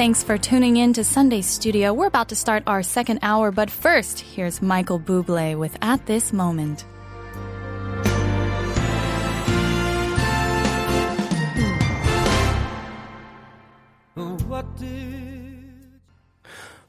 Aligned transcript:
Thanks 0.00 0.24
for 0.24 0.38
tuning 0.38 0.78
in 0.78 0.94
to 0.94 1.04
Sunday 1.04 1.42
Studio. 1.42 1.92
We're 1.92 2.06
about 2.06 2.30
to 2.30 2.34
start 2.34 2.62
our 2.66 2.82
second 2.82 3.18
hour, 3.20 3.50
but 3.50 3.70
first, 3.70 4.18
here's 4.18 4.62
Michael 4.62 4.98
Bublé 4.98 5.58
with 5.58 5.76
At 5.82 6.06
This 6.06 6.32
Moment. 6.32 6.86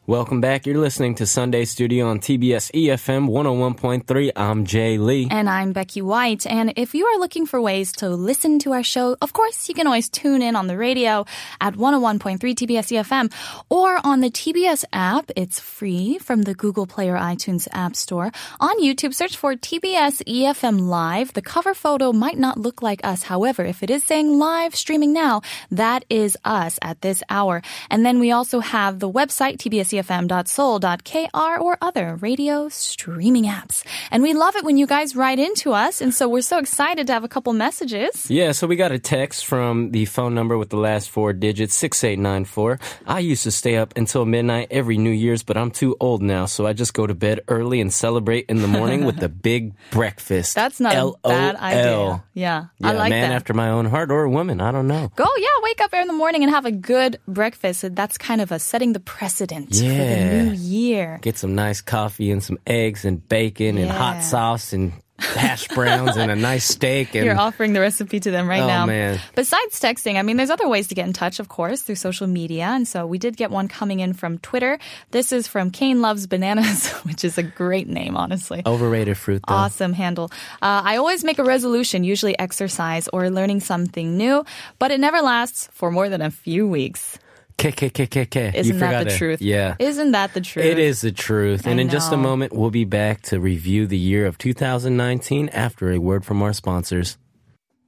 Welcome 0.08 0.42
back. 0.42 0.66
You're 0.66 0.80
listening 0.80 1.14
to 1.16 1.28
Sunday 1.28 1.64
Studio 1.64 2.08
on 2.08 2.18
TBS 2.20 2.72
EFM 2.72 3.30
101.3. 3.30 4.32
I'm 4.36 4.66
Jay 4.66 4.98
Lee. 4.98 5.28
And 5.30 5.48
I'm 5.48 5.74
Becky 5.74 6.02
White. 6.02 6.48
And 6.48 6.74
if 6.76 6.96
you 6.96 7.06
are 7.06 7.20
looking 7.20 7.46
for 7.46 7.62
ways 7.62 7.92
to 7.94 8.10
listen 8.10 8.58
to 8.60 8.72
our 8.72 8.82
show, 8.82 9.16
of 9.22 9.32
course, 9.34 9.70
you 9.70 9.76
can 9.76 9.86
always 9.86 10.10
tune 10.10 10.42
in 10.42 10.56
on 10.56 10.66
the 10.66 10.76
radio 10.76 11.24
at 11.62 11.76
101.3 11.76 12.40
TBS 12.40 12.98
EFM 12.98 13.32
or 13.70 14.04
on 14.04 14.22
the 14.22 14.32
TBS 14.32 14.86
app. 14.92 15.30
It's 15.36 15.60
free 15.60 16.18
from 16.18 16.42
the 16.42 16.56
Google 16.56 16.88
Play 16.88 17.08
or 17.12 17.18
iTunes 17.18 17.68
App 17.72 17.96
Store. 17.96 18.32
On 18.60 18.82
YouTube, 18.82 19.14
search 19.14 19.38
for 19.38 19.54
TBS 19.54 20.24
EFM 20.24 20.82
Live. 20.82 21.34
The 21.34 21.44
cover 21.44 21.76
photo 21.76 22.12
might 22.12 22.40
not 22.40 22.58
look 22.58 22.82
like 22.82 23.02
us. 23.06 23.22
However, 23.22 23.64
if 23.64 23.84
it 23.84 23.92
is 23.92 24.04
saying 24.04 24.40
live 24.40 24.76
streaming 24.76 25.14
now, 25.14 25.44
that 25.70 26.06
is 26.10 26.36
us 26.44 26.80
at 26.82 27.02
this 27.02 27.22
hour. 27.30 27.62
And 27.92 28.04
then 28.04 28.18
we 28.18 28.32
also 28.32 28.62
have 28.62 28.98
the 28.98 29.12
website, 29.12 29.60
tbsefm.seoul.kr 30.02 31.62
or 31.62 31.78
other 31.82 32.16
radio 32.18 32.70
streaming 32.70 33.46
apps. 33.46 33.84
And 34.12 34.24
we 34.24 34.34
love 34.34 34.56
it 34.56 34.64
when 34.64 34.78
you 34.78 34.88
guys 34.88 35.16
write 35.16 35.40
into 35.40 35.72
us. 35.74 36.02
And 36.02 36.14
so 36.14 36.28
we're 36.28 36.42
so 36.42 36.58
excited 36.60 37.08
to 37.08 37.14
have 37.14 37.24
a 37.24 37.28
couple 37.28 37.54
messages. 37.54 38.30
Yeah, 38.30 38.52
so 38.52 38.68
we 38.68 38.76
got 38.76 38.92
a 38.92 39.00
text 39.00 39.46
from 39.46 39.92
the 39.92 40.06
phone 40.06 40.34
number 40.36 40.58
with 40.58 40.70
the 40.70 40.78
last 40.78 41.10
four 41.10 41.34
digits, 41.34 41.76
6894. 41.76 42.80
I 43.08 43.20
used 43.20 43.44
to 43.44 43.52
stay 43.52 43.78
up 43.78 43.94
until 43.98 44.26
midnight 44.26 44.68
every 44.72 44.98
New 44.98 45.12
Year's, 45.12 45.44
but 45.44 45.58
I'm 45.58 45.72
too 45.72 45.96
old 46.00 46.22
now, 46.22 46.46
so 46.46 46.66
I 46.66 46.74
just 46.74 46.94
go 46.94 47.08
to 47.08 47.14
bed 47.16 47.42
early 47.48 47.82
and 47.82 47.92
celebrate 47.94 48.46
in 48.48 48.62
the 48.62 48.68
morning 48.68 49.06
with 49.06 49.18
the 49.18 49.30
big 49.52 49.74
breakfast. 49.92 50.56
That's 50.56 50.80
not 50.80 50.96
a 50.96 51.14
bad 51.28 51.56
idea. 51.56 52.24
Yeah, 52.34 52.66
Yeah, 52.80 52.90
I 52.90 52.94
like 52.94 53.10
man 53.10 53.30
that. 53.30 53.36
after 53.36 53.54
my 53.54 53.70
own 53.70 53.86
heart 53.86 54.12
or 54.12 54.24
a 54.24 54.30
woman, 54.30 54.62
I 54.62 54.72
don't 54.72 54.88
know. 54.88 55.12
Go, 55.16 55.26
yeah, 55.38 55.48
wake 55.64 55.82
up 55.82 55.94
in 55.94 56.08
the 56.08 56.14
morning 56.14 56.44
and 56.44 56.52
have 56.52 56.66
a 56.66 56.72
good 56.72 57.20
breakfast. 57.28 57.84
That's 57.96 58.18
kind 58.18 58.42
of 58.42 58.52
a 58.52 58.60
setting 58.60 58.94
the 58.94 59.00
precedent 59.00 59.81
for 59.82 59.88
the 59.90 59.94
Yeah. 59.96 60.44
new 60.44 60.52
year. 60.54 61.20
Get 61.22 61.38
some 61.38 61.56
nice 61.56 61.82
coffee 61.82 62.32
and 62.32 62.44
some 62.44 62.58
eggs 62.68 63.06
and 63.06 63.28
bacon 63.28 63.78
and 63.78 63.90
hot 63.92 64.24
sauce 64.24 64.74
and 64.74 64.94
hash 65.20 65.68
browns 65.68 66.18
and 66.18 66.32
a 66.32 66.36
nice 66.36 66.66
steak 66.66 67.14
and 67.16 67.24
You're 67.24 67.38
offering 67.38 67.74
the 67.74 67.80
recipe 67.80 68.20
to 68.22 68.32
them 68.32 68.50
right 68.50 68.64
Oh, 68.64 68.66
now. 68.66 68.88
man. 68.88 69.20
Besides 69.36 69.80
texting, 69.80 70.16
I 70.18 70.24
mean, 70.24 70.36
there's 70.36 70.50
other 70.50 70.68
ways 70.68 70.88
to 70.88 70.96
get 70.96 71.06
in 71.06 71.14
touch, 71.14 71.40
of 71.40 71.48
course, 71.48 71.84
through 71.84 71.98
social 72.02 72.26
media. 72.26 72.64
And 72.64 72.88
so 72.88 73.06
we 73.06 73.20
did 73.20 73.38
get 73.38 73.52
one 73.52 73.68
coming 73.68 74.00
in 74.00 74.14
from 74.14 74.40
Twitter. 74.40 74.80
This 75.12 75.32
is 75.32 75.48
from 75.48 75.70
Kane 75.70 76.02
Loves 76.02 76.26
Bananas, 76.26 76.90
which 77.06 77.24
is 77.24 77.38
a 77.38 77.44
great 77.44 77.88
name, 77.88 78.18
honestly. 78.18 78.64
overrated 78.66 79.16
fruit 79.16 79.44
though. 79.48 79.54
Awesome 79.54 79.94
handle. 79.94 80.32
Uh, 80.60 80.82
I 80.86 80.98
always 80.98 81.24
make 81.24 81.38
a 81.38 81.44
resolution, 81.44 82.04
usually 82.04 82.34
exercise 82.40 83.08
or 83.14 83.30
learning 83.30 83.60
something 83.60 84.18
new, 84.18 84.44
but 84.80 84.90
it 84.90 85.00
never 85.00 85.22
lasts 85.22 85.70
for 85.72 85.92
more 85.92 86.10
than 86.10 86.24
a 86.24 86.32
few 86.32 86.68
weeks. 86.68 87.20
K 87.58 87.72
K 87.72 87.90
K 87.90 88.08
K 88.08 88.26
K. 88.26 88.52
Isn't 88.54 88.80
that 88.80 89.06
the 89.06 89.14
it. 89.14 89.18
truth? 89.18 89.42
Yeah. 89.42 89.76
Isn't 89.80 90.12
that 90.12 90.34
the 90.34 90.42
truth? 90.42 90.66
It 90.66 90.80
is 90.80 91.02
the 91.02 91.12
truth. 91.12 91.66
And 91.66 91.80
I 91.80 91.84
in 91.84 91.90
just 91.90 92.12
a 92.12 92.18
moment, 92.18 92.54
we'll 92.54 92.72
be 92.72 92.86
back 92.86 93.22
to 93.24 93.40
review 93.40 93.88
the 93.88 93.98
year 93.98 94.26
of 94.26 94.38
2019 94.38 95.50
after 95.50 95.92
a 95.92 96.00
word 96.00 96.26
from 96.26 96.42
our 96.42 96.54
sponsors. 96.54 97.18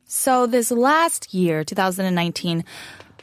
So 0.05 0.45
this 0.45 0.69
last 0.69 1.33
year, 1.33 1.63
2019, 1.63 2.63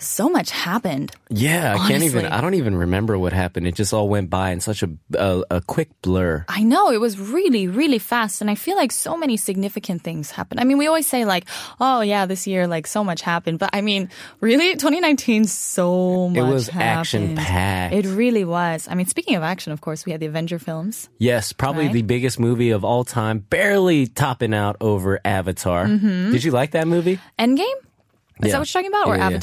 so 0.02 0.28
much 0.28 0.50
happened. 0.50 1.12
Yeah, 1.28 1.76
I 1.78 1.88
can't 1.88 2.02
even, 2.02 2.26
I 2.26 2.40
don't 2.40 2.54
even 2.54 2.74
remember 2.76 3.18
what 3.18 3.32
happened. 3.32 3.66
It 3.66 3.74
just 3.74 3.92
all 3.92 4.08
went 4.08 4.30
by 4.30 4.50
in 4.50 4.60
such 4.60 4.82
a, 4.82 4.90
a, 5.14 5.44
a 5.50 5.60
quick 5.60 5.88
blur. 6.02 6.44
I 6.48 6.62
know 6.62 6.90
it 6.90 7.00
was 7.00 7.18
really, 7.18 7.68
really 7.68 7.98
fast. 7.98 8.40
And 8.40 8.50
I 8.50 8.54
feel 8.54 8.76
like 8.76 8.92
so 8.92 9.16
many 9.16 9.36
significant 9.36 10.02
things 10.02 10.30
happened. 10.30 10.60
I 10.60 10.64
mean, 10.64 10.78
we 10.78 10.86
always 10.86 11.06
say 11.06 11.24
like, 11.24 11.46
oh 11.80 12.00
yeah, 12.00 12.26
this 12.26 12.46
year, 12.46 12.66
like 12.66 12.86
so 12.86 13.04
much 13.04 13.22
happened. 13.22 13.58
But 13.58 13.70
I 13.72 13.80
mean, 13.80 14.08
really, 14.40 14.72
2019, 14.74 15.44
so 15.44 16.28
much 16.28 16.38
It 16.38 16.42
was 16.42 16.68
action 16.70 17.36
packed. 17.36 17.94
It 17.94 18.06
really 18.06 18.44
was. 18.44 18.88
I 18.90 18.94
mean, 18.94 19.06
speaking 19.06 19.36
of 19.36 19.42
action, 19.42 19.72
of 19.72 19.80
course, 19.80 20.04
we 20.06 20.12
had 20.12 20.20
the 20.20 20.26
Avenger 20.26 20.58
films. 20.58 21.08
Yes, 21.18 21.52
probably 21.52 21.84
Right? 21.86 21.92
the 21.92 22.02
biggest 22.02 22.38
movie 22.40 22.70
of 22.70 22.84
all 22.84 23.04
time, 23.04 23.38
barely 23.38 24.06
topping 24.06 24.54
out 24.54 24.76
over 24.80 25.20
Avatar. 25.24 25.86
Mm-hmm. 25.86 26.32
Did 26.32 26.44
you 26.44 26.50
like 26.50 26.72
that 26.72 26.88
movie? 26.88 27.18
Endgame? 27.38 27.58
Is 27.58 28.46
Yeah. 28.46 28.52
that 28.52 28.58
what 28.58 28.74
you're 28.74 28.82
talking 28.82 28.86
about? 28.88 29.06
Or 29.08 29.16
Yeah, 29.16 29.28
yeah. 29.28 29.36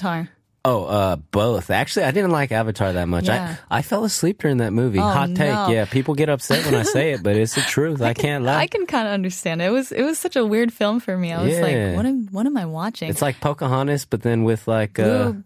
Oh, 0.70 0.84
uh, 0.84 1.16
both. 1.16 1.70
Actually, 1.72 2.06
I 2.08 2.12
didn't 2.12 2.32
like 2.32 2.52
Avatar 2.52 2.92
that 2.92 3.08
much. 3.08 3.28
Yeah. 3.28 3.56
I, 3.72 3.78
I 3.78 3.82
fell 3.82 4.04
asleep 4.04 4.40
during 4.40 4.58
that 4.58 4.74
movie. 4.74 5.00
Oh, 5.00 5.04
Hot 5.04 5.28
take. 5.30 5.38
no. 5.54 5.70
Yeah, 5.70 5.86
people 5.86 6.14
get 6.14 6.28
upset 6.28 6.66
when 6.66 6.76
I 6.76 6.84
say 6.84 7.14
it, 7.14 7.24
but 7.24 7.38
it's 7.38 7.56
the 7.56 7.62
truth. 7.62 8.02
I, 8.02 8.14
can't 8.26 8.44
lie. 8.44 8.58
I 8.58 8.68
can 8.68 8.86
kind 8.86 9.08
of 9.08 9.14
understand. 9.14 9.62
It 9.62 9.70
was 9.70 9.94
it 9.94 10.04
was 10.04 10.18
such 10.20 10.36
a 10.36 10.46
weird 10.46 10.74
film 10.74 11.00
for 11.00 11.18
me. 11.18 11.32
I 11.32 11.42
was 11.42 11.54
Yeah. 11.54 11.62
like, 11.62 11.96
what 11.96 12.06
am 12.06 12.28
what 12.32 12.46
am 12.46 12.58
I 12.58 12.66
watching? 12.66 13.10
It's 13.10 13.22
like 13.22 13.40
Pocahontas, 13.40 14.04
but 14.06 14.22
then 14.24 14.44
with 14.44 14.68
like 14.68 15.00
uh, 15.00 15.32
blue, 15.32 15.44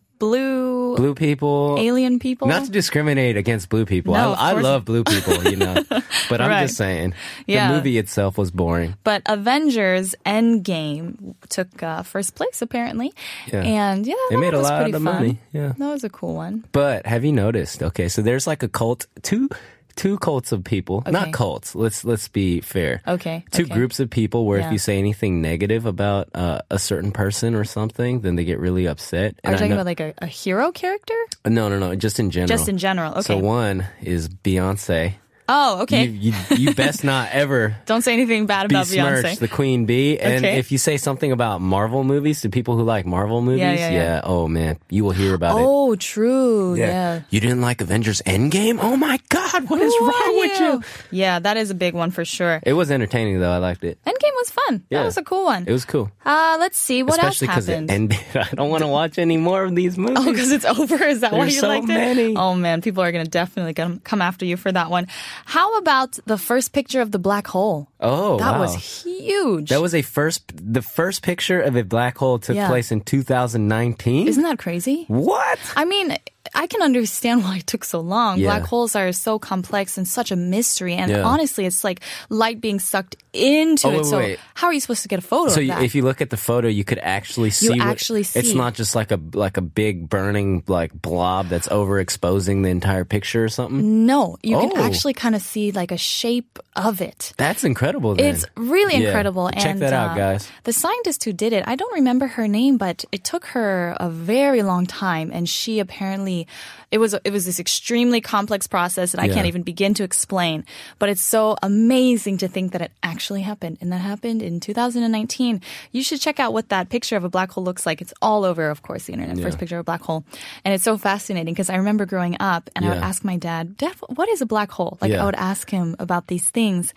blue, 0.95 1.13
blue 1.13 1.15
people. 1.15 1.75
alien 1.79 2.19
people. 2.19 2.47
Not 2.47 2.65
to 2.65 2.71
discriminate 2.71 3.37
against 3.37 3.69
blue 3.69 3.85
people. 3.85 4.13
No, 4.13 4.33
I, 4.33 4.51
I 4.51 4.61
love 4.61 4.85
blue 4.85 5.03
people, 5.03 5.43
you 5.49 5.55
know. 5.57 5.75
But 6.29 6.39
I'm 6.41 6.49
Right. 6.49 6.63
just 6.67 6.77
saying, 6.77 7.13
Yeah. 7.47 7.67
the 7.67 7.75
movie 7.75 7.97
itself 7.97 8.37
was 8.37 8.51
boring. 8.51 8.95
But 9.03 9.21
Avengers 9.25 10.15
Endgame 10.25 11.35
took 11.49 11.81
uh, 11.83 12.03
first 12.03 12.35
place 12.35 12.61
apparently, 12.61 13.11
Yeah. 13.51 13.63
and 13.63 14.05
yeah, 14.07 14.15
They 14.29 14.37
made 14.37 14.53
a 14.53 14.59
lot 14.61 14.85
of 14.85 14.91
fun. 14.93 15.03
money. 15.03 15.39
Yeah. 15.51 15.73
That 15.77 15.89
was 15.91 16.03
a 16.03 16.09
cool 16.09 16.35
one. 16.35 16.63
But 16.71 17.05
have 17.05 17.25
you 17.25 17.31
noticed? 17.33 17.83
Okay, 17.83 18.07
so 18.07 18.21
there's 18.21 18.47
like 18.47 18.63
a 18.63 18.67
cult, 18.69 19.07
two 19.23 19.49
two 19.95 20.17
cults 20.17 20.51
of 20.51 20.63
people. 20.63 20.97
Okay. 20.97 21.11
Not 21.11 21.33
cults. 21.33 21.75
Let's 21.75 22.03
let's 22.03 22.27
be 22.27 22.61
fair. 22.61 23.01
Okay, 23.07 23.43
Two 23.51 23.63
okay. 23.63 23.73
groups 23.73 23.99
of 23.99 24.09
people 24.09 24.45
where 24.45 24.59
Yeah. 24.59 24.67
if 24.67 24.71
you 24.71 24.77
say 24.77 24.97
anything 24.97 25.41
negative 25.41 25.85
about 25.85 26.29
uh, 26.35 26.61
a 26.69 26.79
certain 26.79 27.11
person 27.11 27.55
or 27.55 27.63
something, 27.63 28.21
then 28.21 28.35
they 28.35 28.43
get 28.45 28.59
really 28.59 28.87
upset. 28.87 29.35
Are 29.43 29.51
you 29.51 29.57
talking 29.57 29.69
know- 29.69 29.75
about 29.75 29.85
like 29.85 29.99
a, 29.99 30.13
a 30.19 30.27
hero 30.27 30.71
character? 30.71 31.15
no, 31.45 31.69
no, 31.69 31.79
no. 31.79 31.95
Just 31.95 32.19
in 32.19 32.31
general. 32.31 32.47
Just 32.47 32.69
in 32.69 32.77
general. 32.77 33.11
Okay. 33.13 33.21
So 33.21 33.37
one 33.37 33.85
is 34.01 34.29
Beyonce. 34.29 35.15
Oh, 35.51 35.81
okay. 35.83 36.05
You, 36.05 36.31
you, 36.49 36.55
you 36.57 36.73
best 36.73 37.03
not 37.13 37.29
ever 37.31 37.75
Don't 37.85 38.01
say 38.01 38.13
anything 38.13 38.45
bad 38.45 38.71
about 38.71 38.85
Beyonce. 38.87 39.37
the 39.37 39.47
queen 39.47 39.85
bee. 39.85 40.17
And 40.19 40.45
Okay. 40.45 40.57
if 40.59 40.71
you 40.71 40.77
say 40.77 40.95
something 40.97 41.31
about 41.31 41.59
Marvel 41.61 42.03
movies 42.03 42.41
to 42.41 42.49
people 42.49 42.77
who 42.77 42.83
like 42.83 43.05
Marvel 43.05 43.41
movies, 43.41 43.59
yeah, 43.59 43.89
yeah. 43.89 44.21
oh 44.23 44.47
man, 44.47 44.79
you 44.89 45.03
will 45.03 45.11
hear 45.11 45.33
about 45.35 45.57
it. 45.59 45.63
oh, 45.65 45.95
true. 45.95 46.75
Yeah. 46.75 47.21
You 47.29 47.39
didn't 47.39 47.61
like 47.61 47.81
Avengers 47.81 48.21
Endgame? 48.25 48.79
Oh 48.81 48.95
my 48.95 49.19
God, 49.29 49.69
what 49.69 49.81
is 49.81 49.93
wrong 50.01 50.39
with 50.39 50.59
you? 50.59 50.83
Yeah, 51.11 51.39
that 51.39 51.57
is 51.57 51.69
a 51.69 51.75
big 51.75 51.93
one 51.93 52.11
for 52.11 52.23
sure. 52.25 52.59
It 52.63 52.73
was 52.73 52.89
entertaining 52.91 53.39
though. 53.39 53.51
I 53.51 53.57
liked 53.57 53.83
it. 53.83 53.99
Endgame 54.05 54.35
was 54.39 54.51
fun. 54.51 54.83
Yeah. 54.89 54.99
That 54.99 55.05
was 55.05 55.17
a 55.17 55.23
cool 55.23 55.43
one. 55.45 55.65
It 55.67 55.71
was 55.71 55.83
cool. 55.85 56.09
Uh, 56.25 56.55
let's 56.59 56.77
see 56.77 57.03
what 57.03 57.15
Especially 57.19 57.47
else 57.47 57.55
because 57.65 57.69
it 57.69 57.71
happened. 57.73 57.91
ended. 57.91 58.19
I 58.35 58.55
don't 58.55 58.69
want 58.69 58.83
to 58.83 58.87
watch 58.87 59.17
any 59.17 59.37
more 59.37 59.63
of 59.63 59.75
these 59.75 59.97
movies. 59.97 60.17
Oh, 60.19 60.31
because 60.31 60.51
it's 60.51 60.65
over. 60.65 61.03
Is 61.03 61.19
that 61.21 61.33
why 61.33 61.45
you 61.45 61.51
so 61.51 61.67
liked 61.67 61.87
many. 61.87 62.31
it? 62.33 62.37
Oh 62.37 62.55
man, 62.55 62.81
people 62.81 63.03
are 63.03 63.11
gonna 63.11 63.25
definitely 63.25 63.73
come 63.73 64.21
after 64.21 64.45
you 64.45 64.57
for 64.57 64.71
that 64.71 64.89
one. 64.89 65.07
How 65.45 65.77
about 65.77 66.19
the 66.25 66.37
first 66.37 66.73
picture 66.73 67.01
of 67.01 67.11
the 67.11 67.19
black 67.19 67.47
hole? 67.47 67.87
Oh, 67.99 68.37
that 68.37 68.51
wow. 68.53 68.59
was 68.61 69.03
huge. 69.03 69.69
That 69.69 69.81
was 69.81 69.93
a 69.95 70.01
first. 70.01 70.51
The 70.55 70.81
first 70.81 71.23
picture 71.23 71.59
of 71.61 71.75
a 71.75 71.83
black 71.83 72.17
hole 72.17 72.39
took 72.39 72.55
Yeah. 72.55 72.67
place 72.67 72.91
in 72.91 73.01
2019. 73.01 74.27
Isn't 74.27 74.43
that 74.43 74.59
crazy? 74.59 75.05
what? 75.07 75.59
I 75.75 75.85
mean, 75.85 76.17
I 76.55 76.67
can 76.67 76.81
understand 76.81 77.43
why 77.45 77.57
it 77.57 77.67
took 77.67 77.83
so 77.85 77.99
long. 77.99 78.39
Yeah. 78.39 78.47
Black 78.57 78.63
holes 78.69 78.95
are 78.95 79.11
so 79.11 79.39
complex 79.39 79.97
and 79.97 80.07
such 80.07 80.31
a 80.31 80.35
mystery. 80.35 80.95
And 80.95 81.11
Yeah. 81.11 81.23
honestly, 81.23 81.65
it's 81.65 81.83
like 81.83 82.01
light 82.29 82.59
being 82.61 82.79
sucked 82.79 83.15
into 83.33 83.87
Oh, 83.87 83.91
it. 83.91 83.95
wait, 83.97 84.05
so 84.05 84.17
wait. 84.17 84.39
how 84.55 84.67
are 84.67 84.73
you 84.73 84.81
supposed 84.81 85.03
to 85.03 85.07
get 85.07 85.19
a 85.19 85.21
photo 85.21 85.51
So 85.53 85.61
you, 85.61 85.71
if 85.79 85.95
you 85.95 86.01
look 86.03 86.19
at 86.19 86.29
the 86.31 86.37
photo, 86.37 86.67
you 86.67 86.83
could 86.83 86.99
actually 86.99 87.49
see. 87.51 87.69
what- 87.69 87.79
actually 87.79 88.21
It's 88.21 88.31
see. 88.49 88.55
not 88.55 88.73
just 88.73 88.93
like 88.95 89.11
a 89.11 89.19
like 89.33 89.55
a 89.55 89.61
big 89.61 90.09
burning 90.09 90.63
like 90.67 90.91
blob 90.93 91.47
that's 91.47 91.69
overexposing 91.69 92.63
the 92.63 92.69
entire 92.69 93.05
picture 93.05 93.45
or 93.45 93.49
something. 93.49 94.05
no, 94.05 94.37
you 94.43 94.57
can 94.59 94.71
Oh. 94.75 94.83
actually 94.83 95.13
kind 95.13 95.35
of 95.35 95.41
see 95.41 95.71
like 95.71 95.91
a 95.91 95.97
shape 95.97 96.59
of 96.75 96.99
it. 97.01 97.31
That's 97.37 97.63
incredible. 97.63 98.15
Then. 98.15 98.25
It's 98.35 98.45
really 98.57 98.95
Yeah. 98.97 99.07
incredible. 99.07 99.49
Check 99.51 99.65
and, 99.65 99.81
that 99.81 99.93
out, 99.93 100.11
uh, 100.11 100.15
guys. 100.15 100.49
The 100.63 100.73
scientist 100.73 101.23
who 101.23 101.31
did 101.33 101.53
it, 101.53 101.63
I 101.67 101.75
don't 101.75 101.93
remember 101.93 102.27
her 102.35 102.47
name, 102.49 102.75
but 102.77 103.05
it 103.13 103.23
took 103.23 103.45
her 103.55 103.95
a 103.99 104.09
very 104.09 104.61
long 104.63 104.85
time, 104.85 105.31
and 105.33 105.47
she 105.47 105.79
apparently 105.79 106.30
only 106.31 106.47
it 106.91 106.97
was 106.99 107.13
it 107.23 107.31
was 107.31 107.45
this 107.45 107.59
extremely 107.59 108.19
complex 108.21 108.67
process 108.67 109.13
that 109.13 109.21
I 109.21 109.25
Yeah. 109.25 109.33
can't 109.35 109.47
even 109.47 109.63
begin 109.63 109.93
to 109.95 110.03
explain. 110.03 110.65
But 110.99 111.09
it's 111.09 111.21
so 111.21 111.55
amazing 111.63 112.37
to 112.39 112.47
think 112.47 112.73
that 112.73 112.81
it 112.81 112.91
actually 113.01 113.41
happened, 113.41 113.77
and 113.81 113.91
that 113.91 114.01
happened 114.01 114.41
in 114.41 114.59
2019. 114.59 115.61
You 115.91 116.03
should 116.03 116.19
check 116.21 116.39
out 116.39 116.53
what 116.53 116.69
that 116.69 116.89
picture 116.89 117.15
of 117.17 117.23
a 117.23 117.29
black 117.29 117.51
hole 117.51 117.63
looks 117.63 117.85
like. 117.85 118.01
It's 118.01 118.13
all 118.21 118.43
over, 118.43 118.69
of 118.69 118.81
course, 118.81 119.05
the 119.05 119.13
internet. 119.13 119.39
First 119.39 119.57
picture 119.57 119.77
of 119.77 119.81
a 119.81 119.83
black 119.83 120.01
hole, 120.01 120.23
and 120.65 120.73
it's 120.73 120.83
so 120.83 120.97
fascinating 120.97 121.53
because 121.53 121.69
I 121.69 121.75
remember 121.77 122.05
growing 122.05 122.35
up, 122.39 122.69
and 122.75 122.85
I 122.85 122.89
would 122.89 122.97
ask 122.97 123.23
my 123.23 123.37
dad, 123.37 123.77
"Dad, 123.77 123.95
what 124.15 124.27
is 124.29 124.41
a 124.41 124.45
black 124.45 124.71
hole?" 124.71 124.97
Like 125.01 125.11
Yeah. 125.11 125.21
I 125.23 125.25
would 125.25 125.35
ask 125.35 125.69
him 125.69 125.95
about 125.99 126.27
these 126.27 126.49
things. 126.49 126.93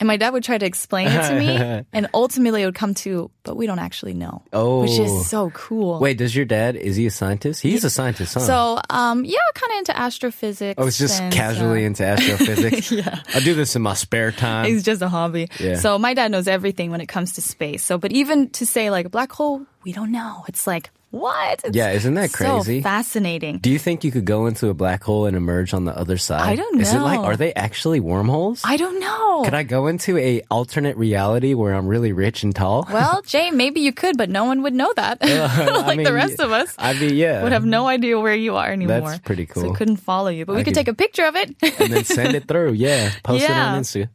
And 0.00 0.08
my 0.08 0.16
dad 0.16 0.32
would 0.32 0.42
try 0.42 0.58
to 0.58 0.66
explain 0.66 1.06
it 1.06 1.22
to 1.28 1.38
me, 1.38 1.84
and 1.92 2.08
ultimately 2.12 2.62
it 2.62 2.66
would 2.66 2.74
come 2.74 2.94
to, 3.06 3.30
but 3.44 3.56
we 3.56 3.66
don't 3.66 3.78
actually 3.78 4.12
know. 4.14 4.42
Oh, 4.52 4.80
which 4.82 4.98
Oh. 4.98 5.04
is 5.04 5.30
so 5.30 5.50
cool. 5.50 6.00
Wait, 6.00 6.18
does 6.18 6.34
your 6.34 6.44
dad? 6.44 6.74
Is 6.74 6.96
he 6.96 7.06
a 7.06 7.12
scientist? 7.12 7.62
He's 7.62 7.84
a 7.84 7.90
scientist, 7.90 8.34
huh? 8.34 8.40
So, 8.40 8.80
um, 8.90 9.24
yeah, 9.34 9.60
kind 9.60 9.72
of 9.72 9.78
into 9.78 9.98
astrophysics. 9.98 10.78
I 10.78 10.84
was 10.84 10.96
just 10.96 11.20
and, 11.20 11.32
casually 11.32 11.84
uh, 11.84 11.88
into 11.88 12.04
astrophysics. 12.06 12.92
yeah, 12.92 13.22
I 13.34 13.40
do 13.40 13.54
this 13.54 13.74
in 13.74 13.82
my 13.82 13.94
spare 13.94 14.32
time. 14.32 14.66
It's 14.66 14.84
just 14.84 15.02
a 15.02 15.08
hobby. 15.08 15.48
Yeah. 15.58 15.76
So 15.76 15.98
my 15.98 16.14
dad 16.14 16.30
knows 16.30 16.46
everything 16.46 16.90
when 16.90 17.00
it 17.00 17.06
comes 17.06 17.34
to 17.34 17.42
space. 17.42 17.84
So, 17.84 17.98
but 17.98 18.12
even 18.12 18.50
to 18.50 18.66
say 18.66 18.90
like 18.90 19.06
a 19.06 19.10
black 19.10 19.32
hole, 19.32 19.66
we 19.82 19.92
don't 19.92 20.12
know. 20.12 20.44
It's 20.48 20.66
like 20.66 20.90
what? 21.14 21.60
It's 21.64 21.76
Yeah, 21.76 21.90
isn't 21.92 22.14
that 22.14 22.32
crazy? 22.32 22.80
So 22.80 22.82
fascinating. 22.82 23.58
Do 23.58 23.70
you 23.70 23.78
think 23.78 24.02
you 24.04 24.10
could 24.10 24.24
go 24.24 24.46
into 24.46 24.68
a 24.68 24.74
black 24.74 25.02
hole 25.04 25.26
and 25.26 25.36
emerge 25.36 25.72
on 25.72 25.84
the 25.84 25.96
other 25.96 26.18
side? 26.18 26.42
I 26.42 26.56
don't 26.56 26.74
know. 26.76 26.82
Is 26.82 26.92
it 26.92 26.98
like 26.98 27.20
are 27.20 27.36
they 27.36 27.54
actually 27.54 28.00
wormholes? 28.00 28.62
I 28.64 28.76
don't 28.76 28.98
know. 29.00 29.42
Could 29.44 29.54
I 29.54 29.62
go 29.62 29.86
into 29.86 30.18
a 30.18 30.42
alternate 30.50 30.96
reality 30.96 31.54
where 31.54 31.74
I'm 31.74 31.86
really 31.86 32.12
rich 32.12 32.42
and 32.42 32.54
tall? 32.54 32.86
well, 32.92 33.22
Jay, 33.26 33.50
maybe 33.50 33.80
you 33.80 33.92
could, 33.92 34.16
but 34.16 34.28
no 34.30 34.44
one 34.44 34.62
would 34.62 34.74
know 34.74 34.92
that. 34.96 35.22
like 35.86 35.98
mean, 35.98 36.04
the 36.04 36.12
rest 36.12 36.40
of 36.40 36.50
us. 36.50 36.74
I'd 36.78 36.98
be 36.98 37.14
yeah. 37.14 37.42
would 37.42 37.52
have 37.52 37.64
no 37.64 37.86
idea 37.86 38.18
where 38.18 38.34
you 38.34 38.56
are 38.56 38.68
anymore. 38.70 39.00
That's 39.00 39.20
pretty 39.20 39.46
So 39.46 39.54
cool. 39.60 39.70
we 39.70 39.76
couldn't 39.76 39.96
follow 39.98 40.28
you, 40.30 40.44
but 40.46 40.56
we 40.56 40.62
could 40.64 40.74
could- 40.74 40.74
take 40.74 40.88
a 40.88 40.94
picture 40.94 41.24
of 41.26 41.36
it. 41.36 41.54
and 41.62 41.92
then 41.92 42.04
send 42.04 42.34
it 42.34 42.48
through. 42.48 42.72
Yeah, 42.84 43.10
post 43.22 43.44
it 43.44 43.50
on 43.50 43.80
Insta. 43.80 44.08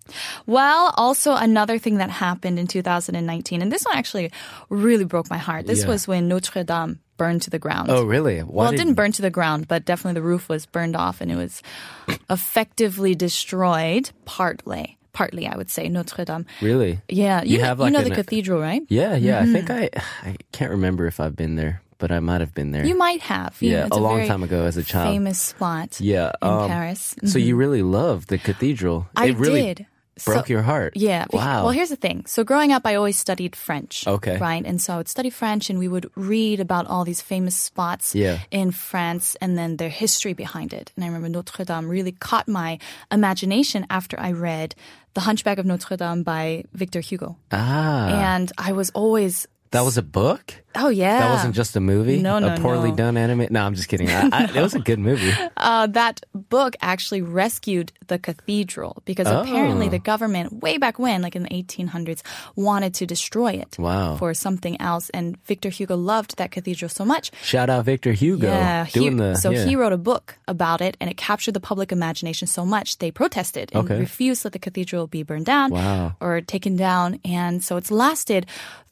Well, 0.46 0.94
also 0.98 1.34
another 1.34 1.80
thing 1.80 1.98
that 1.98 2.10
happened 2.10 2.60
in 2.60 2.68
2019, 2.68 3.62
and 3.62 3.72
this 3.72 3.84
one 3.86 3.96
actually 3.98 4.32
really 4.70 5.06
broke 5.06 5.30
my 5.30 5.38
heart. 5.38 5.66
This 5.66 5.82
Yeah. 5.84 5.88
was 5.90 6.08
when 6.08 6.28
Notre 6.28 6.64
Dame 6.64 6.89
burned 7.20 7.44
to 7.44 7.52
the 7.52 7.60
ground. 7.60 7.92
Oh, 7.92 8.04
really? 8.04 8.40
Why 8.40 8.64
well, 8.64 8.68
it 8.70 8.78
did- 8.78 8.86
didn't 8.86 8.96
burn 8.96 9.12
to 9.12 9.22
the 9.22 9.30
ground, 9.30 9.68
but 9.68 9.86
definitely 9.86 10.20
the 10.20 10.26
roof 10.26 10.50
was 10.50 10.66
burned 10.66 10.96
off 10.96 11.22
and 11.22 11.32
it 11.32 11.36
was 11.36 11.62
effectively 12.30 13.14
destroyed 13.16 14.10
partly. 14.26 14.96
Partly, 15.12 15.48
I 15.48 15.58
would 15.58 15.70
say, 15.70 15.90
Notre 15.90 16.24
Dame. 16.24 16.46
Really? 16.62 17.02
Yeah, 17.10 17.42
You 17.44 17.58
you, 17.58 17.64
have, 17.64 17.80
you 17.80 17.84
like, 17.86 17.94
know 17.94 18.00
an- 18.00 18.10
the 18.10 18.16
cathedral, 18.16 18.62
right? 18.62 18.82
Yeah, 18.90 19.16
yeah. 19.16 19.42
I 19.42 19.46
think 19.46 19.70
I 19.70 19.90
I 20.24 20.36
can't 20.52 20.72
remember 20.72 21.08
if 21.08 21.20
I've 21.20 21.36
been 21.36 21.56
there, 21.56 21.82
but 21.98 22.12
I 22.12 22.20
might 22.22 22.42
have 22.42 22.54
been 22.54 22.72
there. 22.72 22.86
You 22.86 22.96
might 22.96 23.20
have. 23.22 23.58
Yeah, 23.60 23.88
it's 23.88 23.98
a 23.98 24.00
long 24.00 24.26
time 24.28 24.44
ago 24.44 24.66
as 24.66 24.78
a 24.78 24.84
child. 24.84 25.12
Famous 25.14 25.40
spot. 25.42 26.00
yeah, 26.00 26.32
in 26.42 26.48
um, 26.48 26.70
Paris. 26.70 27.16
So 27.26 27.38
you 27.40 27.56
really 27.58 27.82
love 27.84 28.28
the 28.28 28.38
cathedral? 28.38 29.08
I 29.16 29.30
it 29.30 29.38
really 29.38 29.62
did. 29.62 29.86
Broke 30.26 30.48
So- 30.48 30.54
your 30.54 30.62
heart. 30.62 30.94
Yeah. 30.96 31.26
Wow. 31.32 31.64
Well, 31.64 31.72
here's 31.72 31.90
the 31.90 31.96
thing. 31.96 32.26
So 32.28 32.44
growing 32.44 32.72
up, 32.72 32.84
I 32.86 32.96
always 32.96 33.18
studied 33.18 33.56
French. 33.56 34.06
Okay. 34.08 34.38
Right. 34.38 34.64
And 34.66 34.82
so 34.82 34.94
I 34.94 34.98
would 34.98 35.08
study 35.10 35.30
French 35.30 35.70
and 35.70 35.80
we 35.80 35.88
would 35.88 36.10
read 36.16 36.60
about 36.60 36.88
all 36.88 37.04
these 37.06 37.22
famous 37.22 37.56
spots 37.56 38.14
Yeah. 38.16 38.40
in 38.52 38.72
France 38.72 39.36
and 39.42 39.58
then 39.58 39.78
their 39.78 39.90
history 39.90 40.34
behind 40.34 40.74
it. 40.74 40.92
And 40.96 41.04
I 41.04 41.08
remember 41.08 41.30
Notre 41.30 41.64
Dame 41.66 41.88
really 41.90 42.12
caught 42.14 42.48
my 42.48 42.80
imagination 43.12 43.86
after 43.90 44.20
I 44.20 44.32
read 44.32 44.76
The 45.14 45.22
Hunchback 45.22 45.58
of 45.58 45.66
Notre 45.66 45.98
Dame 45.98 46.24
by 46.24 46.64
Victor 46.74 47.00
Hugo. 47.02 47.36
ah, 47.52 48.08
And 48.36 48.52
I 48.58 48.72
was 48.74 48.90
always, 48.92 49.48
that 49.72 49.82
was 49.82 49.98
a 49.98 50.02
book. 50.02 50.54
oh 50.76 50.90
yeah. 50.90 51.20
That 51.20 51.30
wasn't 51.32 51.56
just 51.56 51.76
a 51.76 51.80
movie. 51.80 52.22
No, 52.22 52.40
no, 52.40 52.54
a 52.54 52.58
poorly 52.58 52.90
no. 52.92 52.96
done 52.96 53.18
anime. 53.18 53.48
No, 53.52 53.62
I'm 53.66 53.76
just 53.76 53.88
kidding. 53.90 54.10
I, 54.10 54.30
I, 54.32 54.44
it 54.56 54.62
was 54.62 54.74
a 54.76 54.80
good 54.80 55.00
movie. 55.00 55.32
uh, 55.58 55.88
that 55.88 56.22
book 56.34 56.76
actually 56.82 57.22
rescued 57.22 57.92
the 58.08 58.18
cathedral 58.20 59.02
because 59.06 59.28
apparently 59.28 59.88
Oh. 59.88 59.90
the 59.90 60.00
government, 60.00 60.62
way 60.62 60.78
back 60.78 60.98
when, 61.00 61.22
like 61.22 61.36
in 61.36 61.44
the 61.44 61.50
1800s, 61.50 62.22
wanted 62.56 62.94
to 62.96 63.06
destroy 63.06 63.54
it 63.54 63.78
Wow. 63.80 64.16
for 64.18 64.34
something 64.34 64.80
else. 64.82 65.10
And 65.12 65.38
Victor 65.46 65.70
Hugo 65.70 65.96
loved 65.96 66.38
that 66.38 66.52
cathedral 66.52 66.90
so 66.90 67.06
much. 67.06 67.32
Shout 67.44 67.70
out 67.70 67.86
Victor 67.86 68.14
Hugo. 68.14 68.48
Yeah, 68.48 68.86
he, 68.86 69.00
doing 69.00 69.18
the 69.18 69.36
so 69.36 69.50
yeah. 69.52 69.66
he 69.66 69.76
wrote 69.76 69.94
a 69.94 69.98
book 69.98 70.38
about 70.48 70.82
it, 70.82 70.98
and 71.00 71.10
it 71.10 71.18
captured 71.18 71.54
the 71.54 71.60
public 71.60 71.92
imagination 71.92 72.48
so 72.48 72.66
much 72.66 72.98
they 73.00 73.12
protested 73.12 73.70
and 73.74 73.86
Okay. 73.86 74.00
refused 74.00 74.44
that 74.44 74.54
the 74.54 74.60
cathedral 74.60 75.08
be 75.08 75.24
burned 75.24 75.46
down 75.46 75.72
Wow. 75.72 76.16
or 76.22 76.42
taken 76.42 76.76
down. 76.76 77.20
And 77.26 77.64
so 77.64 77.78
it's 77.78 77.92
lasted 77.92 78.46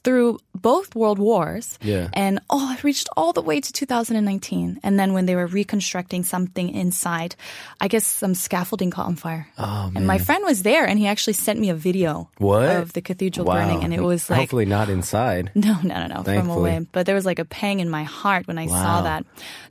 through 0.08 0.40
both 0.56 0.96
world 0.96 1.20
wars. 1.20 1.78
Yeah. 1.84 2.08
And 2.14 2.40
oh, 2.50 2.72
it 2.72 2.84
reached 2.84 3.10
all 3.18 3.34
the 3.34 3.42
way 3.44 3.60
to 3.60 3.72
2019. 3.74 4.80
And 4.82 4.98
then 4.98 5.12
when 5.12 5.26
they 5.26 5.36
were 5.36 5.48
reconstructing 5.48 6.24
something 6.24 6.70
inside, 6.70 7.36
I 7.82 7.90
guess 7.90 8.06
some 8.06 8.34
scaffolding 8.34 8.90
caught 8.90 9.08
on 9.08 9.18
fire. 9.18 9.48
Oh, 9.58 9.92
And 9.94 10.08
my 10.08 10.18
friend 10.18 10.46
was 10.46 10.64
there, 10.64 10.88
and 10.88 10.98
he 10.98 11.08
actually 11.08 11.34
sent 11.34 11.60
me 11.60 11.70
a 11.70 11.76
video 11.76 12.30
What? 12.38 12.70
of 12.78 12.94
the 12.94 13.02
cathedral 13.02 13.46
wow. 13.46 13.56
burning, 13.56 13.84
and 13.84 13.94
it 13.94 14.02
was 14.02 14.30
like 14.30 14.40
hopefully 14.48 14.66
not 14.66 14.88
inside. 14.90 15.52
no, 15.56 15.76
no, 15.84 15.96
no, 16.08 16.08
no, 16.08 16.24
from 16.24 16.50
away. 16.50 16.88
But 16.96 17.06
there 17.06 17.16
was 17.16 17.26
like 17.26 17.40
a 17.40 17.46
pang 17.46 17.82
in 17.82 17.90
my 17.90 18.04
heart 18.04 18.48
when 18.48 18.58
I 18.58 18.68
saw 18.68 19.00
Wow. 19.00 19.02
that. 19.04 19.26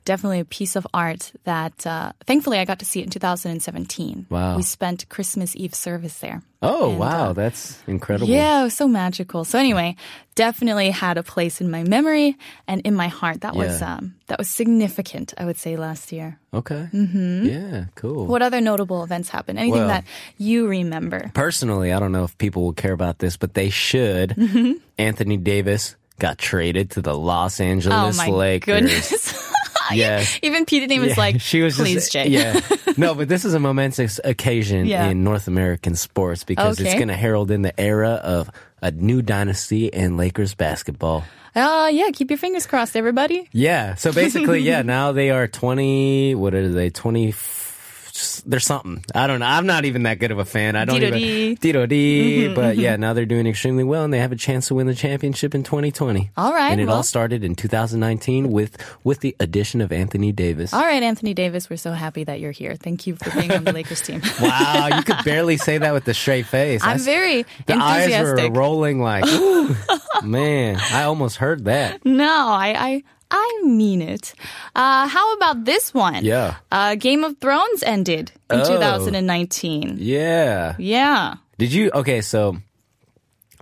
Definitely 0.05 0.39
a 0.41 0.45
piece 0.45 0.75
of 0.77 0.85
art 0.93 1.31
that, 1.45 1.85
uh, 1.87 2.11
thankfully, 2.29 2.59
I 2.59 2.65
got 2.65 2.77
to 2.79 2.85
see 2.85 2.99
it 3.01 3.05
in 3.05 3.09
2017. 3.09 4.27
Wow. 4.29 4.55
We 4.55 4.61
spent 4.63 5.09
Christmas 5.09 5.55
Eve 5.55 5.73
service 5.73 6.19
there. 6.19 6.43
Oh 6.61 6.89
And, 6.91 6.99
wow, 6.99 7.29
uh, 7.29 7.33
that's 7.33 7.77
incredible. 7.87 8.29
Yeah, 8.29 8.61
it 8.61 8.63
was 8.63 8.73
so 8.73 8.87
magical. 8.87 9.45
So 9.45 9.59
anyway, 9.59 9.95
definitely 10.33 10.89
had 10.89 11.17
a 11.19 11.23
place 11.23 11.61
in 11.61 11.69
my 11.69 11.83
memory 11.83 12.35
and 12.67 12.81
in 12.81 12.95
my 12.95 13.09
heart. 13.09 13.41
That 13.41 13.55
was 13.55 13.79
um, 13.81 14.15
that 14.25 14.39
was 14.39 14.49
significant. 14.49 15.33
I 15.37 15.45
would 15.45 15.57
say 15.57 15.77
last 15.77 16.11
year. 16.11 16.39
Okay. 16.53 16.89
Mm-hmm. 16.91 17.45
Yeah. 17.45 17.85
Cool. 17.95 18.25
What 18.25 18.41
other 18.41 18.59
notable 18.59 19.03
events 19.03 19.29
happened? 19.29 19.59
Anything 19.59 19.81
Well- 19.81 19.87
that 19.89 20.05
you 20.39 20.67
remember? 20.67 21.29
Personally, 21.35 21.93
I 21.93 21.99
don't 21.99 22.11
know 22.11 22.23
if 22.23 22.35
people 22.39 22.63
will 22.63 22.73
care 22.73 22.93
about 22.93 23.19
this, 23.19 23.37
but 23.37 23.53
they 23.53 23.69
should. 23.69 24.31
Mm-hmm. 24.31 24.73
Anthony 24.97 25.37
Davis 25.37 25.95
got 26.17 26.39
traded 26.39 26.89
to 26.91 27.01
the 27.03 27.13
Los 27.13 27.59
Angeles 27.59 28.17
Oh 28.17 28.17
my 28.17 28.29
Lakers. 28.35 28.65
goodness! 28.65 29.53
Yeah. 29.93 30.23
Even 30.41 30.65
Peter 30.65 30.87
name 30.87 31.01
was 31.01 31.11
Yeah, 31.11 31.15
like, 31.19 31.41
she 31.41 31.61
was 31.61 31.75
please, 31.75 31.95
just 31.95 32.11
Jay. 32.11 32.27
yeah. 32.27 32.59
No, 32.97 33.13
but 33.13 33.27
this 33.29 33.45
is 33.45 33.53
a 33.53 33.59
momentous 33.59 34.19
occasion 34.23 34.85
Yeah. 34.87 35.05
in 35.07 35.23
North 35.23 35.47
American 35.47 35.95
sports 35.95 36.43
because 36.43 36.79
it's 36.79 36.93
going 36.95 37.09
to 37.09 37.15
herald 37.15 37.51
in 37.51 37.61
the 37.61 37.79
era 37.79 38.11
of 38.11 38.49
a 38.81 38.91
new 38.91 39.21
dynasty 39.21 39.87
in 39.87 40.17
Lakers 40.17 40.55
basketball. 40.55 41.23
Uh, 41.55 41.89
yeah. 41.91 42.09
Keep 42.13 42.31
your 42.31 42.37
fingers 42.37 42.65
crossed, 42.65 42.95
everybody. 42.95 43.47
Yeah. 43.51 43.95
So 43.95 44.11
basically, 44.11 44.59
yeah, 44.61 44.81
now 44.81 45.11
they 45.11 45.29
are 45.31 45.47
20, 45.47 46.35
what 46.35 46.53
are 46.53 46.69
they? 46.69 46.89
20, 48.17 48.49
there's 48.49 48.65
something. 48.65 49.03
I 49.13 49.27
don't 49.27 49.39
know. 49.39 49.45
I'm 49.45 49.65
not 49.65 49.85
even 49.85 50.03
that 50.03 50.19
good 50.19 50.31
of 50.31 50.39
a 50.39 50.45
fan. 50.45 50.75
I 50.75 50.85
don't 50.85 50.99
Dee-do-dee. 50.99 51.23
even. 51.23 51.55
Dee-do-dee. 51.55 52.45
Mm-hmm, 52.45 52.55
but 52.55 52.71
mm-hmm. 52.73 52.79
yeah, 52.81 52.95
now 52.95 53.13
they're 53.13 53.25
doing 53.25 53.47
extremely 53.47 53.83
well 53.83 54.03
and 54.03 54.13
they 54.13 54.19
have 54.19 54.31
a 54.31 54.35
chance 54.35 54.67
to 54.67 54.75
win 54.75 54.87
the 54.87 54.95
championship 54.95 55.53
in 55.53 55.63
2020. 55.63 56.31
All 56.37 56.53
right, 56.53 56.71
And 56.71 56.81
it 56.81 56.89
all 56.89 57.03
started 57.03 57.43
in 57.43 57.55
2019 57.55 58.51
with, 58.51 58.77
with 59.03 59.19
the 59.19 59.35
addition 59.39 59.81
of 59.81 59.91
Anthony 59.91 60.31
Davis. 60.31 60.73
All 60.73 60.81
right, 60.81 61.01
Anthony 61.03 61.33
Davis, 61.33 61.69
we're 61.69 61.77
so 61.77 61.91
happy 61.91 62.23
that 62.23 62.39
you're 62.39 62.51
here. 62.51 62.75
Thank 62.75 63.07
you 63.07 63.15
for 63.15 63.29
being 63.39 63.51
on 63.51 63.63
the 63.63 63.73
Lakers 63.73 64.01
team. 64.01 64.21
Wow, 64.41 64.89
you 64.97 65.03
could 65.03 65.23
barely 65.25 65.57
say 65.57 65.77
that 65.79 65.93
with 65.93 66.07
a 66.07 66.13
straight 66.13 66.45
face. 66.45 66.81
I'm 66.83 66.97
That's- 66.99 67.05
very 67.05 67.43
the 67.65 67.73
eyes 67.73 68.05
enthusiastic. 68.05 68.53
were 68.53 68.59
rolling 68.59 69.01
like, 69.01 69.25
man, 70.23 70.77
I 70.91 71.03
almost 71.03 71.37
heard 71.37 71.65
that. 71.65 72.05
No, 72.05 72.25
I, 72.25 72.75
I, 72.77 73.03
I 73.29 73.61
mean 73.65 74.01
it. 74.01 74.33
Uh, 74.75 75.07
how 75.07 75.33
about 75.35 75.65
this 75.65 75.93
one? 75.93 76.23
Yeah. 76.23 76.55
Uh, 76.71 76.95
Game 76.95 77.23
of 77.23 77.37
Thrones 77.39 77.83
ended 77.83 78.31
in 78.49 78.61
Oh. 78.61 78.65
2019. 78.67 79.97
Yeah. 79.99 80.75
Yeah. 80.79 81.35
Did 81.57 81.73
you? 81.73 81.91
Okay, 81.93 82.21
so 82.21 82.57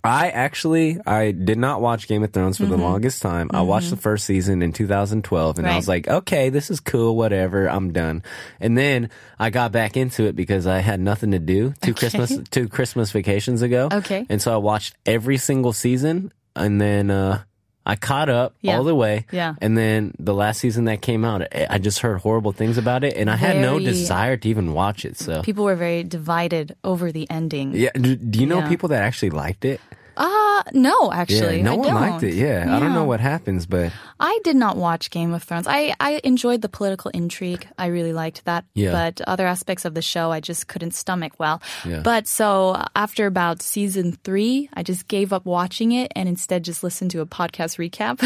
I 0.03 0.29
actually 0.29 0.99
I 1.07 1.31
did 1.31 1.57
not 1.57 1.81
watch 1.81 2.07
Game 2.07 2.23
of 2.23 2.31
Thrones 2.31 2.57
for 2.57 2.67
the 2.67 2.77
longest 2.77 3.23
time. 3.23 3.49
I 3.53 3.61
watched 3.61 3.89
the 3.89 3.97
first 3.97 4.25
season 4.25 4.61
in 4.61 4.71
2012, 4.71 5.57
and 5.57 5.65
I 5.65 5.69
Mm-hmm. 5.71 5.75
Was 5.77 5.87
like, 5.87 6.07
okay, 6.07 6.49
this 6.49 6.69
is 6.69 6.79
cool, 6.79 7.15
whatever, 7.15 7.67
I'm 7.67 7.91
done. 7.91 8.21
And 8.59 8.77
then 8.77 9.09
I 9.39 9.49
got 9.49 9.71
back 9.71 9.97
into 9.97 10.25
it 10.25 10.35
because 10.35 10.67
I 10.67 10.79
had 10.79 10.99
nothing 10.99 11.31
to 11.31 11.39
do 11.39 11.73
two 11.81 11.95
Christmas 11.95 12.37
two 12.51 12.67
Christmas 12.69 13.11
vacations 13.11 13.63
ago. 13.63 13.89
Okay. 13.91 14.27
and 14.29 14.39
so 14.39 14.53
I 14.53 14.57
watched 14.57 14.95
every 15.07 15.37
single 15.37 15.73
season, 15.73 16.31
and 16.55 16.79
then. 16.79 17.09
uh 17.09 17.41
I 17.85 17.95
caught 17.95 18.29
up 18.29 18.55
Yeah. 18.61 18.77
all 18.77 18.83
the 18.83 18.95
way. 18.95 19.25
Yeah. 19.31 19.53
And 19.61 19.77
then 19.77 20.13
the 20.17 20.33
last 20.33 20.59
season 20.59 20.85
that 20.85 21.01
came 21.01 21.23
out, 21.23 21.43
I 21.69 21.77
just 21.77 21.99
heard 21.99 22.19
horrible 22.21 22.51
things 22.51 22.77
about 22.79 23.03
it, 23.03 23.15
and 23.15 23.29
I 23.29 23.35
had 23.35 23.57
no 23.57 23.77
desire 23.79 24.37
to 24.37 24.49
even 24.49 24.73
watch 24.73 25.05
it. 25.05 25.17
So. 25.17 25.41
People 25.43 25.65
were 25.65 25.75
very 25.75 26.03
divided 26.03 26.75
over 26.83 27.11
the 27.11 27.29
ending. 27.29 27.73
yeah. 27.75 27.91
Do, 27.93 28.15
do 28.15 28.39
you 28.39 28.47
know 28.47 28.59
Yeah. 28.59 28.69
people 28.69 28.89
that 28.89 29.03
actually 29.03 29.29
liked 29.29 29.65
it? 29.65 29.79
Uh, 30.17 30.63
no, 30.73 31.11
actually. 31.11 31.57
yeah. 31.57 31.63
No 31.63 31.73
I 31.73 31.75
one 31.77 31.87
don't. 31.87 32.01
liked 32.01 32.23
it. 32.23 32.33
Yeah. 32.35 32.65
I 32.75 32.79
don't 32.79 32.93
know 32.93 33.03
what 33.05 33.19
happens, 33.19 33.65
but 33.65 33.91
I 34.19 34.39
did 34.43 34.55
not 34.55 34.77
watch 34.77 35.11
Game 35.11 35.33
of 35.33 35.43
Thrones. 35.43 35.67
I, 35.67 35.93
I 35.99 36.21
enjoyed 36.23 36.61
the 36.61 36.69
political 36.69 37.11
intrigue. 37.11 37.67
I 37.77 37.87
really 37.87 38.13
liked 38.13 38.45
that. 38.45 38.65
Yeah. 38.73 38.91
But 38.91 39.21
other 39.27 39.45
aspects 39.47 39.83
of 39.85 39.93
the 39.93 40.01
show, 40.01 40.31
I 40.31 40.39
just 40.39 40.67
couldn't 40.67 40.91
stomach 40.91 41.33
well. 41.39 41.61
Yeah. 41.85 41.99
But 41.99 42.27
so 42.27 42.81
after 42.95 43.25
about 43.25 43.61
season 43.61 44.13
three, 44.23 44.69
I 44.73 44.83
just 44.83 45.07
gave 45.07 45.33
up 45.33 45.45
watching 45.45 45.91
it 45.91 46.11
and 46.15 46.29
instead 46.29 46.63
just 46.63 46.83
listened 46.83 47.11
to 47.11 47.21
a 47.21 47.25
podcast 47.25 47.77
recap. 47.77 48.19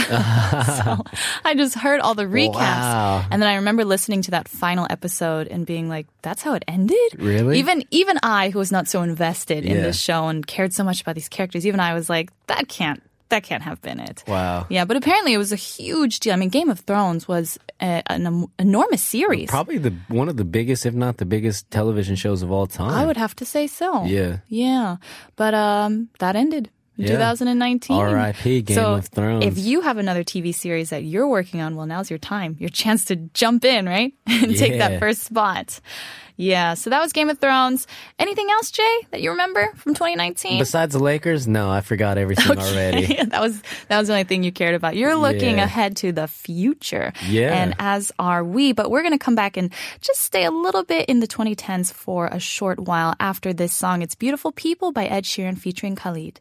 so 0.84 1.04
I 1.46 1.56
just 1.56 1.76
heard 1.76 2.00
all 2.00 2.16
the 2.16 2.24
recaps. 2.40 2.54
Wow. 2.54 3.26
And 3.32 3.42
then 3.42 3.50
I 3.50 3.56
remember 3.56 3.86
listening 3.86 4.22
to 4.24 4.32
that 4.32 4.48
final 4.48 4.86
episode 4.90 5.48
and 5.48 5.66
being 5.66 5.90
like, 5.90 6.08
that's 6.22 6.42
how 6.42 6.54
it 6.54 6.64
ended? 6.68 6.98
Really? 7.18 7.60
Even, 7.60 7.84
even 7.92 8.20
I, 8.24 8.50
who 8.50 8.60
was 8.60 8.72
not 8.72 8.88
so 8.88 9.02
invested 9.02 9.66
in 9.66 9.76
Yeah. 9.78 9.82
this 9.84 10.00
show 10.00 10.28
and 10.28 10.46
cared 10.46 10.74
so 10.74 10.84
much 10.84 11.02
about 11.02 11.16
these 11.16 11.30
characters, 11.30 11.66
even 11.66 11.79
I 11.80 11.94
was 11.94 12.10
like, 12.10 12.32
that 12.48 12.68
can't, 12.68 13.02
that 13.30 13.44
can't 13.44 13.64
have 13.64 13.82
been 13.82 14.00
it. 14.00 14.24
Wow. 14.28 14.66
Yeah, 14.70 14.86
but 14.86 14.98
apparently 14.98 15.34
it 15.34 15.38
was 15.38 15.52
a 15.52 15.56
huge 15.56 16.20
deal. 16.20 16.34
I 16.34 16.36
mean, 16.36 16.50
Game 16.50 16.70
of 16.70 16.80
Thrones 16.82 17.28
was 17.28 17.58
a, 17.82 18.02
an 18.08 18.26
em- 18.26 18.48
enormous 18.58 19.04
series. 19.04 19.50
probably 19.50 19.78
the 19.78 19.94
one 20.08 20.30
of 20.30 20.38
the 20.38 20.46
biggest, 20.46 20.86
if 20.86 20.94
not 20.94 21.18
the 21.18 21.26
biggest, 21.26 21.70
television 21.72 22.16
shows 22.16 22.42
of 22.42 22.52
all 22.52 22.68
time. 22.68 22.92
I 22.94 23.06
would 23.06 23.18
have 23.18 23.36
to 23.38 23.46
say 23.46 23.68
so. 23.68 24.04
Yeah. 24.06 24.38
Yeah. 24.48 24.98
But 25.36 25.54
um 25.54 26.10
that 26.20 26.36
ended 26.36 26.70
in 26.98 27.06
Yeah. 27.06 27.12
2019. 27.14 27.96
R.I.P. 27.98 28.62
Game 28.64 28.76
so 28.76 28.96
of 28.96 29.08
Thrones. 29.08 29.46
If 29.46 29.58
you 29.58 29.82
have 29.82 29.98
another 29.98 30.24
TV 30.24 30.54
series 30.54 30.90
that 30.90 31.04
you're 31.06 31.28
working 31.30 31.62
on, 31.62 31.76
well, 31.78 31.86
now's 31.86 32.10
your 32.10 32.20
time, 32.20 32.58
your 32.60 32.70
chance 32.70 33.06
to 33.06 33.16
jump 33.16 33.64
in, 33.64 33.86
right? 33.86 34.12
and 34.28 34.54
take 34.58 34.80
that 34.80 35.00
first 35.00 35.22
spot. 35.24 35.80
Yeah, 36.42 36.76
so 36.76 36.90
that 36.90 37.02
was 37.02 37.12
Game 37.12 37.30
of 37.30 37.38
Thrones. 37.40 37.86
Anything 38.18 38.48
else, 38.50 38.72
Jay, 38.72 38.98
that 39.12 39.22
you 39.22 39.32
remember 39.32 39.74
from 39.76 39.94
2019? 39.94 40.58
Besides 40.58 40.94
the 40.94 41.00
Lakers, 41.00 41.50
no, 41.50 41.70
I 41.70 41.82
forgot 41.82 42.18
everything 42.18 42.58
already. 42.58 43.18
That 43.30 43.42
was 43.42 43.62
that 43.90 44.00
was 44.00 44.08
the 44.08 44.14
only 44.14 44.24
thing 44.24 44.44
you 44.44 44.52
cared 44.54 44.74
about. 44.74 44.96
You're 44.96 45.16
looking 45.16 45.58
Yeah. 45.58 45.66
ahead 45.66 45.98
to 45.98 46.14
the 46.14 46.30
future. 46.30 47.12
Yeah. 47.28 47.54
And 47.54 47.76
as 47.78 48.14
are 48.18 48.42
we, 48.44 48.72
but 48.72 48.90
we're 48.90 49.02
going 49.04 49.12
to 49.20 49.24
come 49.24 49.36
back 49.36 49.58
and 49.58 49.72
just 50.00 50.22
stay 50.22 50.46
a 50.46 50.52
little 50.52 50.84
bit 50.84 51.10
in 51.10 51.20
the 51.20 51.28
2010s 51.28 51.92
for 51.92 52.28
a 52.28 52.40
short 52.40 52.80
while 52.80 53.16
after 53.20 53.52
this 53.52 53.74
song. 53.74 54.02
It's 54.02 54.16
Beautiful 54.16 54.54
People 54.54 54.94
by 54.94 55.08
Ed 55.08 55.26
Sheeran 55.26 55.58
featuring 55.60 55.98
Khalid. 55.98 56.40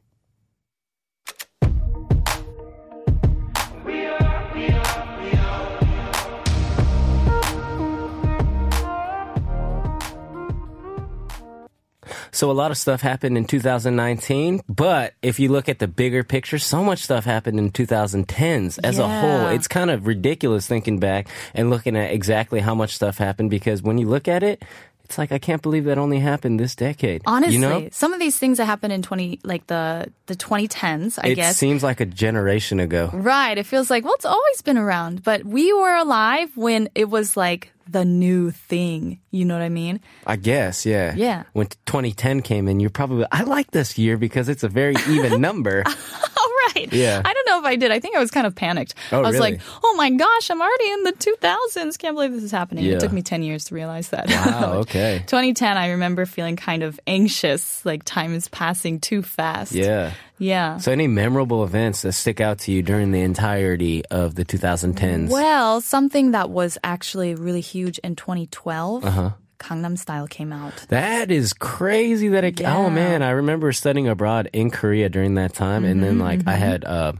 So 12.39 12.53
a 12.53 12.53
lot 12.53 12.71
of 12.71 12.79
stuff 12.79 13.01
happened 13.01 13.37
in 13.37 13.47
2019, 13.47 14.61
but 14.69 15.15
if 15.23 15.41
you 15.41 15.49
look 15.49 15.69
at 15.69 15.81
the 15.81 15.89
bigger 15.89 16.23
picture, 16.23 16.61
so 16.61 16.85
much 16.85 17.01
stuff 17.01 17.25
happened 17.25 17.59
in 17.59 17.73
2010s 17.73 18.79
as 18.85 19.01
a 19.01 19.09
whole. 19.09 19.49
It's 19.49 19.67
kind 19.67 19.91
of 19.91 20.07
ridiculous 20.07 20.65
thinking 20.65 21.01
back 21.01 21.27
and 21.53 21.69
looking 21.69 21.97
at 21.97 22.13
exactly 22.13 22.61
how 22.61 22.77
much 22.77 22.95
stuff 22.95 23.19
happened 23.19 23.51
because 23.51 23.83
when 23.83 23.99
you 23.99 24.07
look 24.07 24.29
at 24.29 24.45
it, 24.45 24.63
it's 25.03 25.19
like 25.19 25.33
I 25.33 25.41
can't 25.41 25.63
believe 25.63 25.87
that 25.87 25.99
only 25.99 26.21
happened 26.21 26.61
this 26.61 26.77
decade. 26.77 27.23
Honestly, 27.27 27.55
you 27.55 27.61
know? 27.61 27.89
some 27.91 28.13
of 28.13 28.21
these 28.21 28.39
things 28.39 28.59
that 28.59 28.67
happened 28.67 28.93
in 28.93 29.03
20 29.03 29.41
like 29.43 29.67
the 29.67 30.07
the 30.27 30.37
2010s, 30.37 31.19
I 31.21 31.31
it 31.31 31.35
guess. 31.35 31.57
seems 31.57 31.83
like 31.83 31.99
a 31.99 32.07
generation 32.07 32.79
ago. 32.79 33.11
Right. 33.13 33.59
It 33.59 33.67
feels 33.67 33.91
like, 33.91 34.05
well, 34.05 34.15
it's 34.15 34.25
always 34.25 34.63
been 34.63 34.79
around, 34.79 35.25
but 35.25 35.45
we 35.45 35.73
were 35.73 35.97
alive 35.97 36.57
when 36.57 36.89
it 36.95 37.11
was 37.11 37.37
like 37.37 37.73
the 37.91 38.05
new 38.05 38.51
thing. 38.51 39.21
You 39.31 39.45
know 39.45 39.55
what 39.55 39.63
I 39.63 39.69
mean? 39.69 40.01
I 40.27 40.37
guess, 40.37 40.87
yeah. 40.87 41.15
Yeah. 41.17 41.45
When 41.53 41.69
2010 41.87 42.43
came 42.43 42.69
in, 42.69 42.81
you're 42.81 42.91
probably 42.91 43.27
I 43.33 43.43
like 43.43 43.71
this 43.71 43.99
year 43.99 44.17
because 44.17 44.49
it's 44.49 44.63
a 44.63 44.69
very 44.69 44.95
even 45.09 45.41
number. 45.49 45.83
All 45.87 46.51
right. 46.75 46.93
Yeah. 46.93 47.23
I 47.25 47.33
don't 47.33 47.47
know 47.47 47.59
if 47.61 47.65
I 47.65 47.77
did. 47.77 47.91
I 47.91 48.01
think 48.01 48.17
I 48.17 48.21
was 48.21 48.31
kind 48.31 48.47
of 48.47 48.55
panicked. 48.55 48.95
Oh, 49.13 49.19
I 49.19 49.21
was 49.23 49.35
really? 49.35 49.53
like, 49.53 49.61
oh 49.83 49.95
my 49.97 50.11
gosh, 50.11 50.51
I'm 50.51 50.61
already 50.61 50.91
in 50.91 51.03
the 51.05 51.13
2000s. 51.13 51.99
Can't 51.99 52.15
believe 52.15 52.33
this 52.33 52.43
is 52.43 52.51
happening. 52.51 52.85
Yeah. 52.85 52.95
It 52.95 53.01
took 53.01 53.13
me 53.13 53.23
10 53.23 53.43
years 53.43 53.67
to 53.67 53.75
realize 53.75 54.11
that. 54.11 54.29
Wow, 54.29 54.73
okay. 54.81 55.23
2010, 55.27 55.77
I 55.77 55.91
remember 55.91 56.27
feeling 56.27 56.57
kind 56.57 56.83
of 56.83 57.01
anxious, 57.07 57.85
like 57.85 58.05
time 58.05 58.35
is 58.35 58.49
passing 58.49 59.01
too 59.01 59.23
fast. 59.23 59.73
Yeah. 59.73 60.13
Yeah. 60.39 60.79
So 60.79 60.93
any 60.93 61.07
memorable 61.09 61.65
events 61.65 62.03
that 62.03 62.13
stick 62.13 62.41
out 62.41 62.59
to 62.61 62.73
you 62.73 62.83
during 62.83 63.11
the 63.13 63.21
entirety 63.23 64.05
of 64.07 64.35
the 64.37 64.45
2010s? 64.45 65.29
Well, 65.31 65.81
something 65.81 66.31
that 66.33 66.51
was 66.51 66.79
actually 66.85 67.35
really 67.35 67.61
huge 67.61 67.99
in 67.99 68.15
2012, 68.17 69.05
Uh-huh. 69.05 69.31
Gangnam 69.59 69.99
Style 69.99 70.29
came 70.29 70.53
out. 70.53 70.87
That 70.89 71.33
is 71.33 71.53
crazy 71.53 72.29
that 72.29 72.45
it 72.45 72.61
Yeah. 72.61 72.77
Oh 72.77 72.91
man, 72.91 73.23
I 73.23 73.31
remember 73.31 73.73
studying 73.73 74.07
abroad 74.09 74.49
in 74.53 74.71
Korea 74.71 75.09
during 75.09 75.35
that 75.35 75.53
time 75.55 75.85
and 75.85 76.01
then 76.03 76.19
Mm-hmm, 76.19 76.23
like 76.23 76.41
I 76.47 76.55
had 76.55 76.85
uh 76.85 77.13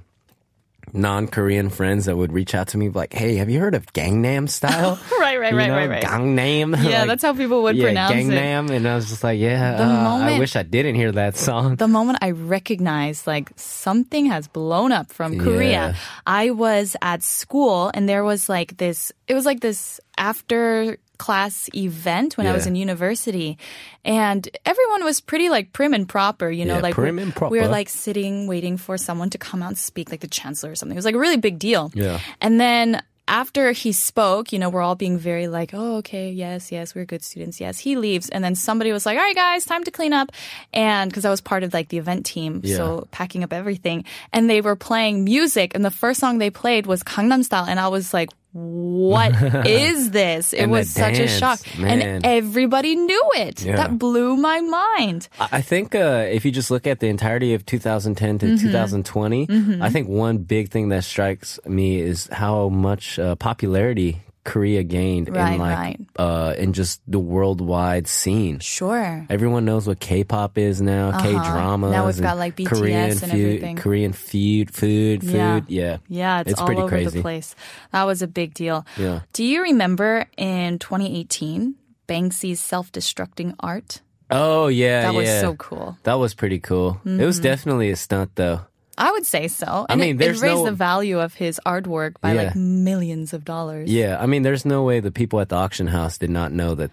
non-Korean 0.93 1.71
friends 1.71 2.07
that 2.07 2.17
would 2.17 2.33
reach 2.33 2.55
out 2.55 2.69
to 2.69 2.79
me 2.79 2.89
like, 2.89 3.13
"Hey, 3.13 3.37
have 3.37 3.49
you 3.51 3.61
heard 3.61 3.75
of 3.75 3.93
Gangnam 3.93 4.49
Style?" 4.49 4.99
Right, 5.19 5.39
right, 5.39 5.53
You 5.53 5.59
right, 5.59 5.69
know, 5.69 5.77
right, 5.77 5.91
right. 5.91 6.03
Gangnam. 6.03 6.77
Yeah, 6.83 7.01
Like, 7.01 7.09
that's 7.09 7.23
how 7.23 7.33
people 7.35 7.63
would 7.65 7.77
yeah, 7.77 7.85
pronounce 7.85 8.13
it. 8.15 8.31
Gangnam 8.31 8.71
and 8.71 8.87
I 8.89 8.95
was 8.95 9.09
just 9.09 9.23
like, 9.25 9.39
"Yeah, 9.39 9.77
uh, 9.79 10.19
I 10.25 10.39
wish 10.39 10.57
I 10.57 10.63
didn't 10.63 10.95
hear 10.95 11.13
that 11.13 11.37
song." 11.37 11.77
the 11.77 11.89
moment 11.89 12.19
I 12.23 12.31
recognized 12.31 13.27
like 13.27 13.51
something 13.57 14.27
has 14.27 14.49
blown 14.49 14.93
up 14.93 15.13
from 15.13 15.35
Yeah. 15.35 15.43
Korea, 15.45 15.95
I 16.27 16.51
was 16.51 16.97
at 17.03 17.23
school 17.23 17.91
and 17.93 18.09
there 18.09 18.25
was 18.25 18.49
like 18.49 18.77
this, 18.77 19.13
it 19.27 19.35
was 19.35 19.45
like 19.45 19.61
this 19.61 20.01
after 20.17 20.97
class 21.19 21.69
event 21.75 22.37
when 22.39 22.47
I 22.47 22.53
was 22.53 22.67
in 22.67 22.75
university 22.77 23.59
and 24.05 24.49
everyone 24.65 25.05
was 25.05 25.21
pretty 25.21 25.49
like 25.51 25.73
prim 25.73 25.93
and 25.95 26.09
proper, 26.09 26.49
you 26.51 26.65
know, 26.65 26.77
Yeah, 26.77 26.81
like 26.83 26.95
prim 26.95 27.17
we- 27.17 27.23
and 27.23 27.35
we 27.51 27.61
were 27.61 27.69
like 27.69 27.89
sitting 27.89 28.47
waiting 28.47 28.77
for 28.77 28.97
someone 28.97 29.31
to 29.31 29.39
come 29.39 29.63
out 29.63 29.69
and 29.69 29.79
speak 29.79 30.11
like 30.11 30.21
the 30.21 30.29
chancellor 30.29 30.71
or 30.71 30.75
something. 30.77 30.95
It 30.97 30.99
was 30.99 31.05
like 31.05 31.15
a 31.17 31.19
really 31.19 31.37
big 31.37 31.59
deal. 31.59 31.91
Yeah. 31.95 32.21
And 32.41 32.61
then 32.61 33.03
after 33.27 33.73
he 33.73 33.93
spoke, 33.93 34.53
you 34.55 34.59
know, 34.59 34.71
we're 34.71 34.81
all 34.81 34.95
being 34.95 35.19
very 35.19 35.49
like, 35.49 35.73
oh, 35.75 35.97
okay, 35.97 36.31
yes, 36.31 36.73
yes, 36.73 36.95
we're 36.95 37.05
good 37.05 37.23
students. 37.23 37.61
Yes, 37.61 37.79
he 37.79 37.95
leaves. 37.97 38.31
And 38.31 38.43
then 38.43 38.55
somebody 38.55 38.91
was 38.91 39.05
like, 39.05 39.19
all 39.19 39.23
right, 39.25 39.35
guys, 39.37 39.67
time 39.67 39.85
to 39.85 39.91
clean 39.91 40.15
up. 40.15 40.33
And 40.73 41.11
because 41.11 41.27
I 41.27 41.31
was 41.31 41.43
part 41.43 41.63
of 41.63 41.75
like 41.75 41.89
the 41.91 41.99
event 41.99 42.25
team, 42.25 42.63
Yeah. 42.65 42.77
so 42.77 43.09
packing 43.11 43.45
up 43.45 43.53
everything. 43.53 44.05
And 44.33 44.49
they 44.49 44.63
were 44.63 44.77
playing 44.77 45.25
music. 45.25 45.73
And 45.75 45.85
the 45.85 45.91
first 45.91 46.21
song 46.21 46.39
they 46.39 46.49
played 46.49 46.87
was 46.87 47.03
Gangnam 47.03 47.45
Style. 47.45 47.67
And 47.69 47.79
I 47.79 47.89
was 47.89 48.15
like, 48.15 48.31
what 48.63 49.33
is 49.67 50.11
this? 50.11 50.53
It 50.53 50.61
And 50.63 50.73
was 50.73 50.91
such 50.91 51.19
a 51.19 51.29
shock. 51.29 51.61
man. 51.79 52.03
And 52.03 52.27
everybody 52.27 52.97
knew 52.97 53.31
it. 53.37 53.63
Yeah. 53.63 53.77
That 53.77 53.99
blew 53.99 54.37
my 54.37 54.61
mind. 54.61 55.29
I 55.39 55.61
think 55.63 55.95
uh, 55.95 56.27
if 56.31 56.45
you 56.45 56.51
just 56.51 56.71
look 56.71 56.87
at 56.87 57.01
the 57.01 57.09
entirety 57.09 57.55
of 57.55 57.65
2010 57.65 58.39
to 58.41 58.47
Mm-hmm. 58.47 58.67
2020, 58.67 59.81
I 59.81 59.91
think 59.91 60.09
one 60.09 60.39
big 60.39 60.71
thing 60.71 60.89
that 60.91 61.05
strikes 61.05 61.59
me 61.67 62.01
is 62.01 62.27
how 62.33 62.69
much 62.69 63.19
uh, 63.19 63.35
popularity 63.37 64.21
Korea 64.49 64.83
gained 64.83 65.29
Right, 65.29 65.53
in 65.53 65.59
like 65.61 65.77
right. 65.77 66.01
uh, 66.17 66.55
in 66.57 66.73
just 66.73 67.01
the 67.07 67.19
worldwide 67.19 68.09
scene. 68.09 68.61
Sure. 68.61 69.27
Everyone 69.29 69.65
knows 69.65 69.87
what 69.87 70.01
K-pop 70.01 70.57
is 70.57 70.81
now, 70.81 71.13
K-dramas. 71.21 71.91
Uh-huh. 71.93 72.01
Now 72.01 72.07
we've 72.07 72.21
got, 72.21 72.39
like, 72.39 72.57
BTS 72.57 72.67
Korean 72.67 73.11
and 73.11 73.21
food, 73.21 73.31
everything. 73.31 73.77
Korean 73.77 74.13
food, 74.13 74.73
food, 74.75 75.21
food. 75.23 75.65
Yeah, 75.69 75.99
Yeah, 76.09 76.41
it's, 76.41 76.53
It's 76.53 76.61
all 76.61 76.67
pretty 76.67 76.81
over 76.81 76.89
crazy. 76.89 77.19
the 77.19 77.23
place. 77.23 77.55
That 77.93 78.05
was 78.05 78.23
a 78.23 78.27
big 78.27 78.55
deal. 78.55 78.87
Yeah. 78.97 79.21
Do 79.35 79.45
you 79.45 79.63
remember 79.63 80.27
in 80.39 80.79
2018 80.79 81.75
Banksy's 82.09 82.61
self-destructing 82.61 83.55
art? 83.61 84.01
Oh 84.31 84.69
yeah, 84.69 85.03
That 85.03 85.15
was 85.15 85.29
so 85.41 85.55
cool. 85.57 85.97
That 86.05 86.15
was 86.21 86.35
pretty 86.35 86.59
cool. 86.59 87.01
It 87.05 87.25
was 87.25 87.41
definitely 87.41 87.91
a 87.91 87.97
stunt 87.97 88.33
though. 88.35 88.61
I 88.99 89.13
would 89.13 89.25
say 89.25 89.49
so. 89.49 89.87
I 89.89 89.93
And 89.93 90.01
mean, 90.01 90.17
it, 90.17 90.19
there's 90.19 90.43
it 90.43 90.47
raised 90.47 90.59
no- 90.59 90.65
the 90.67 90.73
value 90.73 91.19
of 91.21 91.35
his 91.35 91.61
artwork 91.65 92.21
by 92.21 92.33
Yeah. 92.35 92.43
like 92.43 92.57
millions 92.57 93.33
of 93.33 93.45
dollars. 93.45 93.91
Yeah, 93.91 94.19
I 94.21 94.27
mean, 94.27 94.43
there's 94.43 94.65
no 94.65 94.83
way 94.83 95.01
the 95.01 95.13
people 95.13 95.41
at 95.41 95.49
the 95.49 95.57
auction 95.57 95.87
house 95.87 96.19
did 96.19 96.31
not 96.31 96.53
know 96.53 96.75
that. 96.75 96.91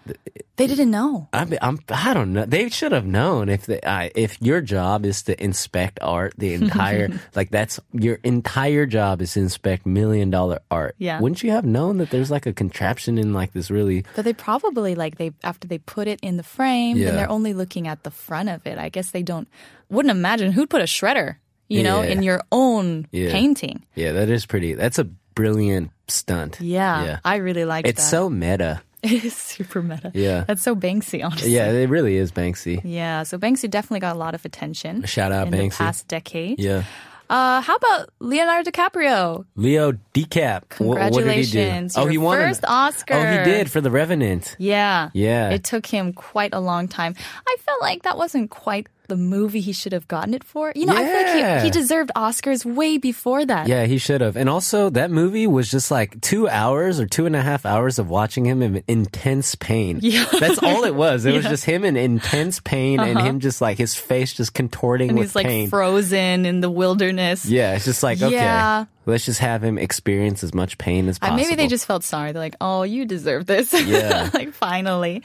They 0.57 0.67
didn't 0.67 0.91
know. 0.91 1.27
I 1.33 1.43
mean, 1.43 1.59
I'm, 1.61 1.79
I 1.89 2.13
don't 2.13 2.31
know. 2.31 2.45
They 2.45 2.69
should 2.69 2.93
have 2.93 3.05
known 3.05 3.49
if 3.49 3.65
they, 3.65 3.81
I, 3.83 4.11
if 4.15 4.41
your 4.41 4.61
job 4.61 5.03
is 5.05 5.23
to 5.23 5.35
inspect 5.43 5.99
art, 6.01 6.33
the 6.37 6.53
entire 6.61 7.09
like 7.35 7.49
that's 7.49 7.77
your 7.91 8.19
entire 8.23 8.85
job 8.85 9.21
is 9.21 9.33
to 9.33 9.41
inspect 9.41 9.85
million 9.85 10.29
dollar 10.29 10.59
art. 10.71 10.95
Yeah. 10.97 11.19
wouldn't 11.19 11.43
you 11.43 11.51
have 11.51 11.65
known 11.65 11.97
that 11.97 12.09
there's 12.09 12.31
like 12.31 12.45
a 12.45 12.53
contraption 12.53 13.17
in 13.17 13.33
like 13.33 13.51
this 13.51 13.69
really? 13.69 14.05
But 14.15 14.23
they 14.23 14.31
probably 14.33 14.95
like 14.95 15.17
they 15.17 15.31
after 15.43 15.67
they 15.67 15.79
put 15.79 16.07
it 16.07 16.19
in 16.21 16.37
the 16.37 16.43
frame, 16.43 16.95
Yeah. 16.95 17.07
then 17.07 17.15
they're 17.17 17.29
only 17.29 17.53
looking 17.53 17.87
at 17.89 18.03
the 18.03 18.11
front 18.11 18.47
of 18.47 18.65
it. 18.65 18.77
I 18.77 18.87
guess 18.87 19.11
they 19.11 19.23
don't 19.23 19.49
wouldn't 19.89 20.11
imagine 20.11 20.53
who'd 20.53 20.69
put 20.69 20.81
a 20.81 20.85
shredder, 20.85 21.35
you 21.67 21.83
know, 21.83 22.01
Yeah. 22.01 22.09
in 22.11 22.23
your 22.23 22.41
own 22.51 23.07
Yeah. 23.11 23.31
painting. 23.31 23.83
Yeah, 23.95 24.11
that 24.13 24.29
is 24.29 24.45
pretty. 24.45 24.73
That's 24.75 24.99
a 24.99 25.05
brilliant 25.35 25.91
stunt. 26.07 26.59
Yeah, 26.61 27.03
yeah. 27.03 27.19
I 27.25 27.37
really 27.37 27.65
like 27.65 27.87
It's 27.87 28.03
that. 28.03 28.09
so 28.09 28.29
meta. 28.29 28.81
It 29.05 29.23
is 29.23 29.35
super 29.35 29.83
meta. 29.83 30.09
Yeah. 30.15 30.45
That's 30.47 30.63
so 30.63 30.75
Banksy, 30.75 31.23
honestly. 31.23 31.51
Yeah, 31.51 31.69
it 31.69 31.89
really 31.89 32.15
is 32.17 32.31
Banksy. 32.31 32.81
Yeah, 32.83 33.21
so 33.21 33.37
Banksy 33.37 33.69
definitely 33.69 33.99
got 33.99 34.15
a 34.15 34.19
lot 34.19 34.33
of 34.33 34.43
attention. 34.45 35.03
Shout 35.05 35.31
out 35.31 35.45
in 35.47 35.51
the 35.51 35.57
Banksy. 35.59 35.77
past 35.77 36.07
decade. 36.07 36.59
Yeah. 36.59 36.83
Uh, 37.29 37.59
how 37.61 37.75
about 37.75 38.09
Leonardo 38.19 38.69
DiCaprio? 38.71 39.45
Leo 39.55 39.93
DiCap. 40.13 40.73
Wh- 40.77 40.81
What 40.81 41.01
he 41.03 41.09
do? 41.09 41.15
Congratulations, 41.17 41.97
Oh, 41.97 42.05
he 42.07 42.17
won 42.17 42.39
an- 42.39 42.47
first 42.49 42.63
Oscar. 42.65 43.13
Oh, 43.15 43.25
he 43.31 43.43
did 43.43 43.69
for 43.71 43.81
The 43.81 43.89
Revenant. 43.91 44.55
Yeah. 44.59 45.09
Yeah. 45.13 45.49
It 45.49 45.63
took 45.63 45.85
him 45.87 46.13
quite 46.13 46.53
a 46.53 46.59
long 46.59 46.87
time. 46.87 47.15
I 47.47 47.55
felt 47.65 47.81
like 47.81 48.03
that 48.03 48.17
wasn't 48.17 48.49
quite 48.51 48.87
the 49.07 49.15
movie 49.17 49.61
he 49.61 49.71
should 49.73 49.93
have 49.93 50.07
gotten 50.07 50.33
it 50.33 50.43
for. 50.43 50.71
You 50.75 50.85
know, 50.85 50.93
I 50.95 51.03
feel 51.05 51.43
like 51.43 51.59
he, 51.61 51.65
he 51.65 51.71
deserved 51.71 52.11
Oscars 52.15 52.65
way 52.65 52.97
before 52.97 53.45
that. 53.45 53.67
Yeah, 53.67 53.85
he 53.85 53.97
should 53.97 54.21
have. 54.21 54.35
And 54.35 54.49
also, 54.49 54.89
that 54.91 55.11
movie 55.11 55.47
was 55.47 55.69
just 55.69 55.91
like 55.91 56.19
two 56.21 56.47
hours 56.49 56.99
or 56.99 57.05
two 57.05 57.25
and 57.25 57.35
a 57.35 57.41
half 57.41 57.65
hours 57.65 57.99
of 57.99 58.09
watching 58.09 58.45
him 58.45 58.61
in 58.61 58.83
intense 58.87 59.55
pain. 59.55 59.99
Yeah. 60.01 60.25
That's 60.39 60.59
all 60.61 60.83
it 60.83 60.95
was. 60.95 61.25
It 61.25 61.33
was 61.33 61.45
just 61.53 61.65
him 61.65 61.83
in 61.83 61.97
intense 61.97 62.59
pain 62.59 62.99
and 62.99 63.19
him 63.19 63.39
just 63.39 63.61
like 63.61 63.77
his 63.77 63.95
face 63.95 64.33
just 64.33 64.53
contorting 64.53 65.09
Uh-huh. 65.09 65.11
And 65.11 65.19
with 65.19 65.29
he's 65.29 65.35
like 65.35 65.45
pain. 65.47 65.69
frozen 65.69 66.45
in 66.45 66.61
the 66.61 66.69
wilderness. 66.69 67.45
yeah, 67.45 67.75
it's 67.75 67.85
just 67.85 68.03
like, 68.03 68.21
okay, 68.21 68.33
Yeah. 68.33 68.85
Let's 69.05 69.25
just 69.25 69.39
have 69.39 69.63
him 69.63 69.77
experience 69.77 70.43
as 70.43 70.53
much 70.53 70.77
pain 70.77 71.07
as 71.09 71.17
Uh, 71.17 71.27
possible. 71.29 71.37
maybe 71.37 71.55
they 71.55 71.67
just 71.67 71.85
felt 71.85 72.03
sorry. 72.03 72.31
They're 72.31 72.41
like, 72.41 72.55
oh, 72.61 72.83
you 72.83 73.05
deserve 73.05 73.45
this. 73.45 73.73
Yeah. 73.85 74.29
like, 74.33 74.51
finally. 74.53 75.21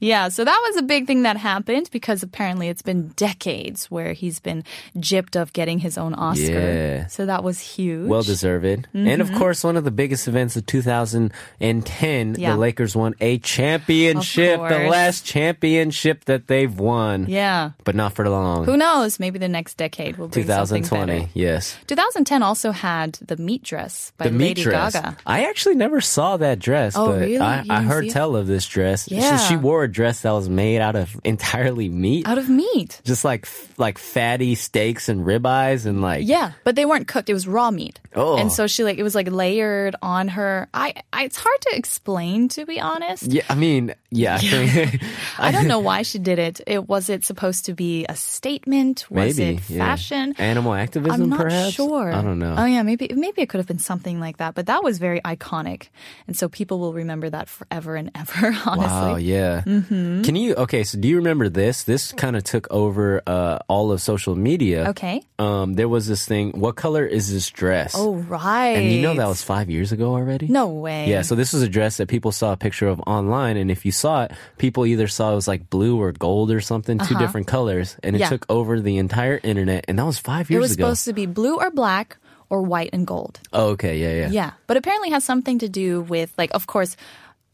Yeah, 0.00 0.28
so 0.28 0.44
that 0.44 0.60
was 0.68 0.76
a 0.76 0.82
big 0.82 1.06
thing 1.06 1.22
that 1.22 1.36
happened 1.36 1.88
because 1.92 2.22
apparently 2.22 2.68
it's 2.68 2.82
been 2.82 3.08
decades 3.16 3.90
where 3.90 4.12
he's 4.12 4.38
been 4.40 4.62
gypped 4.96 5.40
of 5.40 5.52
getting 5.52 5.78
his 5.80 5.98
own 5.98 6.14
Oscar. 6.14 6.44
Yeah. 6.44 7.06
So 7.08 7.26
that 7.26 7.42
was 7.42 7.58
huge. 7.60 8.08
Well 8.08 8.22
deserved. 8.22 8.86
And 8.94 9.20
of 9.20 9.32
course, 9.34 9.64
one 9.64 9.76
of 9.76 9.84
the 9.84 9.90
biggest 9.90 10.28
events 10.28 10.56
of 10.56 10.64
2010, 10.66 12.34
Yeah. 12.38 12.52
the 12.52 12.56
Lakers 12.58 12.94
won 12.96 13.14
a 13.20 13.38
championship, 13.38 14.60
the 14.60 14.88
last 14.88 15.24
championship 15.24 16.24
that 16.26 16.46
they've 16.46 16.78
won. 16.78 17.26
Yeah. 17.28 17.70
But 17.84 17.94
not 17.94 18.12
for 18.14 18.28
long. 18.28 18.64
Who 18.64 18.76
knows? 18.76 19.18
Maybe 19.20 19.38
the 19.38 19.48
next 19.48 19.76
decade 19.76 20.16
will 20.16 20.26
something 20.26 20.42
2020, 20.44 21.18
better. 21.20 21.30
yes. 21.34 21.76
2010 21.86 22.42
also 22.42 22.70
had 22.70 23.14
the 23.28 23.36
meat 23.36 23.62
dress 23.62 24.12
by 24.16 24.26
The 24.26 24.30
meat 24.30 24.44
Lady 24.48 24.62
dress. 24.62 24.92
Gaga. 24.94 25.16
I 25.26 25.44
actually 25.46 25.74
never 25.76 26.00
saw 26.00 26.36
that 26.38 26.58
dress, 26.58 26.94
Oh, 26.96 27.06
but 27.08 27.20
really? 27.20 27.38
I, 27.38 27.64
I 27.68 27.82
heard 27.82 28.04
see 28.04 28.10
it? 28.10 28.12
tell 28.12 28.36
of 28.36 28.46
this 28.46 28.66
dress. 28.66 29.08
She- 29.08 29.16
Yeah. 29.16 29.36
She, 29.38 29.56
wore 29.56 29.84
a 29.84 29.88
dress 29.90 30.22
that 30.22 30.32
was 30.32 30.48
made 30.48 30.80
out 30.80 30.96
of 30.96 31.18
entirely 31.24 31.88
meat. 31.88 32.26
Out 32.28 32.38
of 32.38 32.48
meat. 32.48 33.00
just 33.04 33.24
like 33.24 33.46
like 33.78 33.98
fatty 33.98 34.54
steaks 34.54 35.08
and 35.08 35.24
ribeyes 35.26 35.86
and 35.86 36.00
like 36.02 36.26
Yeah, 36.26 36.52
but 36.64 36.76
they 36.76 36.84
weren't 36.86 37.08
cooked. 37.08 37.28
It 37.30 37.34
was 37.34 37.46
raw 37.48 37.70
meat. 37.70 38.00
Oh. 38.14 38.36
And 38.36 38.50
so 38.52 38.66
she 38.66 38.84
like 38.84 38.98
it 38.98 39.02
was 39.02 39.14
like 39.14 39.30
layered 39.30 39.96
on 40.02 40.28
her. 40.28 40.68
I, 40.74 40.94
I 41.12 41.24
it's 41.24 41.36
hard 41.36 41.60
to 41.62 41.76
explain 41.76 42.48
to 42.50 42.64
be 42.66 42.78
honest. 42.80 43.24
Yeah, 43.24 43.42
I 43.48 43.54
mean, 43.54 43.94
yeah, 44.10 44.38
I 44.42 45.00
I 45.38 45.50
don't 45.52 45.66
know 45.66 45.80
why 45.80 46.02
she 46.02 46.18
did 46.18 46.38
it. 46.38 46.60
It 46.66 46.88
was 46.88 47.08
it 47.08 47.24
supposed 47.24 47.64
to 47.66 47.74
be 47.74 48.06
a 48.08 48.14
statement? 48.16 49.06
Was 49.10 49.38
maybe 49.38 49.56
it 49.58 49.70
yeah. 49.70 49.84
fashion? 49.86 50.34
animal 50.38 50.74
activism. 50.74 51.22
I'm 51.22 51.28
not 51.30 51.40
perhaps? 51.40 51.72
sure. 51.74 52.12
I 52.12 52.22
don't 52.22 52.38
know. 52.38 52.54
Oh 52.56 52.64
yeah, 52.64 52.82
maybe 52.82 53.06
maybe 53.16 53.42
it 53.42 53.48
could 53.48 53.58
have 53.58 53.66
been 53.66 53.78
something 53.78 54.20
like 54.20 54.36
that. 54.38 54.54
But 54.54 54.66
that 54.66 54.82
was 54.82 54.98
very 54.98 55.20
iconic, 55.20 55.88
and 56.26 56.36
so 56.36 56.48
people 56.48 56.78
will 56.78 56.92
remember 56.92 57.30
that 57.30 57.48
forever 57.48 57.96
and 57.96 58.10
ever. 58.14 58.46
Honestly, 58.66 59.12
Wow, 59.12 59.16
yeah. 59.16 59.62
Mm-hmm. 59.66 60.22
Can 60.22 60.36
you? 60.36 60.54
Okay, 60.54 60.84
so 60.84 60.98
do 60.98 61.08
you 61.08 61.16
remember 61.16 61.48
this? 61.48 61.84
This 61.84 62.12
kind 62.12 62.36
of 62.36 62.44
took 62.44 62.66
over 62.70 63.22
uh, 63.26 63.58
all 63.68 63.92
of 63.92 64.00
social 64.00 64.36
media. 64.36 64.90
Okay. 64.90 65.22
Um, 65.38 65.74
there 65.74 65.88
was 65.88 66.06
this 66.06 66.24
thing. 66.26 66.52
What 66.58 66.76
color 66.76 67.04
is 67.04 67.32
this 67.32 67.50
dress? 67.50 67.94
Oh 67.96 68.14
right. 68.14 68.76
and 68.76 68.90
you 68.92 69.02
know 69.02 69.14
that 69.14 69.28
was 69.28 69.42
five 69.42 69.68
years 69.70 69.92
ago 69.92 70.14
already. 70.14 70.46
no 70.48 70.68
way. 70.68 71.08
Yeah, 71.08 71.22
so 71.22 71.34
this 71.34 71.52
was 71.52 71.62
a 71.62 71.68
dress 71.68 71.96
that 71.98 72.08
people 72.08 72.32
saw 72.32 72.52
a 72.52 72.56
picture 72.56 72.88
of 72.88 73.00
online, 73.06 73.56
and 73.56 73.70
if 73.70 73.84
you 73.84 73.92
saw 73.92 74.24
it, 74.24 74.32
people 74.58 74.86
either 74.86 75.06
saw 75.08 75.32
it 75.32 75.34
was 75.34 75.48
like 75.48 75.68
blue 75.70 76.00
or 76.00 76.12
gold 76.12 76.50
or 76.50 76.60
something, 76.60 76.98
2 76.98 77.14
different 77.18 77.46
colors, 77.46 77.96
and 78.02 78.16
it 78.16 78.22
Uh-huh. 78.22 78.24
Yeah. 78.24 78.28
took 78.30 78.46
over 78.48 78.80
the 78.80 78.96
entire 78.98 79.38
internet, 79.42 79.84
and 79.88 79.98
that 79.98 80.06
was 80.06 80.18
five 80.18 80.48
years. 80.50 80.50
it 80.50 80.52
years 80.54 80.62
was 80.62 80.72
ago. 80.72 80.84
supposed 80.84 81.04
to 81.06 81.12
be 81.12 81.26
blue 81.26 81.56
or 81.58 81.70
black 81.70 82.16
or 82.54 82.62
white 82.62 82.90
and 82.94 83.02
gold. 83.06 83.40
oh, 83.52 83.74
okay, 83.74 83.98
yeah, 83.98 84.14
yeah. 84.14 84.30
Yeah, 84.30 84.50
but 84.70 84.76
apparently 84.78 85.10
has 85.10 85.24
something 85.26 85.58
to 85.58 85.68
do 85.68 86.02
with 86.06 86.30
like, 86.38 86.54
of 86.54 86.66
course, 86.70 86.94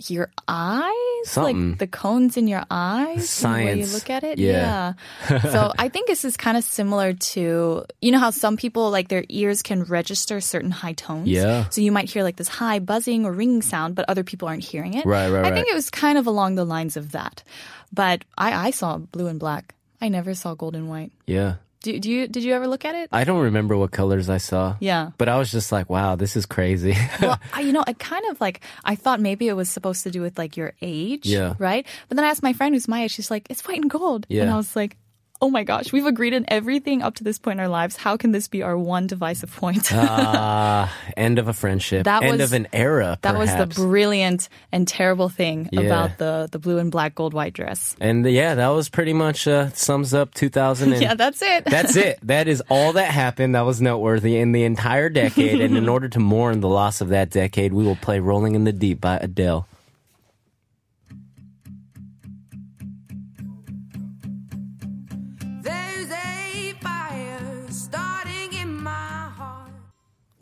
your 0.09 0.28
eyes, 0.49 1.28
Something. 1.28 1.71
like 1.71 1.78
the 1.78 1.87
cones 1.87 2.37
in 2.37 2.49
your 2.49 2.64
eyes, 2.71 3.45
and 3.45 3.52
the 3.52 3.64
way 3.66 3.78
you 3.80 3.87
look 3.92 4.09
at 4.09 4.25
it. 4.25 4.38
Yeah. 4.38 4.95
Yeah. 5.28 5.40
so 5.40 5.73
I 5.78 5.88
think 5.92 6.07
this 6.09 6.25
is 6.25 6.37
kind 6.40 6.57
of 6.57 6.64
similar 6.64 7.12
to 7.37 7.85
you 8.00 8.11
know 8.12 8.19
how 8.19 8.30
some 8.30 8.57
people 8.57 8.88
like 8.90 9.09
their 9.09 9.25
ears 9.28 9.61
can 9.61 9.85
register 9.85 10.40
certain 10.40 10.71
high 10.71 10.95
tones. 10.97 11.28
Yeah. 11.28 11.69
So 11.69 11.83
you 11.85 11.92
might 11.92 12.09
hear 12.09 12.25
like 12.25 12.37
this 12.37 12.49
high 12.49 12.78
buzzing 12.80 13.26
or 13.26 13.33
ringing 13.33 13.61
sound, 13.61 13.95
but 13.95 14.09
other 14.09 14.25
people 14.25 14.49
aren't 14.49 14.64
hearing 14.64 14.95
it. 14.95 15.04
Right, 15.04 15.28
right, 15.28 15.45
I 15.45 15.52
think 15.52 15.69
it 15.69 15.75
was 15.75 15.90
kind 15.90 16.16
of 16.16 16.26
along 16.26 16.54
the 16.57 16.64
lines 16.64 16.97
of 16.97 17.12
that, 17.12 17.45
but 17.92 18.25
I 18.38 18.69
I 18.69 18.71
saw 18.73 18.97
blue 18.97 19.26
and 19.28 19.38
black. 19.38 19.75
I 20.00 20.09
never 20.09 20.33
saw 20.33 20.54
gold 20.57 20.75
and 20.76 20.88
white. 20.88 21.12
yeah. 21.28 21.57
Do, 21.82 21.99
do 21.99 22.10
you 22.10 22.28
did 22.28 22.44
you 22.44 22.52
ever 22.52 22.66
look 22.68 22.84
at 22.84 22.94
it? 22.94 23.08
I 23.10 23.25
don't 23.25 23.40
remember 23.40 23.75
what 23.76 23.90
colors 23.90 24.28
I 24.28 24.37
saw. 24.37 24.76
Yeah. 24.80 25.10
But 25.16 25.28
I 25.30 25.38
was 25.38 25.50
just 25.50 25.72
like, 25.72 25.88
wow, 25.88 26.14
this 26.14 26.37
is 26.37 26.44
crazy. 26.44 26.94
well, 27.22 27.40
I, 27.54 27.62
you 27.62 27.72
know, 27.72 27.82
I 27.87 27.94
kind 27.94 28.25
of 28.30 28.38
like 28.40 28.60
I 28.84 28.94
thought 28.96 29.18
maybe 29.18 29.49
it 29.49 29.54
was 29.54 29.70
supposed 29.70 30.02
to 30.04 30.10
do 30.10 30.20
with 30.20 30.37
like 30.37 30.58
your 30.58 30.75
age, 30.82 31.25
Yeah. 31.26 31.54
right? 31.58 31.86
But 32.08 32.16
then 32.16 32.25
I 32.26 32.28
asked 32.28 32.43
my 32.43 32.52
friend 32.52 32.75
who's 32.75 32.86
my 32.86 33.04
age. 33.04 33.12
She's 33.12 33.30
like, 33.30 33.47
"It's 33.49 33.66
white 33.66 33.80
and 33.80 33.88
gold," 33.90 34.26
Yeah, 34.28 34.43
and 34.43 34.50
I 34.50 34.56
was 34.56 34.76
like, 34.76 34.97
"Oh 35.41 35.50
my 35.50 35.65
gosh, 35.65 35.93
we've 35.93 36.07
agreed 36.07 36.35
on 36.35 36.45
everything 36.49 37.03
up 37.03 37.15
to 37.17 37.25
this 37.25 37.39
point 37.39 37.59
in 37.59 37.61
our 37.61 37.69
lives. 37.69 37.97
How 37.97 38.17
can 38.17 38.33
this 38.33 38.49
be 38.49 38.63
our 38.63 38.76
one 38.76 39.07
divisive 39.07 39.55
point?" 39.55 39.91
Ah, 39.93 40.93
end 41.17 41.39
of 41.39 41.49
a 41.49 41.53
friendship. 41.53 42.05
That 42.05 42.23
end 42.23 42.39
was- 42.41 42.50
of 42.50 42.57
an 42.57 42.69
era. 42.73 43.19
that 43.23 43.37
was 43.39 43.55
the 43.55 43.67
brilliant 43.67 44.49
and 44.73 44.87
terrible 44.87 45.29
thing 45.29 45.69
Yeah. 45.73 45.81
about 45.83 46.19
the 46.19 46.49
the 46.50 46.59
blue 46.59 46.79
and 46.79 46.91
black 46.91 47.15
gold 47.15 47.35
white 47.35 47.53
dress. 47.55 47.97
And 48.00 48.25
yeah, 48.26 48.55
that 48.55 48.69
was 48.69 48.89
pretty 48.89 49.13
much 49.13 49.47
uh, 49.49 49.71
sums 49.71 50.15
up 50.15 50.35
2000. 50.35 50.93
And 50.93 51.03
yeah, 51.07 51.15
that's 51.15 51.43
it. 51.43 51.65
That's 51.65 51.97
it. 51.97 52.19
That 52.31 52.47
is 52.49 52.63
all 52.69 52.93
that 52.95 53.11
happened 53.11 53.55
that 53.55 53.63
was 53.67 53.81
noteworthy 53.81 54.37
in 54.37 54.53
the 54.53 54.65
entire 54.65 55.09
decade. 55.09 55.61
and 55.61 55.76
in 55.76 55.89
order 55.89 56.09
to 56.09 56.21
mourn 56.21 56.61
the 56.61 56.69
loss 56.69 57.00
of 57.00 57.09
that 57.09 57.31
decade, 57.31 57.73
we 57.73 57.85
will 57.85 57.97
play 57.97 58.21
Rolling 58.21 58.55
in 58.55 58.65
the 58.65 58.73
Deep 58.73 59.00
by 59.00 59.17
Adele. 59.17 59.67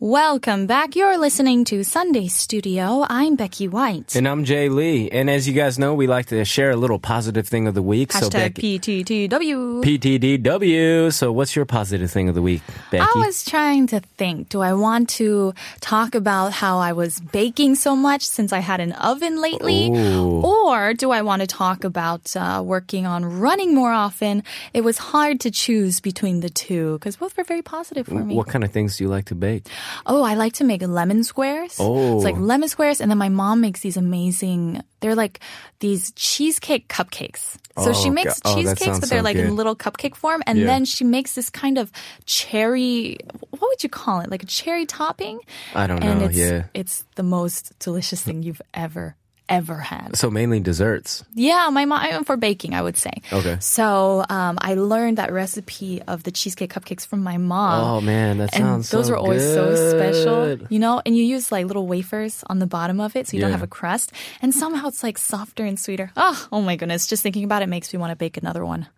Welcome 0.00 0.68
back. 0.68 0.94
You're 0.94 1.18
listening 1.18 1.64
to 1.64 1.82
Sunday 1.82 2.28
Studio. 2.28 3.04
I'm 3.08 3.34
Becky 3.34 3.66
White. 3.66 4.14
And 4.14 4.28
I'm 4.28 4.44
Jay 4.44 4.68
Lee. 4.68 5.10
And 5.10 5.28
as 5.28 5.48
you 5.48 5.54
guys 5.54 5.76
know, 5.76 5.92
we 5.92 6.06
like 6.06 6.26
to 6.26 6.44
share 6.44 6.70
a 6.70 6.76
little 6.76 7.00
positive 7.00 7.48
thing 7.48 7.66
of 7.66 7.74
the 7.74 7.82
week. 7.82 8.12
so 8.12 8.28
Hashtag 8.28 8.54
Becky, 8.54 8.78
PTTW. 8.78 9.82
PTDW. 9.82 11.12
So 11.12 11.32
what's 11.32 11.56
your 11.56 11.64
positive 11.64 12.12
thing 12.12 12.28
of 12.28 12.36
the 12.36 12.42
week, 12.42 12.62
Becky? 12.92 13.02
I 13.12 13.26
was 13.26 13.44
trying 13.44 13.88
to 13.88 13.98
think, 13.98 14.50
do 14.50 14.60
I 14.60 14.72
want 14.74 15.08
to 15.18 15.52
talk 15.80 16.14
about 16.14 16.52
how 16.52 16.78
I 16.78 16.92
was 16.92 17.18
baking 17.18 17.74
so 17.74 17.96
much 17.96 18.24
since 18.24 18.52
I 18.52 18.60
had 18.60 18.78
an 18.78 18.92
oven 18.92 19.42
lately? 19.42 19.90
Ooh. 19.90 20.42
Or 20.42 20.94
do 20.94 21.10
I 21.10 21.22
want 21.22 21.40
to 21.40 21.48
talk 21.48 21.82
about 21.82 22.36
uh, 22.36 22.62
working 22.64 23.04
on 23.04 23.24
running 23.40 23.74
more 23.74 23.90
often? 23.92 24.44
It 24.72 24.82
was 24.82 24.98
hard 24.98 25.40
to 25.40 25.50
choose 25.50 25.98
between 25.98 26.38
the 26.38 26.50
two 26.50 26.98
because 27.00 27.16
both 27.16 27.36
were 27.36 27.42
very 27.42 27.62
positive 27.62 28.06
for 28.06 28.14
me. 28.14 28.36
what 28.36 28.46
kind 28.46 28.62
of 28.62 28.70
things 28.70 28.96
do 28.96 29.02
you 29.02 29.10
like 29.10 29.24
to 29.24 29.34
bake? 29.34 29.66
Oh, 30.06 30.22
I 30.22 30.34
like 30.34 30.54
to 30.54 30.64
make 30.64 30.82
lemon 30.82 31.24
squares. 31.24 31.76
Oh. 31.78 32.16
It's 32.16 32.24
like 32.24 32.36
lemon 32.36 32.68
squares, 32.68 33.00
and 33.00 33.10
then 33.10 33.18
my 33.18 33.28
mom 33.28 33.60
makes 33.60 33.80
these 33.80 33.96
amazing. 33.96 34.82
They're 35.00 35.14
like 35.14 35.40
these 35.80 36.10
cheesecake 36.12 36.88
cupcakes. 36.88 37.56
So 37.78 37.90
Oh, 37.90 37.92
she 37.92 38.10
makes 38.10 38.40
God. 38.40 38.52
Oh, 38.52 38.54
cheesecakes, 38.56 38.84
sounds 38.84 39.00
but 39.00 39.08
they're 39.08 39.20
so 39.20 39.24
like 39.24 39.36
good. 39.36 39.46
in 39.46 39.56
little 39.56 39.76
cupcake 39.76 40.16
form, 40.16 40.42
and 40.46 40.58
Yeah. 40.58 40.66
then 40.66 40.84
she 40.84 41.04
makes 41.04 41.34
this 41.34 41.50
kind 41.50 41.78
of 41.78 41.92
cherry. 42.26 43.18
What 43.50 43.60
would 43.62 43.82
you 43.82 43.88
call 43.88 44.20
it? 44.20 44.30
Like 44.30 44.42
a 44.42 44.46
cherry 44.46 44.86
topping. 44.86 45.40
I 45.74 45.86
don't 45.86 46.02
and 46.02 46.20
know, 46.20 46.26
it's, 46.26 46.36
yeah. 46.36 46.64
it's 46.74 47.04
the 47.16 47.22
most 47.22 47.78
delicious 47.78 48.22
thing 48.22 48.42
you've 48.42 48.62
ever 48.74 49.16
ever 49.48 49.76
had. 49.76 50.16
So 50.16 50.30
mainly 50.30 50.60
desserts. 50.60 51.24
Yeah, 51.34 51.68
my 51.70 51.84
mom 51.84 52.24
for 52.24 52.36
baking, 52.36 52.74
I 52.74 52.82
would 52.82 52.96
say. 52.96 53.12
Okay. 53.32 53.56
So 53.60 54.24
um, 54.28 54.58
I 54.60 54.74
learned 54.74 55.18
that 55.18 55.32
recipe 55.32 56.02
of 56.02 56.22
the 56.22 56.30
cheesecake 56.30 56.72
cupcakes 56.72 57.06
from 57.06 57.22
my 57.22 57.36
mom. 57.36 57.84
Oh, 57.84 58.00
man, 58.00 58.38
that 58.38 58.54
and 58.54 58.64
sounds 58.64 58.90
those 58.90 59.06
so 59.06 59.14
are 59.14 59.16
always 59.16 59.42
so 59.42 59.74
special, 59.74 60.58
you 60.68 60.78
know. 60.78 61.00
And 61.04 61.16
you 61.16 61.24
use 61.24 61.50
like 61.50 61.66
little 61.66 61.86
wafers 61.86 62.44
on 62.46 62.58
the 62.58 62.66
bottom 62.66 63.00
of 63.00 63.16
it, 63.16 63.28
so 63.28 63.36
you 63.36 63.40
don't 63.40 63.52
have 63.52 63.62
a 63.62 63.66
crust. 63.66 64.12
And 64.42 64.54
somehow 64.54 64.88
it's 64.88 65.02
like 65.02 65.18
softer 65.18 65.64
and 65.64 65.78
sweeter. 65.78 66.10
Oh, 66.16 66.48
oh 66.52 66.60
my 66.60 66.76
goodness! 66.76 67.06
Just 67.06 67.22
thinking 67.22 67.44
about 67.44 67.62
it 67.62 67.68
makes 67.68 67.92
me 67.92 67.98
want 67.98 68.10
to 68.10 68.16
bake 68.16 68.36
another 68.36 68.64
one. 68.64 68.88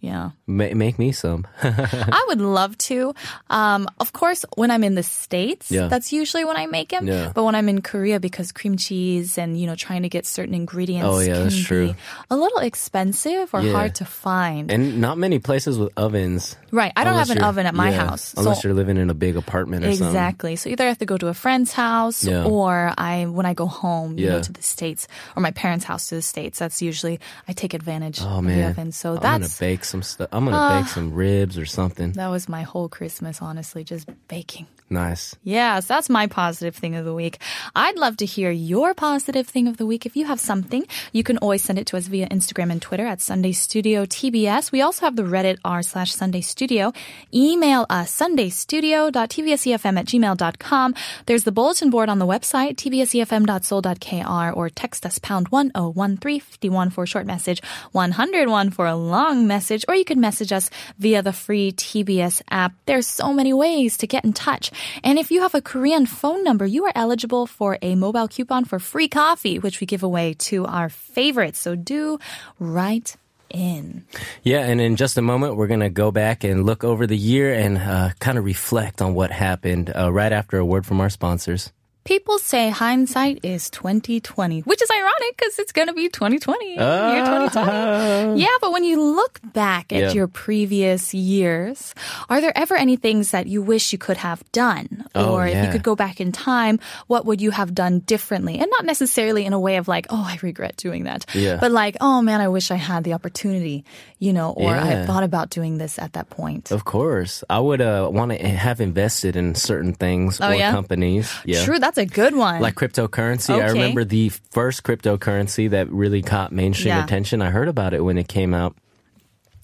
Yeah, 0.00 0.30
Ma- 0.46 0.72
make 0.74 0.98
me 0.98 1.12
some. 1.12 1.46
I 1.62 2.24
would 2.28 2.40
love 2.40 2.76
to. 2.88 3.12
Um, 3.50 3.86
of 4.00 4.14
course, 4.14 4.46
when 4.56 4.70
I'm 4.70 4.82
in 4.82 4.94
the 4.94 5.02
states, 5.02 5.70
Yeah. 5.70 5.88
that's 5.88 6.10
usually 6.10 6.44
when 6.46 6.56
I 6.56 6.64
make 6.64 6.88
them. 6.88 7.06
Yeah. 7.06 7.32
But 7.34 7.44
when 7.44 7.54
I'm 7.54 7.68
in 7.68 7.82
Korea, 7.82 8.18
because 8.18 8.50
cream 8.50 8.78
cheese 8.78 9.36
and 9.36 9.60
you 9.60 9.66
know 9.66 9.74
trying 9.76 10.02
to 10.02 10.08
get 10.08 10.24
certain 10.24 10.54
ingredients 10.54 11.04
Oh, 11.06 11.20
yeah, 11.20 11.34
can 11.34 11.42
that's 11.44 11.62
true. 11.62 11.94
a 12.30 12.36
little 12.36 12.58
expensive 12.64 13.52
or 13.52 13.60
Yeah. 13.60 13.72
hard 13.72 13.94
to 13.96 14.04
find. 14.06 14.70
and 14.72 15.00
not 15.00 15.18
many 15.18 15.38
places 15.38 15.76
with 15.78 15.92
ovens. 15.96 16.56
right, 16.72 16.92
I 16.96 17.04
don't 17.04 17.14
have 17.20 17.30
an 17.30 17.42
oven 17.42 17.66
at 17.66 17.74
my 17.74 17.90
yeah, 17.90 18.08
house. 18.08 18.32
Unless 18.36 18.62
so 18.62 18.68
you're 18.68 18.74
living 18.74 18.96
in 18.96 19.10
a 19.10 19.14
big 19.14 19.36
apartment 19.36 19.84
or 19.84 19.90
something. 19.92 20.06
Exactly. 20.06 20.56
So 20.56 20.70
either 20.70 20.84
I 20.84 20.88
have 20.88 20.98
to 20.98 21.06
go 21.06 21.18
to 21.18 21.28
a 21.28 21.34
friend's 21.34 21.72
house 21.72 22.24
Yeah. 22.24 22.44
or 22.44 22.92
I 22.96 23.26
when 23.26 23.44
I 23.44 23.52
go 23.52 23.66
home, 23.66 24.16
you 24.18 24.28
know, 24.32 24.40
to 24.40 24.52
the 24.52 24.62
States 24.62 25.06
or 25.36 25.42
my 25.42 25.50
parents' 25.52 25.84
house 25.84 26.08
to 26.08 26.14
the 26.16 26.22
States. 26.22 26.58
That's 26.58 26.80
usually 26.80 27.20
I 27.46 27.52
take 27.52 27.74
advantage 27.74 28.20
Oh 28.22 28.40
of 28.40 28.44
the 28.44 28.48
man, 28.48 28.70
oven. 28.70 28.92
So 28.92 29.10
I'm 29.10 29.20
gonna 29.20 29.38
that's 29.44 29.58
bake 29.60 29.84
some 29.90 30.02
stuff. 30.02 30.28
I'm 30.32 30.44
gonna 30.46 30.56
Ah. 30.56 30.80
bake 30.80 30.88
some 30.88 31.08
ribs 31.12 31.58
or 31.58 31.66
something. 31.66 32.12
That 32.12 32.30
was 32.36 32.48
my 32.48 32.62
whole 32.62 32.88
Christmas, 32.88 33.42
honestly, 33.42 33.82
just 33.84 34.06
baking. 34.28 34.66
Nice. 34.92 35.36
Yes, 35.44 35.86
that's 35.86 36.08
my 36.10 36.26
positive 36.26 36.74
thing 36.74 36.96
of 36.98 37.04
the 37.04 37.14
week. 37.14 37.38
I'd 37.76 37.96
love 38.04 38.16
to 38.22 38.26
hear 38.26 38.50
your 38.50 38.92
positive 38.92 39.46
thing 39.46 39.68
of 39.70 39.76
the 39.76 39.86
week. 39.86 40.02
If 40.04 40.16
you 40.18 40.24
have 40.26 40.40
something, 40.40 40.82
you 41.12 41.22
can 41.22 41.38
always 41.38 41.62
send 41.62 41.78
it 41.78 41.86
to 41.90 41.96
us 41.96 42.08
via 42.08 42.26
Instagram 42.28 42.72
and 42.72 42.82
Twitter 42.82 43.06
at 43.06 43.20
Sunday 43.20 43.52
Studio 43.52 44.04
TBS. 44.04 44.72
We 44.72 44.80
also 44.82 45.06
have 45.06 45.14
the 45.14 45.22
Reddit 45.22 45.58
r 45.64 45.82
slash 45.84 46.12
Sunday 46.12 46.40
Studio. 46.40 46.92
Email 47.32 47.86
us 47.88 48.10
sundaystudio.tbsefm 48.18 49.94
at 49.98 50.06
gmail.com. 50.06 50.94
There's 51.26 51.44
the 51.44 51.52
bulletin 51.52 51.90
board 51.90 52.08
on 52.08 52.18
the 52.18 52.26
website, 52.26 52.74
tbsefm.seoul.kr, 52.82 54.56
or 54.56 54.70
text 54.70 55.06
us 55.06 55.18
pound 55.20 55.48
101351 55.50 56.90
for 56.90 57.04
a 57.04 57.06
short 57.06 57.26
message, 57.26 57.62
101 57.92 58.70
for 58.70 58.86
a 58.86 58.96
long 58.96 59.46
message, 59.46 59.79
or 59.88 59.94
you 59.94 60.04
can 60.04 60.20
message 60.20 60.52
us 60.52 60.70
via 60.98 61.22
the 61.22 61.32
free 61.32 61.72
TBS 61.72 62.42
app. 62.50 62.72
There's 62.86 63.06
so 63.06 63.32
many 63.32 63.52
ways 63.52 63.96
to 63.98 64.06
get 64.06 64.24
in 64.24 64.32
touch. 64.32 64.70
And 65.02 65.18
if 65.18 65.30
you 65.30 65.42
have 65.42 65.54
a 65.54 65.60
Korean 65.60 66.06
phone 66.06 66.44
number, 66.44 66.66
you 66.66 66.84
are 66.86 66.92
eligible 66.94 67.46
for 67.46 67.78
a 67.82 67.94
mobile 67.94 68.28
coupon 68.28 68.64
for 68.64 68.78
free 68.78 69.08
coffee, 69.08 69.58
which 69.58 69.80
we 69.80 69.86
give 69.86 70.02
away 70.02 70.34
to 70.50 70.66
our 70.66 70.88
favorites. 70.88 71.58
So 71.58 71.76
do 71.76 72.18
write 72.58 73.16
in. 73.50 74.04
Yeah, 74.42 74.60
and 74.60 74.80
in 74.80 74.96
just 74.96 75.18
a 75.18 75.22
moment, 75.22 75.56
we're 75.56 75.66
going 75.66 75.80
to 75.80 75.90
go 75.90 76.10
back 76.10 76.44
and 76.44 76.64
look 76.64 76.84
over 76.84 77.06
the 77.06 77.16
year 77.16 77.52
and 77.52 77.78
uh, 77.78 78.10
kind 78.20 78.38
of 78.38 78.44
reflect 78.44 79.02
on 79.02 79.14
what 79.14 79.30
happened 79.30 79.92
uh, 79.94 80.12
right 80.12 80.32
after 80.32 80.58
a 80.58 80.64
word 80.64 80.86
from 80.86 81.00
our 81.00 81.10
sponsors. 81.10 81.72
People 82.04 82.38
say 82.38 82.70
hindsight 82.70 83.44
is 83.44 83.68
2020, 83.70 84.60
which 84.60 84.80
is 84.82 84.90
ironic 84.90 85.36
because 85.36 85.58
it's 85.58 85.70
going 85.70 85.86
to 85.86 85.92
be 85.92 86.08
2020. 86.08 86.74
Year 86.74 86.78
2020. 87.22 88.40
Yeah, 88.40 88.48
but 88.60 88.72
when 88.72 88.84
you 88.84 89.00
look 89.00 89.38
back 89.52 89.92
at 89.92 90.00
Yeah. 90.00 90.12
your 90.12 90.26
previous 90.26 91.12
years, 91.12 91.94
are 92.30 92.40
there 92.40 92.56
ever 92.56 92.74
any 92.74 92.96
things 92.96 93.32
that 93.32 93.46
you 93.46 93.60
wish 93.62 93.92
you 93.92 93.98
could 93.98 94.16
have 94.16 94.42
done? 94.50 95.04
Oh, 95.14 95.34
or 95.34 95.46
if 95.46 95.62
you 95.62 95.70
could 95.70 95.82
go 95.82 95.94
back 95.94 96.20
in 96.20 96.32
time, 96.32 96.80
what 97.06 97.26
would 97.26 97.40
you 97.40 97.50
have 97.52 97.74
done 97.74 98.00
differently? 98.00 98.58
And 98.58 98.68
not 98.70 98.86
necessarily 98.86 99.44
in 99.44 99.52
a 99.52 99.60
way 99.60 99.76
of 99.76 99.86
like, 99.86 100.06
oh, 100.08 100.24
I 100.26 100.38
regret 100.42 100.76
doing 100.78 101.04
that. 101.04 101.26
Yeah. 101.34 101.58
But 101.60 101.70
like, 101.70 101.96
oh 102.00 102.22
man, 102.22 102.40
I 102.40 102.48
wish 102.48 102.70
I 102.70 102.76
had 102.76 103.04
the 103.04 103.12
opportunity, 103.12 103.84
you 104.18 104.32
know, 104.32 104.50
or 104.56 104.72
I 104.74 104.90
Yeah. 104.90 105.06
thought 105.06 105.22
about 105.22 105.50
doing 105.50 105.76
this 105.78 105.98
at 105.98 106.14
that 106.14 106.30
point. 106.30 106.70
Of 106.72 106.84
course, 106.86 107.44
I 107.50 107.60
would 107.60 107.82
uh, 107.82 108.08
want 108.10 108.32
to 108.32 108.38
have 108.48 108.80
invested 108.80 109.36
in 109.36 109.54
certain 109.54 109.92
things 109.92 110.40
Oh, 110.40 110.48
or 110.48 110.54
yeah? 110.54 110.72
companies. 110.72 111.28
Yeah. 111.44 111.62
True, 111.64 111.78
that's 111.78 111.89
a 111.98 112.06
good 112.06 112.34
one. 112.34 112.60
Like 112.60 112.74
cryptocurrency. 112.74 113.54
I 113.54 113.68
remember 113.68 114.04
the 114.04 114.30
first 114.50 114.82
cryptocurrency 114.82 115.70
that 115.70 115.90
really 115.90 116.22
caught 116.22 116.52
mainstream 116.52 116.88
Yeah. 116.94 117.04
attention. 117.04 117.42
I 117.42 117.50
heard 117.50 117.68
about 117.68 117.94
it 117.94 118.04
when 118.04 118.18
it 118.18 118.28
came 118.28 118.54
out. 118.54 118.76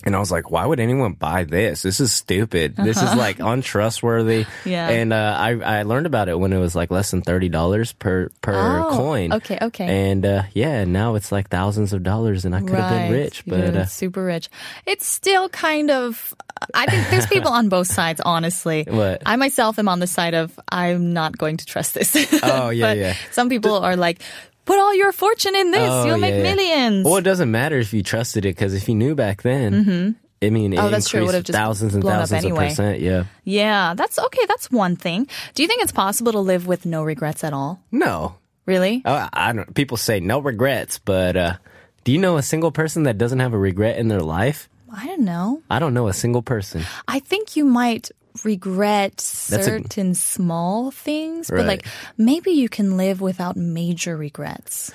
And 0.06 0.14
I 0.14 0.20
was 0.20 0.30
like, 0.30 0.52
why 0.52 0.64
would 0.64 0.78
anyone 0.78 1.14
buy 1.14 1.42
this? 1.44 1.82
This 1.82 1.98
is 1.98 2.12
stupid. 2.12 2.76
This 2.76 3.02
is 3.02 3.14
like 3.16 3.40
untrustworthy. 3.40 4.42
Uh-huh. 4.42 4.50
Yeah. 4.64 4.88
And 4.88 5.12
uh, 5.12 5.36
I, 5.38 5.50
I 5.80 5.82
learned 5.82 6.06
about 6.06 6.28
it 6.28 6.38
when 6.38 6.52
it 6.52 6.58
was 6.58 6.74
like 6.74 6.90
less 6.90 7.10
than 7.10 7.22
$30 7.22 7.98
per, 7.98 8.28
per 8.40 8.52
Oh, 8.54 8.90
coin. 8.96 9.32
okay, 9.32 9.58
okay. 9.60 10.10
And 10.10 10.24
uh, 10.24 10.42
yeah, 10.54 10.84
now 10.84 11.14
it's 11.16 11.30
like 11.32 11.48
thousands 11.50 11.92
of 11.92 12.02
dollars 12.02 12.44
and 12.44 12.54
I 12.54 12.60
could 12.60 12.70
have 12.70 12.90
been 12.90 13.12
rich. 13.12 13.44
But 13.46 13.76
uh, 13.76 13.86
super 13.86 14.24
rich. 14.24 14.48
It's 14.86 15.06
still 15.06 15.48
kind 15.48 15.90
of. 15.90 16.34
I 16.72 16.86
think 16.86 17.10
there's 17.10 17.26
people 17.26 17.50
on 17.50 17.68
both 17.68 17.86
sides. 17.88 18.20
Honestly, 18.24 18.84
What? 18.88 19.22
I 19.26 19.36
myself 19.36 19.78
am 19.78 19.88
on 19.88 19.98
the 19.98 20.06
side 20.06 20.34
of 20.34 20.58
I'm 20.70 21.12
not 21.12 21.36
going 21.36 21.56
to 21.58 21.66
trust 21.66 21.94
this. 21.94 22.14
Oh, 22.42 22.70
yeah, 22.70 22.92
yeah. 22.92 23.14
Some 23.32 23.48
people 23.48 23.74
are 23.74 23.96
like, 23.96 24.20
put 24.66 24.79
all 24.79 24.94
your 24.94 25.12
fortune 25.12 25.57
in 25.57 25.70
this, 25.70 25.88
Oh, 25.90 26.05
you'll 26.07 26.18
make 26.18 26.33
yeah, 26.35 26.42
yeah. 26.42 26.55
millions. 26.55 27.05
Well, 27.07 27.16
it 27.16 27.22
doesn't 27.22 27.50
matter 27.50 27.79
if 27.79 27.94
you 27.94 28.02
trusted 28.02 28.44
it 28.44 28.55
because 28.55 28.74
if 28.74 28.87
you 28.88 28.94
knew 28.94 29.14
back 29.14 29.40
then, 29.42 30.16
I 30.42 30.50
mean, 30.50 30.74
it 30.74 30.79
Oh, 30.79 30.90
that's 30.90 31.09
true. 31.09 31.22
It 31.22 31.24
would've 31.26 31.44
just 31.44 31.57
thousands 31.57 31.94
and 31.94 32.05
thousands 32.05 32.44
anyway. 32.44 32.66
of 32.66 32.70
percent. 32.72 33.00
Yeah. 33.00 33.24
yeah, 33.44 33.94
that's 33.94 34.18
okay. 34.18 34.44
That's 34.46 34.70
one 34.70 34.94
thing. 34.96 35.26
Do 35.55 35.62
you 35.62 35.68
think 35.68 35.83
it's 35.83 35.92
possible 35.92 36.33
to 36.33 36.40
live 36.40 36.66
with 36.66 36.85
no 36.85 37.02
regrets 37.02 37.42
at 37.42 37.55
all? 37.55 37.81
No, 37.90 38.35
Really? 38.66 39.00
Uh, 39.05 39.29
I 39.33 39.52
don't. 39.52 39.72
People 39.74 39.96
say 39.96 40.18
no 40.18 40.40
regrets, 40.40 40.98
but 40.98 41.37
uh, 41.37 41.57
do 42.02 42.11
you 42.11 42.18
know 42.18 42.37
a 42.37 42.42
single 42.42 42.72
person 42.72 43.05
that 43.05 43.16
doesn't 43.16 43.38
have 43.38 43.55
a 43.55 43.59
regret 43.59 43.96
in 43.96 44.09
their 44.09 44.20
life? 44.20 44.68
I 44.92 45.07
don't 45.07 45.20
know. 45.20 45.62
I 45.70 45.79
don't 45.79 45.94
know 45.94 46.09
a 46.09 46.12
single 46.12 46.42
person. 46.42 46.83
I 47.07 47.20
think 47.20 47.55
you 47.57 47.64
might 47.64 48.11
regret 48.44 49.14
a- 49.20 49.62
certain 49.62 50.14
small 50.14 50.90
things, 50.90 51.49
but 51.51 51.66
like 51.66 51.87
maybe 52.16 52.51
you 52.53 52.68
can 52.68 52.96
live 52.96 53.20
without 53.20 53.57
major 53.57 54.16
regrets. 54.16 54.92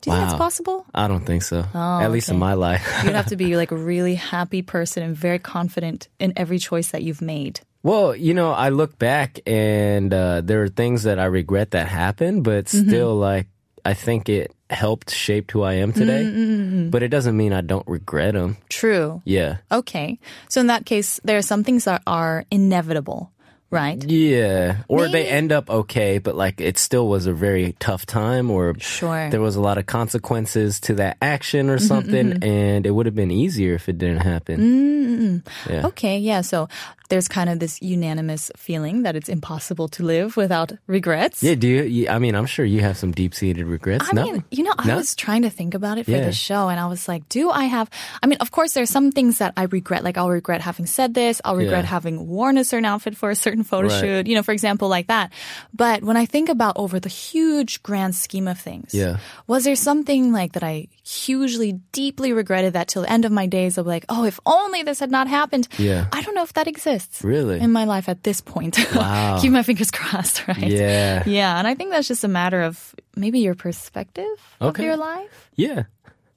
Do 0.00 0.10
you 0.10 0.16
think 0.16 0.22
Wow. 0.24 0.30
that's 0.30 0.38
possible? 0.38 0.86
I 0.94 1.08
don't 1.08 1.26
think 1.26 1.42
so. 1.42 1.64
Oh, 1.74 2.00
At 2.00 2.10
least 2.10 2.30
in 2.30 2.38
my 2.38 2.54
life. 2.54 2.80
You'd 3.04 3.14
have 3.14 3.26
to 3.26 3.36
be 3.36 3.56
like 3.56 3.70
a 3.70 3.76
really 3.76 4.14
happy 4.14 4.62
person 4.62 5.02
and 5.02 5.14
very 5.14 5.38
confident 5.38 6.08
in 6.18 6.32
every 6.36 6.58
choice 6.58 6.92
that 6.92 7.02
you've 7.02 7.20
made. 7.20 7.60
well, 7.82 8.14
you 8.16 8.32
know, 8.34 8.52
I 8.52 8.68
look 8.70 8.98
back 8.98 9.40
and 9.46 10.12
uh, 10.12 10.40
there 10.42 10.62
are 10.62 10.68
things 10.68 11.02
that 11.04 11.18
I 11.18 11.24
regret 11.26 11.72
that 11.72 11.88
happened, 11.88 12.44
but 12.44 12.64
Mm-hmm. 12.66 12.88
still, 12.88 13.16
like, 13.16 13.48
I 13.84 13.92
think 13.94 14.28
it 14.28 14.52
helped 14.70 15.10
shape 15.10 15.50
who 15.50 15.62
I 15.62 15.74
am 15.74 15.92
today. 15.92 16.22
Mm-hmm, 16.24 16.90
But 16.90 17.02
it 17.02 17.08
doesn't 17.08 17.36
mean 17.36 17.52
I 17.52 17.60
don't 17.60 17.86
regret 17.88 18.34
them. 18.34 18.56
True. 18.68 19.20
Yeah. 19.24 19.58
Okay. 19.70 20.18
So 20.48 20.60
in 20.60 20.68
that 20.68 20.86
case, 20.86 21.20
there 21.24 21.36
are 21.38 21.42
some 21.42 21.64
things 21.64 21.84
that 21.84 22.02
are 22.06 22.44
inevitable, 22.50 23.30
right? 23.70 24.02
Yeah. 24.04 24.78
Or 24.88 25.08
they 25.08 25.28
end 25.28 25.52
up 25.52 25.70
okay, 25.70 26.18
but 26.18 26.34
like 26.34 26.60
it 26.60 26.78
still 26.78 27.08
was 27.08 27.26
a 27.26 27.32
very 27.32 27.74
tough 27.78 28.04
time 28.06 28.50
or 28.50 28.74
Sure. 28.78 29.30
there 29.30 29.40
was 29.40 29.56
a 29.56 29.60
lot 29.60 29.78
of 29.78 29.86
consequences 29.86 30.80
to 30.80 30.94
that 30.94 31.16
action 31.22 31.70
or 31.70 31.76
Mm-hmm, 31.78 31.86
something 31.86 32.42
and 32.44 32.86
it 32.86 32.90
would 32.90 33.06
have 33.06 33.14
been 33.14 33.30
easier 33.30 33.74
if 33.74 33.88
it 33.88 33.98
didn't 33.98 34.20
happen. 34.22 34.60
Mm-hmm. 34.60 35.72
Yeah. 35.72 35.86
Okay, 35.86 36.18
yeah. 36.18 36.40
So 36.42 36.68
there's 37.08 37.26
kind 37.28 37.50
of 37.50 37.58
this 37.58 37.82
unanimous 37.82 38.50
feeling 38.56 39.02
that 39.02 39.16
it's 39.16 39.28
impossible 39.28 39.88
to 39.88 40.04
live 40.04 40.36
without 40.36 40.72
regrets. 40.86 41.42
Yeah, 41.42 41.56
do 41.56 41.66
you, 41.66 41.82
you 41.82 42.08
I 42.08 42.18
mean, 42.20 42.34
I'm 42.36 42.46
sure 42.46 42.64
you 42.64 42.80
have 42.82 42.96
some 42.96 43.10
deep-seated 43.10 43.66
regrets. 43.66 44.06
I 44.08 44.14
no. 44.14 44.22
mean, 44.24 44.44
you 44.52 44.62
know, 44.62 44.72
I 44.78 44.86
No? 44.86 44.96
was 44.96 45.16
trying 45.16 45.42
to 45.42 45.50
think 45.50 45.74
about 45.74 45.98
it 45.98 46.04
for 46.04 46.12
Yeah. 46.12 46.24
the 46.26 46.32
show, 46.32 46.68
and 46.68 46.78
I 46.78 46.86
was 46.86 47.08
like, 47.08 47.28
do 47.28 47.50
I 47.50 47.64
have? 47.64 47.90
I 48.22 48.26
mean, 48.28 48.38
of 48.38 48.52
course, 48.52 48.74
there's 48.74 48.90
some 48.90 49.10
things 49.10 49.38
that 49.38 49.54
I 49.56 49.64
regret. 49.64 50.04
Like, 50.04 50.18
I'll 50.18 50.30
regret 50.30 50.60
having 50.60 50.86
said 50.86 51.14
this. 51.14 51.40
I'll 51.44 51.56
regret 51.56 51.82
Yeah. 51.84 51.90
having 51.90 52.28
worn 52.28 52.56
a 52.58 52.64
certain 52.64 52.84
outfit 52.84 53.16
for 53.16 53.30
a 53.30 53.34
certain 53.36 53.59
photo 53.64 53.88
Right. 53.88 54.00
shoot. 54.00 54.26
You 54.26 54.34
know, 54.36 54.42
for 54.42 54.52
example, 54.52 54.88
like 54.88 55.06
that. 55.08 55.32
But 55.74 56.02
when 56.02 56.16
I 56.16 56.26
think 56.26 56.48
about 56.48 56.76
over 56.76 56.98
the 57.00 57.08
huge 57.08 57.82
grand 57.82 58.14
scheme 58.14 58.48
of 58.48 58.58
things, 58.58 58.92
Yeah. 58.94 59.18
was 59.46 59.64
there 59.64 59.76
something 59.76 60.32
like 60.32 60.52
that 60.52 60.62
I 60.62 60.88
hugely, 61.04 61.72
deeply 61.92 62.32
regretted 62.32 62.72
that 62.74 62.88
till 62.88 63.02
the 63.02 63.10
end 63.12 63.24
of 63.24 63.32
my 63.32 63.46
days 63.46 63.78
of 63.78 63.86
like, 63.86 64.04
oh, 64.08 64.24
if 64.24 64.38
only 64.46 64.82
this 64.82 65.00
had 65.00 65.10
not 65.10 65.26
happened. 65.28 65.68
Yeah. 65.78 66.06
I 66.12 66.22
don't 66.22 66.34
know 66.34 66.42
if 66.44 66.52
that 66.54 66.66
exists. 66.68 67.22
Really? 67.24 67.58
In 67.60 67.72
my 67.72 67.84
life 67.84 68.08
at 68.08 68.22
this 68.22 68.40
point. 68.40 68.78
Wow. 68.94 69.38
Keep 69.40 69.52
my 69.52 69.62
fingers 69.62 69.90
crossed, 69.98 70.46
right? 70.48 70.58
Yeah. 70.58 71.22
Yeah, 71.26 71.58
and 71.58 71.66
I 71.66 71.74
think 71.74 71.90
that's 71.90 72.08
just 72.08 72.24
a 72.24 72.28
matter 72.28 72.62
of 72.62 72.94
maybe 73.16 73.40
your 73.40 73.54
perspective 73.54 74.26
Okay. 74.60 74.82
of 74.82 74.86
your 74.86 74.96
life. 74.96 75.50
Yeah. 75.56 75.84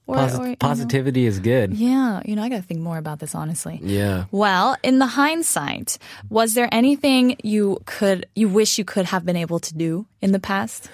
Or, 0.06 0.16
Posi- 0.16 0.38
or, 0.38 0.44
you 0.44 0.50
know. 0.50 0.56
positivity 0.56 1.24
is 1.24 1.40
good. 1.40 1.72
Yeah, 1.74 2.20
you 2.26 2.36
know, 2.36 2.42
I 2.42 2.50
got 2.50 2.56
to 2.56 2.62
think 2.62 2.80
more 2.80 2.98
about 2.98 3.20
this 3.20 3.34
honestly. 3.34 3.80
Yeah. 3.82 4.24
Well, 4.30 4.76
in 4.82 4.98
the 4.98 5.06
hindsight, 5.06 5.96
was 6.28 6.52
there 6.52 6.68
anything 6.72 7.36
you 7.42 7.78
could 7.86 8.26
you 8.34 8.48
wish 8.48 8.76
you 8.78 8.84
could 8.84 9.06
have 9.06 9.24
been 9.24 9.36
able 9.36 9.60
to 9.60 9.72
do 9.74 10.06
in 10.20 10.32
the 10.32 10.40
past? 10.40 10.90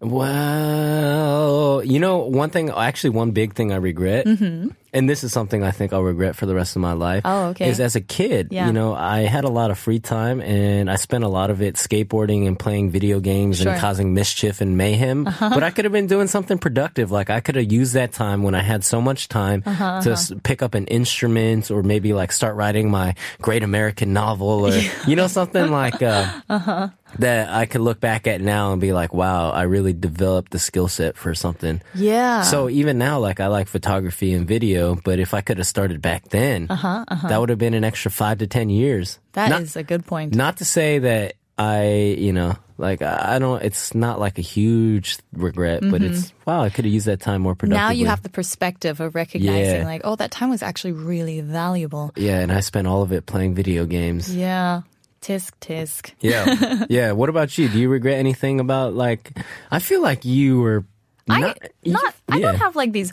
Well, 0.00 1.82
you 1.84 1.98
know, 2.00 2.18
one 2.18 2.50
thing, 2.50 2.70
actually, 2.70 3.10
one 3.10 3.30
big 3.32 3.54
thing 3.54 3.72
I 3.72 3.76
regret, 3.76 4.26
and 4.26 5.08
this 5.10 5.24
is 5.24 5.32
something 5.32 5.62
I 5.62 5.70
think 5.72 5.92
I'll 5.92 6.02
regret 6.02 6.36
for 6.36 6.46
the 6.46 6.54
rest 6.54 6.74
of 6.76 6.80
my 6.82 6.92
life. 6.92 7.24
Mm-hmm. 7.24 7.36
Oh, 7.46 7.48
okay. 7.50 7.68
Is 7.68 7.80
as 7.80 7.96
a 7.96 8.00
kid, 8.00 8.48
Yeah. 8.50 8.66
you 8.66 8.72
know, 8.72 8.94
I 8.94 9.20
had 9.20 9.44
a 9.44 9.48
lot 9.50 9.70
of 9.70 9.78
free 9.78 9.98
time 9.98 10.40
and 10.40 10.90
I 10.90 10.96
spent 10.96 11.22
a 11.24 11.28
lot 11.28 11.50
of 11.50 11.60
it 11.60 11.74
skateboarding 11.74 12.46
and 12.46 12.58
playing 12.58 12.90
video 12.90 13.20
games 13.20 13.58
Sure. 13.58 13.66
Uh-huh. 13.68 13.72
and 13.74 13.80
causing 13.80 14.14
mischief 14.14 14.60
and 14.62 14.76
mayhem. 14.78 15.24
But 15.24 15.62
I 15.62 15.70
could 15.70 15.84
have 15.84 15.92
been 15.92 16.06
doing 16.06 16.28
something 16.28 16.56
productive. 16.58 17.10
Like 17.10 17.28
I 17.28 17.40
could 17.40 17.56
have 17.56 17.70
used 17.70 17.92
that 17.94 18.12
time 18.12 18.42
when 18.42 18.54
I 18.54 18.62
had 18.62 18.84
so 18.84 19.00
much 19.02 19.28
time 19.28 19.62
Uh-huh, 19.66 20.00
to 20.02 20.12
s 20.12 20.32
pick 20.42 20.62
up 20.62 20.74
an 20.74 20.86
instrument 20.86 21.70
or 21.70 21.82
maybe 21.82 22.12
like 22.14 22.32
start 22.32 22.56
writing 22.56 22.90
my 22.90 23.14
great 23.42 23.62
American 23.62 24.12
novel 24.14 24.66
or, 24.66 24.72
you 25.06 25.16
know, 25.16 25.26
something 25.26 25.70
like, 25.70 26.00
uh, 26.02 26.24
Uh-huh. 26.48 26.88
That 27.18 27.48
I 27.50 27.66
could 27.66 27.80
look 27.80 28.00
back 28.00 28.26
at 28.26 28.40
now 28.40 28.72
and 28.72 28.80
be 28.80 28.92
like, 28.92 29.12
wow, 29.14 29.50
I 29.50 29.62
really 29.62 29.92
developed 29.92 30.52
the 30.52 30.58
skill 30.58 30.88
set 30.88 31.16
for 31.16 31.34
something. 31.34 31.80
Yeah. 31.94 32.42
So 32.42 32.68
even 32.68 32.98
now, 32.98 33.18
like 33.18 33.40
I 33.40 33.46
like 33.48 33.68
photography 33.68 34.32
and 34.32 34.46
video, 34.46 34.94
but 34.94 35.18
if 35.18 35.34
I 35.34 35.40
could 35.40 35.58
have 35.58 35.66
started 35.66 36.00
back 36.02 36.28
then, 36.28 36.66
that 36.66 37.36
would 37.38 37.48
have 37.50 37.58
been 37.58 37.74
an 37.74 37.84
extra 37.84 38.10
five 38.10 38.38
to 38.38 38.46
ten 38.46 38.68
years. 38.70 39.18
Uh-huh, 39.34 39.48
that 39.48 39.62
is 39.62 39.76
a 39.76 39.82
good 39.82 40.06
point. 40.06 40.34
not 40.34 40.58
to 40.58 40.64
say 40.64 40.98
that 41.00 41.34
I, 41.58 42.16
you 42.18 42.32
know, 42.32 42.54
like 42.78 43.00
I 43.00 43.38
don't. 43.38 43.62
It's 43.62 43.94
not 43.94 44.20
like 44.20 44.36
a 44.38 44.42
huge 44.42 45.18
regret, 45.32 45.80
but 45.82 46.02
it's 46.02 46.32
wow. 46.44 46.60
I 46.62 46.68
could 46.68 46.84
have 46.84 46.92
used 46.92 47.06
that 47.06 47.20
time 47.20 47.40
more 47.40 47.54
productively. 47.54 47.78
Mm-hmm. 47.80 47.88
now 47.88 47.98
you 47.98 48.06
have 48.06 48.22
the 48.22 48.28
perspective 48.28 49.00
of 49.00 49.14
recognizing 49.14 49.80
Yeah. 49.80 49.84
like, 49.86 50.02
oh, 50.04 50.16
that 50.16 50.30
time 50.30 50.50
was 50.50 50.62
actually 50.62 50.92
really 50.92 51.40
valuable. 51.40 52.12
yeah, 52.16 52.40
and 52.40 52.52
I 52.52 52.60
spent 52.60 52.86
all 52.86 53.00
of 53.00 53.12
it 53.12 53.24
playing 53.24 53.54
video 53.54 53.86
games. 53.86 54.34
Yeah. 54.34 54.82
Tisk 55.26 55.58
tisk. 55.60 56.12
Yeah, 56.20 56.86
yeah. 56.88 57.10
What 57.10 57.28
about 57.28 57.58
you? 57.58 57.66
Do 57.68 57.78
you 57.82 57.88
regret 57.88 58.18
anything 58.18 58.60
about 58.60 58.94
like? 58.94 59.32
I 59.72 59.80
feel 59.80 60.00
like 60.00 60.24
you 60.24 60.60
were 60.62 60.84
I 61.28 61.40
not. 61.40 61.58
you- 61.82 61.92
not 61.98 62.14
I 62.30 62.36
yeah. 62.38 62.46
don't 62.52 62.60
have 62.62 62.76
like 62.76 62.92
these 62.92 63.10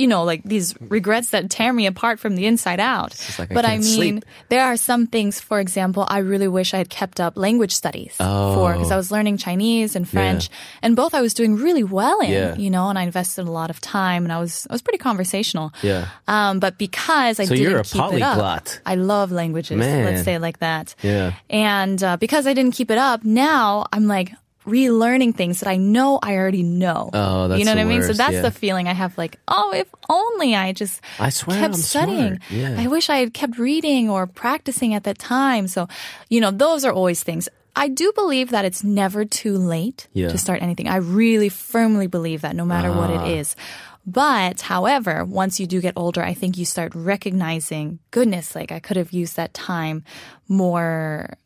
you 0.00 0.06
know, 0.08 0.24
like 0.24 0.42
these 0.44 0.74
regrets 0.80 1.30
that 1.30 1.50
tear 1.50 1.72
me 1.72 1.86
apart 1.86 2.18
from 2.18 2.34
the 2.36 2.46
inside 2.46 2.80
out. 2.80 3.12
like 3.38 3.50
but 3.52 3.64
I 3.64 3.76
can't 3.76 3.84
mean, 3.84 3.94
sleep. 3.94 4.24
there 4.48 4.64
are 4.64 4.76
some 4.76 5.06
things, 5.06 5.38
for 5.38 5.60
example, 5.60 6.06
I 6.08 6.18
really 6.18 6.48
wish 6.48 6.72
I 6.72 6.78
had 6.78 6.88
kept 6.88 7.20
up 7.20 7.36
language 7.36 7.72
studies 7.74 8.14
for, 8.16 8.72
because 8.72 8.90
I 8.90 8.96
was 8.96 9.10
learning 9.12 9.36
Chinese 9.36 9.94
and 9.96 10.08
French, 10.08 10.48
and 10.82 10.96
both 10.96 11.12
I 11.14 11.20
was 11.20 11.34
doing 11.34 11.56
really 11.56 11.84
well 11.84 12.20
in, 12.20 12.30
Yeah. 12.30 12.54
you 12.56 12.70
know, 12.70 12.88
and 12.88 12.98
I 12.98 13.02
invested 13.02 13.46
a 13.46 13.50
lot 13.52 13.68
of 13.70 13.78
time 13.80 14.24
and 14.24 14.32
I 14.32 14.38
was, 14.40 14.66
I 14.70 14.72
was 14.74 14.82
pretty 14.82 14.98
conversational. 14.98 15.72
Yeah. 15.82 16.08
Um, 16.26 16.60
but 16.60 16.78
because 16.78 17.38
I 17.38 17.44
So 17.44 17.54
didn't 17.54 17.70
you're 17.70 17.80
a 17.80 17.84
keep 17.84 18.12
it 18.14 18.22
up. 18.22 18.66
I 18.86 18.94
love 18.96 19.30
languages. 19.32 19.76
Man. 19.76 20.04
Let's 20.06 20.24
say 20.24 20.34
it 20.34 20.40
like 20.40 20.58
that. 20.60 20.94
Yeah. 21.02 21.34
And 21.50 22.02
uh, 22.02 22.16
because 22.16 22.46
I 22.46 22.54
didn't 22.54 22.72
keep 22.74 22.90
it 22.90 22.98
up, 22.98 23.24
now 23.24 23.84
I'm 23.92 24.06
like 24.06 24.32
relearning 24.70 25.34
things 25.34 25.60
that 25.60 25.68
I 25.68 25.76
know 25.76 26.18
I 26.22 26.36
already 26.36 26.62
know. 26.62 27.10
Oh, 27.12 27.48
that's 27.48 27.58
you 27.58 27.64
know 27.64 27.72
what 27.72 27.80
I 27.80 27.84
mean. 27.84 28.02
So 28.02 28.12
that's 28.12 28.34
yeah. 28.34 28.42
the 28.42 28.50
feeling 28.50 28.88
I 28.88 28.92
have. 28.94 29.18
Like, 29.18 29.36
oh, 29.48 29.72
if 29.74 29.88
only 30.08 30.54
I 30.54 30.72
just 30.72 31.00
I 31.18 31.30
swear 31.30 31.58
kept 31.58 31.74
I'm 31.74 31.80
studying. 31.80 32.38
Yeah. 32.50 32.76
I 32.78 32.86
wish 32.86 33.10
I 33.10 33.16
had 33.16 33.34
kept 33.34 33.58
reading 33.58 34.08
or 34.08 34.26
practicing 34.26 34.94
at 34.94 35.04
that 35.04 35.18
time. 35.18 35.66
So, 35.68 35.88
you 36.28 36.40
know, 36.40 36.50
those 36.50 36.84
are 36.84 36.92
always 36.92 37.22
things. 37.22 37.48
I 37.76 37.88
do 37.88 38.12
believe 38.14 38.50
that 38.50 38.64
it's 38.64 38.82
never 38.82 39.24
too 39.24 39.56
late 39.56 40.08
Yeah. 40.12 40.28
to 40.28 40.38
start 40.38 40.62
anything. 40.62 40.88
I 40.88 40.96
really 40.96 41.48
firmly 41.48 42.06
believe 42.08 42.40
that 42.42 42.56
no 42.56 42.64
matter 42.64 42.90
what 42.92 43.10
Ah. 43.10 43.24
it 43.26 43.38
is. 43.38 43.54
But 44.06 44.62
however, 44.62 45.24
once 45.24 45.60
you 45.60 45.66
do 45.66 45.80
get 45.80 45.92
older, 45.94 46.22
I 46.22 46.34
think 46.34 46.56
you 46.58 46.64
start 46.64 46.94
recognizing, 46.94 48.00
goodness, 48.10 48.54
like 48.56 48.72
I 48.72 48.80
could 48.80 48.96
have 48.96 49.12
used 49.12 49.36
that 49.36 49.54
time 49.54 50.02
more, 50.48 51.36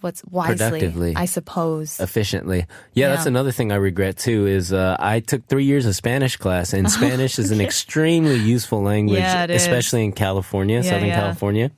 what's 0.00 0.22
wisely, 0.24 0.56
Productively. 0.56 1.14
I 1.16 1.24
suppose. 1.26 2.00
efficiently. 2.00 2.66
Yeah, 2.94 3.08
that's 3.08 3.26
another 3.26 3.52
thing 3.52 3.72
I 3.72 3.76
regret 3.76 4.16
too. 4.16 4.46
Is 4.46 4.72
uh, 4.72 4.96
I 4.98 5.20
took 5.20 5.46
three 5.46 5.64
years 5.64 5.86
of 5.86 5.94
Spanish 5.94 6.36
class, 6.36 6.72
and 6.72 6.90
Spanish 6.98 7.38
is 7.38 7.50
an 7.50 7.60
extremely 7.60 8.36
useful 8.36 8.82
language, 8.82 9.20
Yeah, 9.20 9.44
especially 9.48 10.04
in 10.04 10.12
California, 10.12 10.76
Yeah, 10.76 10.90
Southern 10.90 11.08
yeah. 11.08 11.20
California. 11.20 11.70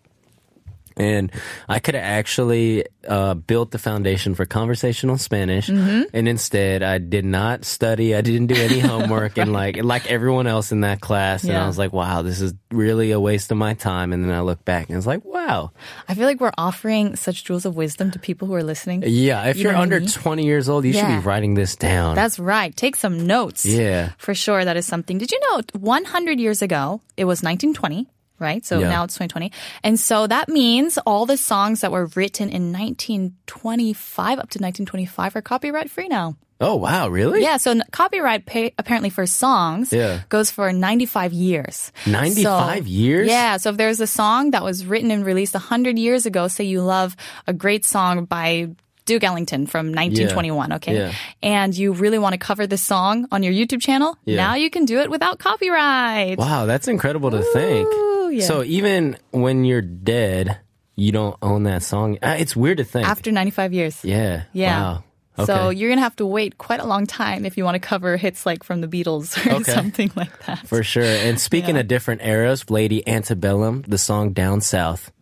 And 0.98 1.30
I 1.68 1.78
could 1.78 1.94
have 1.94 2.04
actually 2.04 2.84
uh, 3.06 3.34
built 3.34 3.70
the 3.70 3.78
foundation 3.78 4.34
for 4.34 4.44
conversational 4.44 5.16
Spanish, 5.18 5.68
Mm-hmm. 5.68 6.02
and 6.12 6.28
instead 6.28 6.82
I 6.82 6.98
did 6.98 7.24
not 7.24 7.64
study. 7.64 8.14
I 8.14 8.20
didn't 8.20 8.48
do 8.48 8.54
any 8.56 8.78
homework, 8.90 9.38
and 9.38 9.52
like 9.52 9.82
like 9.82 10.10
everyone 10.10 10.46
else 10.46 10.72
in 10.72 10.80
that 10.82 11.00
class, 11.00 11.44
and 11.44 11.56
I 11.56 11.66
was 11.66 11.78
like, 11.78 11.92
"Wow, 11.92 12.22
this 12.22 12.40
is 12.40 12.52
really 12.70 13.12
a 13.12 13.20
waste 13.20 13.50
of 13.50 13.56
my 13.58 13.74
time." 13.74 14.12
And 14.12 14.24
then 14.24 14.32
I 14.32 14.40
look 14.40 14.64
back, 14.64 14.88
and 14.88 14.98
it's 14.98 15.06
like, 15.06 15.24
"Wow, 15.24 15.72
I 16.08 16.14
feel 16.14 16.26
like 16.26 16.40
we're 16.40 16.52
offering 16.58 17.16
such 17.16 17.44
jewels 17.44 17.64
of 17.64 17.76
wisdom 17.76 18.10
to 18.10 18.18
people 18.18 18.48
who 18.48 18.54
are 18.54 18.62
listening. 18.64 19.02
yeah." 19.06 19.44
If 19.46 19.56
You 19.58 19.70
are 19.70 19.74
I 19.76 19.80
under 19.80 20.00
mean? 20.00 20.08
twenty 20.08 20.44
years 20.44 20.68
old, 20.68 20.84
you 20.84 20.92
should 20.92 21.06
be 21.06 21.18
writing 21.18 21.54
this 21.54 21.76
down. 21.76 22.14
That's 22.16 22.38
right. 22.38 22.74
Take 22.76 22.96
some 22.96 23.26
notes. 23.26 23.64
Yeah. 23.64 24.12
For 24.18 24.34
sure, 24.34 24.64
that 24.64 24.76
is 24.76 24.86
something. 24.86 25.18
Did 25.18 25.30
you 25.30 25.40
know 25.50 25.62
100 25.78 26.40
years 26.40 26.62
ago, 26.62 27.00
it 27.16 27.24
was 27.24 27.42
1920? 27.42 28.06
Right? 28.38 28.64
So 28.64 28.78
Yeah. 28.78 28.88
now 28.88 29.04
it's 29.04 29.14
2020. 29.14 29.50
And 29.82 29.98
so 29.98 30.26
that 30.26 30.48
means 30.48 30.98
all 31.06 31.26
the 31.26 31.36
songs 31.36 31.80
that 31.80 31.90
were 31.92 32.06
written 32.14 32.48
in 32.50 32.70
1925 32.72 34.38
up 34.38 34.50
to 34.50 34.58
1925 34.58 35.36
are 35.36 35.42
copyright 35.42 35.90
free 35.90 36.08
now. 36.08 36.36
Oh 36.60 36.74
wow, 36.74 37.06
really? 37.08 37.40
Yeah, 37.42 37.56
so 37.56 37.78
copyright 37.92 38.44
pay, 38.44 38.72
apparently 38.78 39.10
for 39.10 39.26
songs 39.26 39.92
Yeah. 39.92 40.22
goes 40.28 40.50
for 40.50 40.72
95 40.72 41.32
years. 41.32 41.92
95 42.04 42.88
years? 42.88 43.28
Yeah, 43.28 43.58
so 43.58 43.70
if 43.70 43.76
there's 43.76 44.00
a 44.00 44.08
song 44.08 44.50
that 44.50 44.64
was 44.64 44.84
written 44.84 45.12
and 45.12 45.24
released 45.24 45.54
100 45.54 45.96
years 45.98 46.26
ago, 46.26 46.48
say 46.48 46.64
you 46.64 46.82
love 46.82 47.14
a 47.46 47.52
great 47.52 47.84
song 47.84 48.24
by 48.24 48.70
Duke 49.06 49.22
Ellington 49.22 49.66
from 49.68 49.92
1921, 49.94 50.72
okay? 50.74 50.94
Yeah. 50.96 51.12
And 51.44 51.74
you 51.78 51.92
really 51.92 52.18
want 52.18 52.32
to 52.34 52.38
cover 52.38 52.66
this 52.66 52.82
song 52.82 53.26
on 53.30 53.44
your 53.44 53.52
YouTube 53.54 53.80
channel, 53.80 54.16
Yeah. 54.26 54.36
now 54.36 54.54
you 54.56 54.68
can 54.68 54.84
do 54.84 54.98
it 54.98 55.10
without 55.10 55.38
copyright. 55.38 56.38
Wow, 56.38 56.66
that's 56.66 56.88
incredible 56.88 57.30
to 57.30 57.42
think. 57.54 57.88
Ooh, 58.28 58.32
yeah. 58.32 58.44
So 58.44 58.62
even 58.62 59.16
when 59.30 59.64
you're 59.64 59.80
dead, 59.82 60.58
you 60.96 61.12
don't 61.12 61.36
own 61.42 61.64
that 61.64 61.82
song. 61.82 62.18
Uh, 62.22 62.36
It's 62.38 62.54
weird 62.56 62.78
to 62.78 62.84
think. 62.84 63.06
After 63.08 63.32
95 63.32 63.72
years. 63.72 64.04
yeah. 64.04 64.44
Yeah. 64.52 64.80
Wow. 64.80 65.04
Okay. 65.40 65.46
So 65.46 65.70
you're 65.70 65.88
going 65.88 65.98
to 65.98 66.02
have 66.02 66.16
to 66.16 66.26
wait 66.26 66.58
quite 66.58 66.80
a 66.80 66.84
long 66.86 67.06
time 67.06 67.46
if 67.46 67.56
you 67.56 67.64
want 67.64 67.76
to 67.76 67.78
cover 67.78 68.16
hits 68.16 68.44
like 68.44 68.64
from 68.64 68.80
the 68.80 68.88
Beatles 68.88 69.36
or 69.46 69.60
Okay. 69.60 69.72
something 69.74 70.10
like 70.16 70.36
that. 70.46 70.66
For 70.66 70.82
sure. 70.82 71.04
And 71.04 71.38
speaking 71.40 71.76
of 71.76 71.86
different 71.86 72.22
eras, 72.24 72.68
Lady 72.70 73.06
Antebellum, 73.06 73.84
the 73.86 73.98
song 73.98 74.32
Down 74.32 74.60
South. 74.60 75.12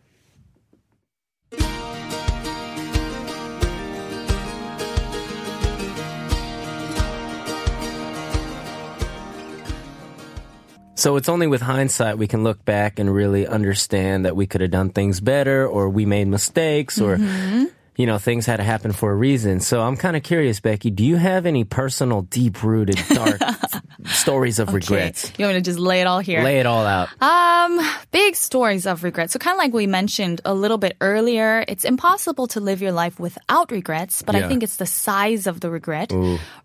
So 10.97 11.15
it's 11.15 11.29
only 11.29 11.45
with 11.47 11.61
hindsight 11.61 12.17
we 12.17 12.27
can 12.27 12.43
look 12.43 12.65
back 12.65 12.97
and 12.99 13.13
really 13.13 13.45
understand 13.45 14.25
that 14.25 14.35
we 14.35 14.47
could 14.47 14.61
have 14.61 14.71
done 14.71 14.89
things 14.89 15.19
better 15.21 15.65
or 15.67 15.89
we 15.89 16.05
made 16.05 16.27
mistakes 16.27 16.99
or 16.99 17.17
Mm-hmm. 17.17 17.65
you 17.97 18.05
know 18.05 18.17
things 18.17 18.45
had 18.45 18.57
to 18.57 18.63
happen 18.63 18.91
for 18.93 19.11
a 19.11 19.15
reason. 19.15 19.59
So 19.59 19.81
I'm 19.81 19.95
kind 19.97 20.15
of 20.17 20.23
curious 20.23 20.59
Becky, 20.59 20.89
do 20.91 21.03
you 21.05 21.15
have 21.17 21.45
any 21.45 21.63
personal 21.63 22.23
deep-rooted 22.23 22.97
dark 23.09 23.39
stories 24.05 24.57
of 24.59 24.73
regrets? 24.73 25.31
You 25.37 25.45
want 25.45 25.55
me 25.55 25.61
to 25.61 25.65
just 25.65 25.79
lay 25.79 26.01
it 26.01 26.07
all 26.07 26.19
here? 26.19 26.41
Lay 26.43 26.59
it 26.59 26.65
all 26.65 26.85
out. 26.85 27.09
Um, 27.21 27.79
big 28.11 28.35
stories 28.35 28.85
of 28.87 29.03
regret. 29.03 29.29
So 29.31 29.39
kind 29.39 29.53
of 29.55 29.59
like 29.59 29.73
we 29.73 29.87
mentioned 29.87 30.41
a 30.45 30.53
little 30.53 30.77
bit 30.77 30.95
earlier, 31.01 31.63
it's 31.67 31.85
impossible 31.85 32.47
to 32.47 32.59
live 32.59 32.81
your 32.81 32.91
life 32.91 33.19
without 33.19 33.71
regrets, 33.71 34.21
but 34.23 34.35
Yeah. 34.35 34.45
I 34.45 34.47
think 34.49 34.61
it's 34.63 34.77
the 34.77 34.85
size 34.85 35.45
of 35.47 35.59
the 35.59 35.69
regret, 35.69 36.11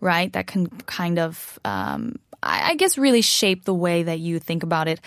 right? 0.01 0.33
That 0.33 0.47
can 0.47 0.69
kind 0.87 1.19
of, 1.19 1.59
um, 1.65 2.17
I 2.43 2.71
I 2.71 2.75
guess 2.75 2.99
really 2.99 3.23
shape 3.23 3.65
the 3.65 3.75
way 3.75 4.03
that 4.03 4.19
you 4.21 4.39
think 4.39 4.63
about 4.63 4.89
it. 4.89 5.01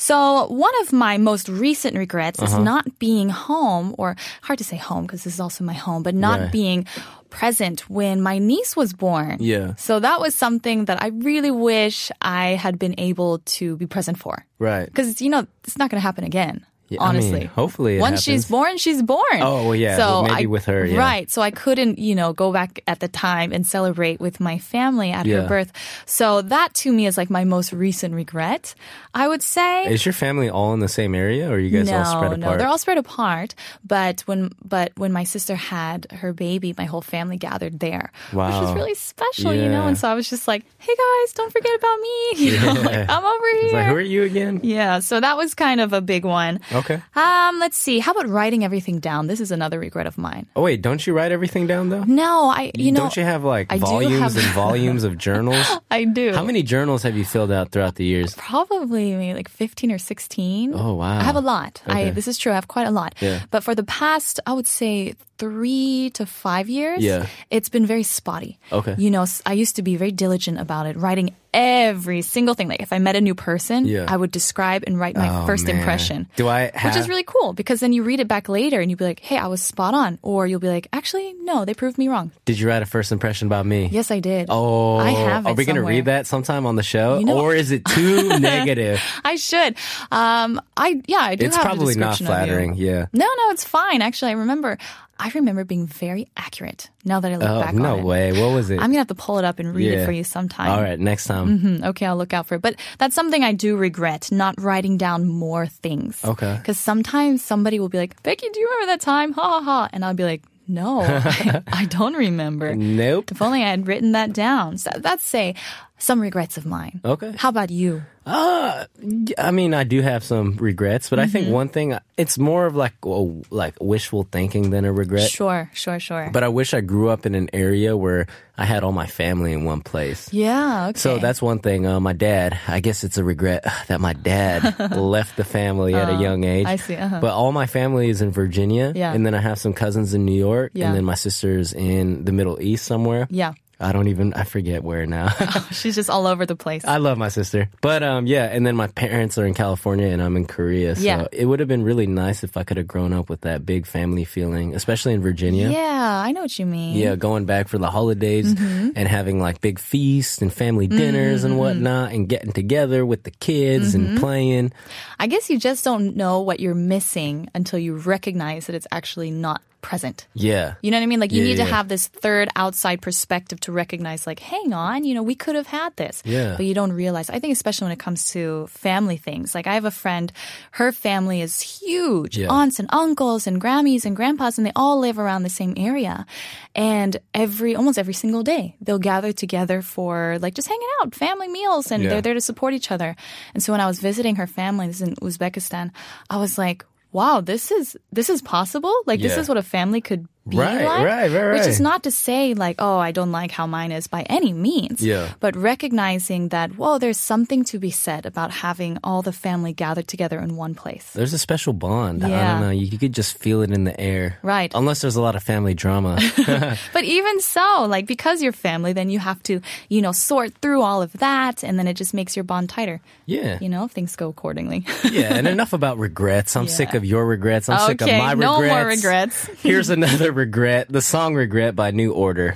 So 0.00 0.46
one 0.46 0.72
of 0.82 0.92
my 0.92 1.18
most 1.18 1.48
recent 1.48 1.96
regrets 1.98 2.38
Uh-huh. 2.40 2.58
is 2.58 2.64
not 2.64 2.98
being 3.00 3.30
home 3.30 3.94
or 3.98 4.14
hard 4.42 4.58
to 4.58 4.64
say 4.64 4.76
home 4.76 5.02
because 5.06 5.24
this 5.24 5.34
is 5.34 5.40
also 5.40 5.64
my 5.64 5.74
home, 5.74 6.02
but 6.04 6.14
not 6.14 6.38
Right. 6.40 6.52
being 6.52 6.86
present 7.30 7.90
when 7.90 8.22
my 8.22 8.38
niece 8.38 8.76
was 8.76 8.92
born. 8.92 9.36
Yeah. 9.40 9.74
So 9.76 9.98
that 10.00 10.20
was 10.20 10.34
something 10.34 10.84
that 10.86 11.02
I 11.02 11.08
really 11.08 11.50
wish 11.50 12.10
I 12.22 12.54
had 12.54 12.78
been 12.78 12.94
able 12.98 13.40
to 13.58 13.76
be 13.76 13.86
present 13.86 14.18
for. 14.18 14.46
Right. 14.60 14.86
Because 14.86 15.20
you 15.20 15.30
know 15.30 15.46
it's 15.64 15.76
not 15.76 15.90
going 15.90 16.00
to 16.00 16.06
happen 16.06 16.24
again. 16.24 16.64
Yeah, 16.88 17.02
I 17.02 17.12
mean, 17.12 17.22
honestly, 17.22 17.44
hopefully 17.46 17.98
once 17.98 18.22
she's 18.22 18.46
born, 18.48 18.78
she's 18.78 19.02
born. 19.02 19.20
Oh, 19.40 19.64
well, 19.66 19.74
yeah, 19.74 19.96
So 19.96 20.06
well, 20.06 20.22
maybe 20.22 20.42
I- 20.44 20.46
with 20.46 20.64
her, 20.66 20.86
yeah. 20.86 20.98
right? 20.98 21.30
So 21.30 21.42
I 21.42 21.50
couldn't, 21.50 21.98
you 21.98 22.14
know, 22.14 22.32
go 22.32 22.52
back 22.52 22.80
at 22.86 23.00
the 23.00 23.08
time 23.08 23.52
and 23.52 23.66
celebrate 23.66 24.20
with 24.20 24.40
my 24.40 24.58
family 24.58 25.10
at 25.10 25.26
her 25.26 25.46
birth. 25.46 25.72
So 26.06 26.40
that 26.42 26.74
to 26.74 26.92
me 26.92 27.06
is 27.06 27.16
like 27.18 27.28
my 27.30 27.44
most 27.44 27.72
recent 27.72 28.14
regret. 28.14 28.74
I 29.14 29.28
would 29.28 29.42
say. 29.42 29.84
Is 29.86 30.06
your 30.06 30.12
family 30.12 30.48
all 30.48 30.72
in 30.74 30.80
the 30.80 30.88
same 30.88 31.14
area 31.14 31.50
or 31.50 31.54
are 31.54 31.58
you 31.58 31.70
guys 31.70 31.90
no, 31.90 31.98
all 31.98 32.04
spread 32.04 32.32
apart? 32.32 32.40
no, 32.40 32.56
they're 32.56 32.68
all 32.68 32.78
spread 32.78 32.98
apart. 32.98 33.54
But 33.86 34.20
when 34.22 34.50
but 34.64 34.92
when 34.96 35.12
my 35.12 35.24
sister 35.24 35.56
had 35.56 36.06
her 36.12 36.32
baby, 36.32 36.74
my 36.78 36.84
whole 36.84 37.00
family 37.02 37.36
gathered 37.36 37.80
there, 37.80 38.12
which 38.30 38.36
was 38.38 38.74
really 38.74 38.94
special, 38.94 39.52
you 39.52 39.68
know. 39.68 39.86
And 39.86 39.98
so 39.98 40.08
I 40.08 40.14
was 40.14 40.28
just 40.30 40.46
like, 40.48 40.64
"Hey 40.78 40.94
guys, 40.94 41.32
don't 41.34 41.52
forget 41.52 41.74
about 41.76 41.98
me." 42.00 42.14
You 42.48 42.60
know, 42.60 42.72
like 42.80 43.08
I'm 43.10 43.24
over 43.24 43.44
It's 43.46 43.62
here. 43.70 43.72
like, 43.80 43.86
who 43.88 43.94
are 43.96 44.00
you 44.00 44.22
again? 44.22 44.60
Yeah, 44.62 45.00
so 45.00 45.18
that 45.20 45.36
was 45.36 45.54
kind 45.54 45.80
of 45.80 45.92
a 45.92 46.00
big 46.00 46.24
one. 46.24 46.60
Okay. 46.78 47.02
Um, 47.16 47.58
let's 47.58 47.76
see. 47.76 47.98
How 47.98 48.12
about 48.12 48.28
writing 48.28 48.64
everything 48.64 48.98
down? 49.00 49.26
This 49.26 49.40
is 49.40 49.50
another 49.50 49.78
regret 49.78 50.06
of 50.06 50.16
mine. 50.18 50.46
Oh 50.56 50.62
wait, 50.62 50.82
don't 50.82 51.04
you 51.06 51.12
write 51.14 51.32
everything 51.32 51.66
down 51.66 51.88
though? 51.90 52.04
No, 52.04 52.48
I 52.50 52.70
you 52.74 52.92
know 52.92 53.00
don't 53.00 53.16
you 53.16 53.22
have 53.24 53.44
like 53.44 53.72
I 53.72 53.78
volumes 53.78 54.18
have- 54.18 54.36
and 54.36 54.54
volumes 54.54 55.04
of 55.04 55.18
journals? 55.26 55.66
I 55.90 56.04
do. 56.04 56.32
How 56.34 56.44
many 56.44 56.62
journals 56.62 57.02
have 57.02 57.16
you 57.16 57.24
filled 57.24 57.50
out 57.52 57.70
throughout 57.72 57.96
the 57.96 58.04
years? 58.04 58.34
Probably 58.36 59.14
maybe 59.14 59.34
like 59.34 59.48
15 59.48 59.92
or 59.92 59.98
16. 59.98 60.72
Oh, 60.74 60.94
wow. 60.94 61.18
I 61.18 61.22
have 61.22 61.36
a 61.36 61.40
lot. 61.40 61.82
Okay. 61.88 62.08
I 62.08 62.10
this 62.10 62.28
is 62.28 62.38
true. 62.38 62.52
I 62.52 62.54
have 62.56 62.68
quite 62.68 62.86
a 62.86 62.90
lot. 62.90 63.14
Yeah. 63.20 63.40
But 63.50 63.64
for 63.64 63.74
the 63.74 63.84
past, 63.84 64.40
I 64.46 64.52
would 64.52 64.66
say 64.66 65.14
3 65.38 66.10
to 66.14 66.26
5 66.26 66.68
years, 66.68 67.02
Yeah. 67.02 67.26
it's 67.50 67.68
been 67.68 67.86
very 67.86 68.02
spotty. 68.02 68.58
Okay. 68.72 68.94
You 68.98 69.10
know, 69.10 69.24
I 69.46 69.52
used 69.54 69.76
to 69.76 69.82
be 69.82 69.96
very 69.96 70.12
diligent 70.12 70.58
about 70.60 70.86
it, 70.86 70.96
writing 70.96 71.34
every 71.54 72.20
single 72.22 72.54
thing. 72.54 72.68
Like 72.68 72.82
if 72.82 72.92
I 72.92 72.98
met 72.98 73.16
a 73.16 73.20
new 73.22 73.34
person, 73.34 73.86
Yeah. 73.86 74.04
I 74.06 74.16
would 74.16 74.30
describe 74.30 74.84
and 74.86 75.00
write 75.00 75.16
my 75.16 75.42
Oh, 75.42 75.46
first 75.46 75.66
man. 75.66 75.76
impression. 75.78 76.28
Do 76.36 76.46
I 76.46 76.70
have 76.74 76.92
Which 76.94 77.00
is 77.00 77.08
really 77.08 77.24
cool 77.24 77.54
because 77.54 77.80
then 77.80 77.92
you 77.94 78.02
read 78.02 78.20
it 78.20 78.28
back 78.28 78.48
later 78.50 78.80
and 78.80 78.90
you'll 78.90 78.98
be 78.98 79.06
like, 79.06 79.20
hey, 79.20 79.38
I 79.38 79.46
was 79.46 79.62
spot 79.62 79.94
on. 79.94 80.18
Or 80.22 80.46
you'll 80.46 80.60
be 80.60 80.68
like, 80.68 80.88
actually, 80.92 81.34
no, 81.44 81.64
they 81.64 81.72
proved 81.72 81.96
me 81.96 82.08
wrong. 82.08 82.32
Did 82.44 82.58
you 82.60 82.68
write 82.68 82.82
a 82.82 82.86
first 82.86 83.12
impression 83.12 83.46
about 83.48 83.64
me? 83.64 83.88
Yes, 83.90 84.10
I 84.10 84.20
did. 84.20 84.46
Oh, 84.50 84.98
I 84.98 85.10
have 85.10 85.46
Are 85.46 85.54
we 85.54 85.64
gonna 85.64 85.82
read 85.82 86.04
that 86.04 86.26
sometime 86.26 86.66
on 86.66 86.76
the 86.76 86.82
show, 86.82 87.18
You 87.18 87.24
know- 87.26 87.40
or 87.40 87.54
is 87.54 87.70
it 87.70 87.84
too 87.96 88.38
negative? 88.38 89.00
I 89.24 89.36
should. 89.36 89.74
Um, 90.12 90.60
I 90.76 91.00
yeah, 91.06 91.18
I 91.22 91.34
do 91.36 91.46
It's 91.46 91.56
have 91.56 91.64
a 91.64 91.68
probably 91.68 91.94
not 91.94 92.18
description 92.18 92.26
of 92.26 92.30
you. 92.40 92.46
flattering. 92.46 92.74
Yeah. 92.74 93.06
No, 93.14 93.24
no, 93.26 93.50
it's 93.50 93.64
fine. 93.64 94.02
Actually, 94.02 94.32
I 94.32 94.34
remember. 94.34 94.76
I 95.18 95.30
remember 95.34 95.64
being 95.64 95.86
very 95.86 96.28
accurate. 96.36 96.90
Now 97.04 97.18
that 97.20 97.32
I 97.32 97.36
look 97.36 97.48
Oh 97.48 97.60
back 97.60 97.74
no 97.74 97.94
on 97.94 97.98
it, 98.00 98.04
way! 98.04 98.32
What 98.32 98.54
was 98.54 98.70
it? 98.70 98.76
I'm 98.76 98.86
gonna 98.90 98.98
have 98.98 99.08
to 99.08 99.14
pull 99.14 99.38
it 99.38 99.44
up 99.44 99.58
and 99.58 99.74
read 99.74 99.90
Yeah. 99.92 100.02
it 100.02 100.06
for 100.06 100.12
you 100.12 100.22
sometime. 100.24 100.70
All 100.70 100.80
right, 100.80 100.98
next 100.98 101.24
time. 101.26 101.58
Hmm, 101.58 101.84
okay, 101.84 102.06
I'll 102.06 102.16
look 102.16 102.32
out 102.32 102.46
for 102.46 102.54
it. 102.56 102.62
But 102.62 102.76
that's 102.98 103.14
something 103.14 103.42
I 103.42 103.52
do 103.52 103.76
regret 103.76 104.30
not 104.30 104.60
writing 104.60 104.96
down 104.96 105.26
more 105.26 105.66
things. 105.66 106.24
Okay. 106.24 106.54
Because 106.58 106.78
sometimes 106.78 107.42
somebody 107.44 107.80
will 107.80 107.88
be 107.88 107.98
like, 107.98 108.22
Becky, 108.22 108.48
do 108.52 108.60
you 108.60 108.68
remember 108.68 108.92
that 108.92 109.00
time? 109.00 109.32
Ha 109.32 109.42
ha 109.42 109.60
ha. 109.62 109.88
And 109.92 110.04
I'll 110.04 110.14
be 110.14 110.24
like, 110.24 110.42
no, 110.68 111.00
I, 111.00 111.62
I 111.72 111.84
don't 111.86 112.14
remember. 112.14 112.74
Nope. 112.76 113.32
If 113.32 113.40
only 113.42 113.64
I 113.64 113.70
had 113.70 113.86
written 113.88 114.12
that 114.12 114.32
down. 114.34 114.78
So 114.78 114.90
that's 114.98 115.24
say 115.24 115.54
some 115.98 116.20
regrets 116.20 116.56
of 116.58 116.66
mine. 116.66 117.00
Okay. 117.04 117.32
How 117.36 117.48
about 117.48 117.70
you? 117.70 118.02
I 118.28 119.50
mean, 119.52 119.74
I 119.74 119.84
do 119.84 120.00
have 120.02 120.22
some 120.22 120.56
regrets, 120.56 121.08
but 121.10 121.18
I 121.18 121.22
Mm-hmm. 121.24 121.32
think 121.32 121.48
one 121.52 121.68
thing 121.68 121.98
it's 122.16 122.38
more 122.38 122.66
of 122.66 122.74
like 122.76 122.94
a, 123.04 123.08
like 123.50 123.74
wishful 123.80 124.24
thinking 124.30 124.70
than 124.70 124.84
a 124.84 124.92
regret. 124.92 125.30
Sure, 125.30 125.70
sure, 125.74 125.98
sure. 126.00 126.30
But 126.32 126.42
I 126.42 126.48
wish 126.48 126.74
I 126.74 126.80
grew 126.80 127.08
up 127.10 127.26
in 127.26 127.34
an 127.34 127.48
area 127.52 127.96
where 127.96 128.26
I 128.56 128.64
had 128.64 128.82
all 128.82 128.92
my 128.92 129.06
family 129.06 129.52
in 129.52 129.64
one 129.64 129.80
place. 129.82 130.32
yeah, 130.32 130.88
okay. 130.88 130.98
So 130.98 131.18
that's 131.18 131.40
one 131.40 131.58
thing. 131.60 131.86
Uh, 131.86 132.00
my 132.00 132.12
dad, 132.12 132.58
I 132.66 132.80
guess 132.80 133.04
it's 133.04 133.18
a 133.18 133.24
regret 133.24 133.64
that 133.88 134.00
my 134.00 134.12
dad 134.14 134.78
left 134.96 135.36
the 135.36 135.44
family 135.44 135.94
at 135.94 136.08
a 136.08 136.14
young 136.20 136.44
age. 136.44 136.66
Oh, 136.66 136.70
I 136.70 136.76
see, 136.76 136.96
uh-huh. 136.96 137.20
But 137.20 137.32
all 137.34 137.52
my 137.52 137.66
family 137.66 138.08
is 138.10 138.20
in 138.20 138.30
Virginia. 138.30 138.92
Yeah. 138.94 139.12
And 139.12 139.24
then 139.24 139.34
I 139.34 139.40
have 139.40 139.58
some 139.58 139.72
cousins 139.74 140.12
in 140.14 140.24
New 140.24 140.36
York. 140.38 140.72
Yeah. 140.74 140.86
And 140.88 140.96
then 140.96 141.04
my 141.04 141.14
sister's 141.14 141.72
in 141.72 142.24
the 142.24 142.32
Middle 142.32 142.60
East 142.60 142.84
somewhere. 142.84 143.26
yeah. 143.30 143.52
I 143.80 143.92
don't 143.92 144.08
even, 144.08 144.34
I 144.34 144.42
forget 144.44 144.82
where 144.82 145.06
now. 145.06 145.28
She's 145.70 145.94
just 145.94 146.10
all 146.10 146.26
over 146.26 146.44
the 146.46 146.56
place. 146.56 146.84
I 146.84 146.96
love 146.96 147.16
my 147.16 147.28
sister. 147.28 147.68
But 147.80 148.02
um, 148.02 148.26
yeah, 148.26 148.44
and 148.46 148.66
then 148.66 148.74
my 148.74 148.88
parents 148.88 149.38
are 149.38 149.46
in 149.46 149.54
California 149.54 150.08
and 150.08 150.20
I'm 150.20 150.36
in 150.36 150.46
Korea. 150.46 150.96
So 150.96 151.02
Yeah. 151.02 151.26
it 151.30 151.44
would 151.46 151.60
have 151.60 151.68
been 151.68 151.84
really 151.84 152.06
nice 152.08 152.42
if 152.42 152.56
I 152.56 152.64
could 152.64 152.76
have 152.76 152.88
grown 152.88 153.12
up 153.12 153.28
with 153.30 153.42
that 153.42 153.64
big 153.64 153.86
family 153.86 154.24
feeling, 154.24 154.74
especially 154.74 155.14
in 155.14 155.22
Virginia. 155.22 155.70
yeah, 155.70 156.22
I 156.24 156.32
know 156.32 156.42
what 156.42 156.58
you 156.58 156.66
mean. 156.66 156.96
Yeah, 156.96 157.14
going 157.16 157.44
back 157.44 157.68
for 157.68 157.78
the 157.78 157.90
holidays 157.90 158.52
Mm-hmm. 158.52 158.90
and 158.96 159.06
having 159.08 159.38
like 159.40 159.60
big 159.60 159.78
feasts 159.78 160.42
and 160.42 160.52
family 160.52 160.86
dinners 160.88 161.44
and 161.44 161.56
whatnot 161.58 162.12
and 162.12 162.28
getting 162.28 162.52
together 162.52 163.06
with 163.06 163.22
the 163.22 163.30
kids 163.30 163.94
Mm-hmm. 163.94 164.06
and 164.06 164.18
playing. 164.18 164.72
I 165.20 165.26
guess 165.28 165.48
you 165.50 165.58
just 165.58 165.84
don't 165.84 166.16
know 166.16 166.40
what 166.40 166.58
you're 166.60 166.74
missing 166.74 167.48
until 167.54 167.78
you 167.78 167.96
recognize 167.96 168.66
that 168.66 168.74
it's 168.74 168.86
actually 168.90 169.30
not 169.30 169.62
present. 169.80 170.26
Yeah. 170.34 170.74
You 170.82 170.90
know 170.90 170.96
what 170.98 171.02
I 171.02 171.06
mean? 171.06 171.20
Like 171.20 171.32
you 171.32 171.42
Yeah, 171.42 171.48
need 171.50 171.56
to 171.56 171.64
have 171.64 171.88
this 171.88 172.08
third 172.08 172.48
outside 172.56 173.00
perspective 173.00 173.60
to 173.60 173.72
recognize 173.72 174.26
like, 174.26 174.40
hang 174.40 174.72
on, 174.72 175.04
you 175.04 175.14
know, 175.14 175.22
we 175.22 175.34
could 175.34 175.54
have 175.54 175.66
had 175.68 175.94
this. 175.96 176.22
Yeah. 176.24 176.56
But 176.56 176.66
you 176.66 176.74
don't 176.74 176.92
realize. 176.92 177.30
I 177.30 177.38
think 177.38 177.52
especially 177.52 177.86
when 177.86 177.92
it 177.92 177.98
comes 177.98 178.30
to 178.32 178.66
family 178.68 179.16
things. 179.16 179.54
Like 179.54 179.66
I 179.66 179.74
have 179.74 179.84
a 179.84 179.90
friend, 179.90 180.32
her 180.72 180.90
family 180.92 181.40
is 181.40 181.60
huge. 181.60 182.36
Yeah. 182.38 182.48
Aunts 182.50 182.78
and 182.80 182.88
uncles 182.92 183.46
and 183.46 183.60
Grammys 183.60 184.04
and 184.04 184.16
grandpas 184.16 184.58
and 184.58 184.66
they 184.66 184.72
all 184.74 184.98
live 184.98 185.18
around 185.18 185.42
the 185.44 185.50
same 185.50 185.74
area. 185.76 186.26
And 186.74 187.16
every 187.34 187.74
almost 187.76 187.98
every 187.98 188.14
single 188.14 188.42
day 188.42 188.76
they'll 188.80 188.98
gather 188.98 189.32
together 189.32 189.82
for 189.82 190.38
like 190.40 190.54
just 190.54 190.68
hanging 190.68 190.88
out, 191.00 191.14
family 191.14 191.48
meals 191.48 191.90
and 191.90 192.02
Yeah. 192.02 192.10
they're 192.10 192.22
there 192.22 192.34
to 192.34 192.40
support 192.40 192.74
each 192.74 192.90
other. 192.90 193.14
And 193.54 193.62
so 193.62 193.72
when 193.72 193.80
I 193.80 193.86
was 193.86 194.00
visiting 194.00 194.36
her 194.36 194.46
family, 194.46 194.86
this 194.88 195.00
is 195.00 195.08
in 195.08 195.14
Uzbekistan, 195.16 195.90
I 196.28 196.36
was 196.38 196.58
like, 196.58 196.84
wow, 197.12 197.40
this 197.40 197.70
is 197.70 197.96
this 198.12 198.28
is 198.28 198.42
possible? 198.42 198.94
Like 199.06 199.20
this 199.20 199.36
is 199.36 199.48
what 199.48 199.58
a 199.58 199.62
family 199.62 200.00
could 200.00 200.26
Right, 200.56 200.84
like. 200.84 201.04
right, 201.04 201.30
right, 201.30 201.52
Which 201.58 201.66
is 201.66 201.80
not 201.80 202.02
to 202.04 202.10
say 202.10 202.54
like, 202.54 202.76
oh, 202.78 202.98
I 202.98 203.12
don't 203.12 203.32
like 203.32 203.50
how 203.50 203.66
mine 203.66 203.92
is 203.92 204.06
by 204.06 204.22
any 204.22 204.52
means. 204.52 205.02
Yeah. 205.02 205.32
But 205.40 205.56
recognizing 205.56 206.48
that, 206.48 206.76
whoa, 206.76 206.98
there's 206.98 207.18
something 207.18 207.64
to 207.64 207.78
be 207.78 207.90
said 207.90 208.26
about 208.26 208.50
having 208.50 208.98
all 209.02 209.22
the 209.22 209.32
family 209.32 209.72
gathered 209.72 210.08
together 210.08 210.38
in 210.40 210.56
one 210.56 210.74
place. 210.74 211.12
There's 211.12 211.32
a 211.32 211.38
special 211.38 211.72
bond. 211.72 212.20
Yeah. 212.22 212.28
I 212.28 212.52
don't 212.52 212.60
know. 212.60 212.70
You, 212.70 212.86
you 212.86 212.98
could 212.98 213.12
just 213.14 213.38
feel 213.38 213.62
it 213.62 213.70
in 213.70 213.84
the 213.84 213.98
air. 213.98 214.38
Right. 214.42 214.72
Unless 214.74 215.00
there's 215.00 215.16
a 215.16 215.22
lot 215.22 215.36
of 215.36 215.42
family 215.42 215.74
drama. 215.74 216.18
But 216.92 217.04
even 217.04 217.40
so, 217.40 217.86
like 217.88 218.06
because 218.06 218.42
you're 218.42 218.52
family, 218.52 218.92
then 218.92 219.10
you 219.10 219.18
have 219.18 219.42
to, 219.44 219.60
you 219.88 220.02
know, 220.02 220.12
sort 220.12 220.54
through 220.58 220.82
all 220.82 221.02
of 221.02 221.12
that 221.14 221.62
and 221.62 221.78
then 221.78 221.86
it 221.86 221.94
just 221.94 222.14
makes 222.14 222.36
your 222.36 222.44
bond 222.44 222.68
tighter. 222.68 223.00
yeah. 223.26 223.58
You 223.60 223.68
know, 223.68 223.88
things 223.88 224.16
go 224.16 224.28
accordingly. 224.28 224.84
Yeah. 225.04 225.34
And 225.34 225.46
enough 225.56 225.72
about 225.72 225.98
regrets. 225.98 226.56
I'm 226.56 226.68
sick 226.68 226.94
of 226.94 227.04
your 227.04 227.26
regrets. 227.26 227.68
I'm 227.68 227.86
sick 227.88 228.00
of 228.00 228.08
my 228.08 228.34
no 228.34 228.60
regrets. 228.60 228.68
No 228.68 228.68
more 228.68 228.86
regrets. 228.86 229.46
Here's 229.62 229.90
another 229.90 230.32
regret. 230.38 230.88
The 230.88 231.02
song 231.02 231.34
Regret 231.34 231.74
by 231.74 231.90
New 231.90 232.12
Order. 232.12 232.54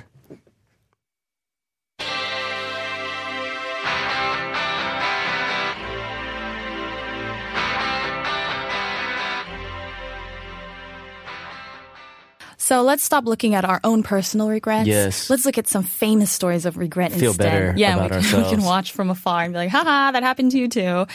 So 12.73 12.81
let's 12.81 13.03
stop 13.03 13.27
looking 13.27 13.55
at 13.55 13.67
our 13.67 13.81
own 13.85 14.03
personal 14.03 14.49
regrets. 14.49 14.89
Yes. 14.89 15.29
Let's 15.29 15.45
look 15.45 15.59
at 15.59 15.69
some 15.69 15.83
famous 15.83 16.31
stories 16.31 16.65
of 16.65 16.79
regret 16.79 17.13
Feel 17.13 17.33
instead. 17.33 17.45
better 17.45 17.75
yeah, 17.77 18.03
we 18.03 18.09
can, 18.09 18.43
we 18.43 18.49
can 18.49 18.63
watch 18.63 18.93
from 18.93 19.11
afar 19.11 19.43
and 19.43 19.53
be 19.53 19.59
like, 19.59 19.69
haha, 19.69 20.11
that 20.13 20.23
happened 20.23 20.53
to 20.53 20.59
you 20.59 20.69
too. 20.69 21.07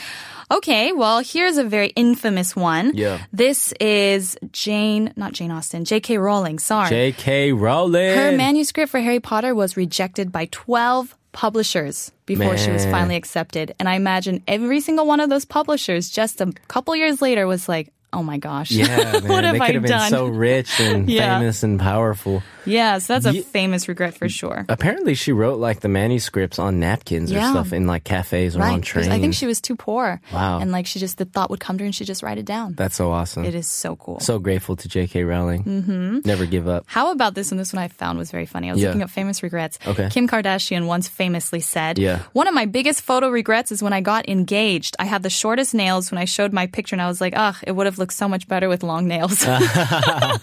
Okay, 0.52 0.92
well, 0.92 1.18
here's 1.18 1.56
a 1.56 1.64
very 1.64 1.88
infamous 1.88 2.54
one. 2.54 2.92
Yeah. 2.94 3.24
This 3.32 3.72
is 3.80 4.38
Jane, 4.52 5.12
not 5.16 5.32
Jane 5.32 5.50
Austen, 5.50 5.84
J.K. 5.84 6.18
Rowling, 6.18 6.60
sorry. 6.60 6.90
J.K. 6.90 7.52
Rowling. 7.54 8.16
Her 8.16 8.36
manuscript 8.36 8.92
for 8.92 9.00
Harry 9.00 9.18
Potter 9.18 9.52
was 9.52 9.76
rejected 9.76 10.30
by 10.30 10.46
12 10.52 11.16
publishers 11.32 12.12
before 12.24 12.56
she 12.56 12.70
was 12.70 12.84
finally 12.84 13.16
accepted. 13.16 13.74
And 13.80 13.88
I 13.88 13.94
imagine 13.94 14.44
every 14.46 14.78
single 14.80 15.06
one 15.06 15.18
of 15.18 15.28
those 15.28 15.44
publishers 15.44 16.08
just 16.08 16.40
a 16.40 16.52
couple 16.68 16.94
years 16.94 17.20
later 17.20 17.48
was 17.48 17.68
like, 17.68 17.92
oh 18.12 18.22
my 18.22 18.38
gosh, 18.38 18.70
Yeah, 18.70 18.86
man. 19.20 19.28
what 19.28 19.44
have 19.44 19.54
they 19.54 19.60
I 19.60 19.66
could 19.66 19.74
have 19.76 19.82
been 19.82 19.90
done? 19.90 20.10
so 20.10 20.26
rich 20.26 20.80
and 20.80 21.08
Yeah. 21.10 21.38
famous 21.38 21.62
and 21.62 21.78
powerful. 21.78 22.42
Yeah, 22.64 22.98
so 22.98 23.14
that's 23.14 23.24
a 23.26 23.32
Ye- 23.32 23.40
famous 23.42 23.88
regret 23.88 24.14
for 24.14 24.28
sure. 24.28 24.66
Apparently, 24.68 25.14
she 25.14 25.32
wrote 25.32 25.58
like 25.58 25.80
the 25.80 25.88
manuscripts 25.88 26.58
on 26.58 26.78
napkins 26.80 27.30
Yeah. 27.32 27.48
or 27.48 27.50
stuff 27.52 27.72
in 27.72 27.86
like 27.86 28.04
cafes 28.04 28.56
or 28.56 28.62
on 28.62 28.82
trains. 28.82 29.08
I 29.08 29.18
think 29.18 29.32
she 29.34 29.46
was 29.46 29.60
too 29.60 29.74
poor. 29.76 30.20
Wow. 30.32 30.58
And 30.58 30.70
like 30.70 30.86
she 30.86 30.98
just, 30.98 31.16
the 31.16 31.24
thought 31.24 31.48
would 31.48 31.60
come 31.60 31.78
to 31.78 31.84
her 31.84 31.86
and 31.86 31.94
she'd 31.94 32.06
just 32.06 32.22
write 32.22 32.36
it 32.36 32.44
down. 32.44 32.74
That's 32.74 32.94
so 32.96 33.10
awesome. 33.10 33.44
it 33.46 33.54
is 33.54 33.66
so 33.66 33.96
cool. 33.96 34.20
So 34.20 34.38
grateful 34.38 34.76
to 34.76 34.88
J.K. 34.88 35.24
Rowling. 35.24 35.64
Mm-hmm. 35.64 36.18
Never 36.26 36.44
give 36.44 36.68
up. 36.68 36.84
How 36.86 37.10
about 37.12 37.34
this 37.34 37.50
one? 37.50 37.56
This 37.58 37.72
one 37.72 37.82
I 37.82 37.88
found 37.88 38.18
was 38.18 38.30
very 38.30 38.44
funny. 38.46 38.68
I 38.68 38.72
was 38.74 38.82
Yeah. 38.82 38.88
looking 38.88 39.02
up 39.02 39.10
famous 39.10 39.42
regrets. 39.42 39.78
Okay. 39.86 40.10
Kim 40.10 40.28
Kardashian 40.28 40.86
once 40.86 41.08
famously 41.08 41.60
said, 41.60 41.98
Yeah. 41.98 42.20
One 42.34 42.46
of 42.48 42.54
my 42.54 42.66
biggest 42.66 43.00
photo 43.00 43.30
regrets 43.30 43.72
is 43.72 43.82
when 43.82 43.94
I 43.94 44.02
got 44.02 44.28
engaged. 44.28 44.94
I 44.98 45.04
had 45.06 45.22
the 45.22 45.30
shortest 45.30 45.72
nails 45.74 46.10
when 46.10 46.18
I 46.18 46.26
showed 46.26 46.52
my 46.52 46.66
picture 46.66 46.94
and 46.94 47.00
I 47.02 47.06
was 47.08 47.20
like, 47.20 47.32
ugh, 47.34 47.56
it 47.66 47.72
would 47.72 47.86
have 47.86 47.97
looked 47.98 48.14
so 48.14 48.28
much 48.28 48.48
better 48.48 48.68
with 48.68 48.82
long 48.82 49.06
nails. 49.08 49.44
uh, 49.46 49.58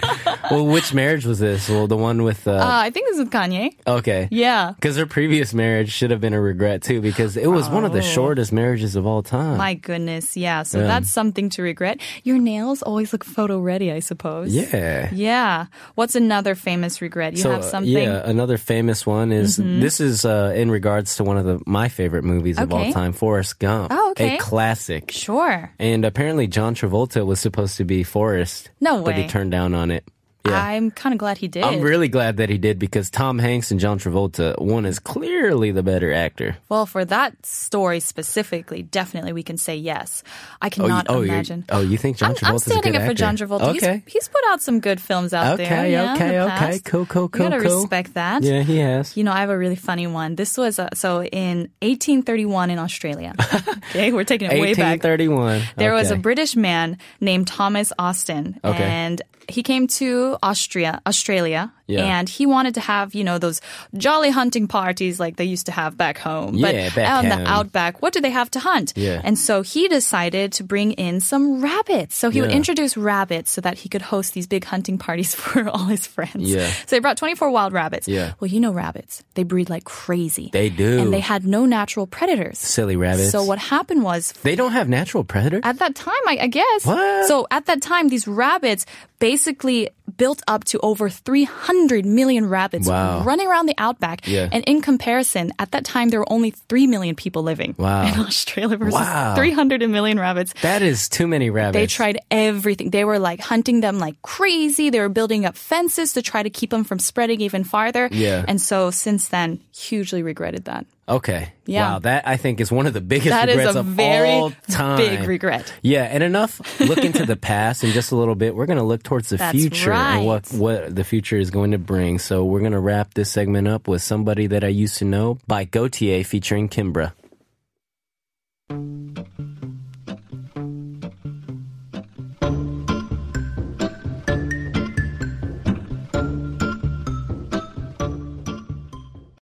well, 0.52 0.65
which 0.65 0.94
marriage 0.94 1.26
was 1.26 1.39
this? 1.39 1.70
Well, 1.70 1.88
the 1.88 1.98
one 1.98 2.24
with. 2.24 2.48
Uh, 2.48 2.60
I 2.63 2.89
think 2.89 3.08
this 3.08 3.18
is 3.18 3.24
with 3.26 3.32
Kanye. 3.34 3.76
okay. 3.88 4.28
Yeah. 4.32 4.74
Because 4.76 4.98
her 4.98 5.06
previous 5.06 5.54
marriage 5.54 5.91
should 5.91 6.12
have 6.12 6.22
been 6.22 6.34
a 6.34 6.41
regret 6.41 6.82
too, 6.84 7.02
because 7.02 7.38
it 7.38 7.48
was 7.48 7.70
one 7.70 7.86
of 7.86 7.91
the 7.94 8.00
Oh. 8.00 8.02
shortest 8.02 8.52
marriages 8.52 8.96
of 8.96 9.06
all 9.08 9.24
time. 9.24 9.58
My 9.58 9.74
goodness. 9.74 10.36
Yeah. 10.38 10.63
So 10.63 10.80
Yeah. 10.80 10.88
that's 10.88 11.10
something 11.10 11.50
to 11.52 11.62
regret. 11.62 12.00
Your 12.24 12.38
nails 12.38 12.82
always 12.82 13.12
look 13.13 13.24
photo 13.24 13.60
ready, 13.60 13.91
I 13.91 14.00
suppose. 14.00 14.54
yeah. 14.54 15.10
Yeah. 15.12 15.65
What's 15.96 16.15
another 16.15 16.56
famous 16.56 17.02
regret? 17.02 17.34
You 17.34 17.39
so, 17.44 17.52
have 17.52 17.60
uh, 17.62 17.63
something? 17.63 17.94
yeah, 17.94 18.22
another 18.26 18.58
famous 18.58 19.06
one 19.06 19.32
is 19.32 19.58
this 19.58 20.00
is 20.00 20.26
uh, 20.26 20.54
in 20.56 20.70
regards 20.72 21.15
to 21.18 21.24
one 21.24 21.38
of 21.38 21.46
the 21.46 21.60
my 21.65 21.88
favorite 21.89 22.24
movies 22.24 22.58
of 22.60 22.72
all 22.74 22.91
time, 22.91 23.13
Forrest 23.13 23.60
Gump. 23.60 23.91
Oh, 23.91 24.12
okay. 24.12 24.36
A 24.36 24.39
classic. 24.39 25.12
Sure. 25.12 25.72
And 25.80 26.06
apparently, 26.06 26.48
John 26.48 26.76
Travolta 26.76 27.26
was 27.26 27.39
supposed 27.45 27.77
to 27.77 27.86
be 27.86 28.03
Forrest. 28.03 28.71
No 28.81 29.03
But 29.03 29.15
he 29.15 29.27
turned 29.27 29.51
down 29.51 29.75
on 29.75 29.91
it. 29.91 30.03
Yeah. 30.45 30.63
I'm 30.63 30.91
kind 30.91 31.13
of 31.13 31.19
glad 31.19 31.38
he 31.38 31.47
did. 31.47 31.63
I'm 31.63 31.81
really 31.81 32.08
glad 32.08 32.38
that 32.38 32.49
he 32.49 32.58
did 32.58 32.79
because 32.79 33.10
Tom 33.10 33.39
Hanks 33.39 33.71
and 33.71 33.79
John 33.79 33.99
Travolta, 33.99 34.60
one 34.62 34.86
is 34.86 34.99
clearly 34.99 35.71
the 35.71 35.84
better 35.84 36.13
actor. 36.13 36.58
Well, 36.69 36.86
for 36.86 37.03
that 37.05 37.45
story 37.45 37.99
specifically, 37.99 38.84
definitely 38.84 39.34
we 39.34 39.43
can 39.43 39.58
say 39.58 39.75
yes. 39.75 40.23
I 40.62 40.69
cannot 40.69 41.08
oh, 41.10 41.21
you- 41.21 41.31
imagine. 41.31 41.65
oh, 41.69 41.81
you 41.81 41.97
think 41.97 42.17
John 42.17 42.36
I'm, 42.43 42.53
I'm 42.53 42.60
standing 42.60 42.93
good 42.93 43.01
up 43.01 43.05
for 43.05 43.12
actor? 43.12 43.13
John 43.15 43.38
Travolta. 43.38 43.75
Okay. 43.75 44.03
He's, 44.05 44.13
he's 44.13 44.27
put 44.27 44.41
out 44.49 44.62
some 44.62 44.79
good 44.79 45.01
films 45.01 45.34
out 45.34 45.53
Okay, 45.60 45.67
there. 45.69 45.88
yeah, 45.88 46.10
in 46.12 46.15
okay, 46.15 46.29
the 46.29 46.39
okay. 46.45 46.55
past. 46.55 46.86
Cool, 46.86 47.05
cool, 47.05 47.23
You 47.23 47.27
gotta 47.29 47.60
cool, 47.60 47.69
cool. 47.69 47.77
respect 47.81 48.13
that. 48.15 48.43
Yeah, 48.43 48.62
he 48.62 48.77
has. 48.77 49.15
You 49.17 49.23
know, 49.23 49.31
I 49.31 49.39
have 49.39 49.49
a 49.49 49.58
really 49.58 49.75
funny 49.75 50.08
one. 50.08 50.36
This 50.36 50.58
was 50.58 50.79
uh, 50.79 50.89
so 50.93 51.23
in 51.23 51.69
1831 51.81 52.69
in 52.69 52.79
Australia. 52.79 53.34
okay, 53.89 54.12
we're 54.12 54.23
taking 54.23 54.49
it 54.51 54.60
way 54.60 54.73
back. 54.73 55.03
1831. 55.03 55.62
There 55.77 55.93
was 55.93 56.12
a 56.12 56.15
British 56.15 56.55
man 56.55 56.97
named 57.19 57.47
Thomas 57.47 57.91
Austin, 57.97 58.60
Okay. 58.63 58.84
and 58.84 59.21
he 59.47 59.63
came 59.63 59.88
to 59.88 60.38
Austria, 60.41 61.01
Australia, 61.05 61.73
Yeah. 61.88 62.06
and 62.19 62.28
he 62.28 62.45
wanted 62.45 62.74
to 62.76 62.82
have, 62.82 63.13
you 63.13 63.24
know, 63.24 63.38
those 63.38 63.62
jolly 63.95 64.30
hunting 64.32 64.67
parties 64.67 65.19
like 65.19 65.36
they 65.36 65.45
used 65.45 65.67
to 65.67 65.71
have 65.71 65.95
back 65.98 66.17
home. 66.17 66.56
Yeah, 66.56 66.89
but 66.89 66.95
back 66.95 67.10
out 67.10 67.24
in 67.24 67.30
the 67.30 67.48
outback, 67.48 68.02
what 68.02 68.12
do 68.13 68.21
they 68.21 68.32
have 68.32 68.50
to 68.52 68.60
hunt? 68.60 68.93
Yeah. 68.95 69.21
And 69.24 69.38
so 69.38 69.62
he 69.62 69.88
decided 69.88 70.52
to 70.54 70.63
bring 70.63 70.93
in 70.93 71.19
some 71.21 71.62
rabbits. 71.62 72.15
So 72.15 72.30
he 72.32 72.41
would 72.41 72.52
introduce 72.52 72.98
rabbits 72.98 73.52
so 73.52 73.62
that 73.62 73.78
he 73.78 73.89
could 73.89 74.02
host 74.02 74.34
these 74.34 74.48
big 74.48 74.63
hunting 74.65 74.98
parties 74.98 75.36
for 75.41 75.69
all 75.69 75.86
his 75.86 76.08
friends. 76.08 76.50
Yeah. 76.52 76.71
So 76.88 76.95
he 76.95 77.00
brought 77.00 77.17
24 77.17 77.52
wild 77.52 77.71
rabbits. 77.74 78.08
Yeah. 78.08 78.34
Well, 78.39 78.50
you 78.50 78.60
know 78.60 78.71
rabbits. 78.74 79.24
They 79.36 79.43
breed 79.43 79.69
like 79.69 79.84
crazy. 79.84 80.50
They 80.54 80.69
do. 80.69 81.00
And 81.00 81.13
they 81.13 81.19
had 81.19 81.45
no 81.45 81.65
natural 81.65 82.08
predators. 82.08 82.58
Silly 82.58 82.95
rabbits. 82.95 83.32
So 83.32 83.43
what 83.43 83.60
happened 83.60 84.02
was 84.04 84.32
They 84.43 84.56
don't 84.56 84.71
have 84.71 84.89
natural 84.89 85.24
predators? 85.24 85.62
at 85.63 85.78
that 85.80 85.93
time, 85.95 86.24
I, 86.28 86.38
I 86.41 86.48
guess. 86.48 86.86
What? 86.86 87.28
So 87.28 87.45
at 87.52 87.65
that 87.67 87.82
time, 87.82 88.08
these 88.10 88.28
rabbits 88.28 88.86
basically 89.19 89.89
built 90.17 90.41
up 90.48 90.63
to 90.65 90.80
over 90.80 91.10
300 91.10 91.75
million 92.06 92.48
rabbits 92.50 92.88
Wow. 92.88 93.24
running 93.24 93.48
around 93.48 93.66
the 93.68 93.76
outback. 93.78 94.28
Yeah. 94.28 94.48
And 94.52 94.64
in 94.66 94.82
comparison, 94.82 95.52
at 95.60 95.72
that 95.72 95.86
time, 95.86 96.10
there 96.10 96.20
were 96.20 96.32
only 96.32 96.52
3 96.52 96.88
million 96.88 97.16
people 97.16 97.44
living 97.44 97.76
Wow. 97.78 98.06
in 98.14 98.20
Australia 98.20 98.78
versus 98.78 98.94
Wow. 98.94 99.36
300 99.36 99.88
million 99.90 100.20
rabbits. 100.20 100.54
that 100.62 100.82
is 100.82 101.10
too 101.10 101.28
many 101.28 101.50
rabbits. 101.50 101.82
They 101.82 101.88
tried 101.88 102.20
everything. 102.32 102.90
They 102.90 103.04
were 103.06 103.19
like 103.19 103.40
hunting 103.40 103.82
them 103.82 104.00
like 104.00 104.21
crazy. 104.21 104.90
They 104.90 105.00
were 105.00 105.10
building 105.10 105.46
up 105.46 105.56
fences 105.56 106.13
to 106.13 106.21
try 106.21 106.42
to 106.44 106.50
keep 106.50 106.69
them 106.69 106.84
from 106.84 107.00
spreading 107.00 107.42
even 107.42 107.63
farther. 107.63 108.10
Yeah. 108.12 108.46
And 108.48 108.60
so 108.62 108.92
since 108.92 109.28
then, 109.30 109.60
hugely 109.76 110.23
regretted 110.23 110.65
that. 110.65 110.86
Okay. 111.08 111.53
Yeah. 111.67 111.93
Wow, 111.93 111.99
that 111.99 112.27
I 112.27 112.37
think 112.37 112.60
is 112.60 112.71
one 112.71 112.87
of 112.87 112.93
the 112.93 113.01
biggest 113.01 113.29
That 113.29 113.47
is 113.47 113.58
regrets 113.58 113.75
a 113.75 113.79
of 113.81 113.85
very 113.85 114.31
all 114.31 114.51
time. 114.69 114.97
big 114.97 115.27
regret. 115.27 115.71
Yeah, 115.83 116.03
and 116.03 116.23
enough 116.23 116.79
look 116.79 116.97
into 116.97 117.27
the 117.27 117.35
past 117.51 117.83
in 117.83 117.91
just 117.91 118.12
a 118.12 118.15
little 118.15 118.33
bit. 118.33 118.56
We're 118.56 118.65
going 118.65 118.79
to 118.79 118.83
look 118.83 119.03
towards 119.03 119.29
the 119.29 119.37
That's 119.37 119.56
future 119.56 119.91
and 119.93 120.25
what 120.25 120.47
what 120.51 120.95
the 120.95 121.03
future 121.03 121.37
is 121.37 121.51
going 121.51 121.71
to 121.71 121.77
bring. 121.77 122.17
So 122.17 122.43
we're 122.43 122.62
going 122.62 122.71
to 122.71 122.79
wrap 122.79 123.13
this 123.13 123.29
segment 123.29 123.67
up 123.67 123.87
with 123.87 124.01
somebody 124.01 124.47
that 124.47 124.63
I 124.63 124.69
used 124.69 124.97
to 124.97 125.06
know 125.06 125.37
by 125.45 125.65
Gotye 125.65 126.25
featuring 126.25 126.69
Kimbra. 126.69 127.13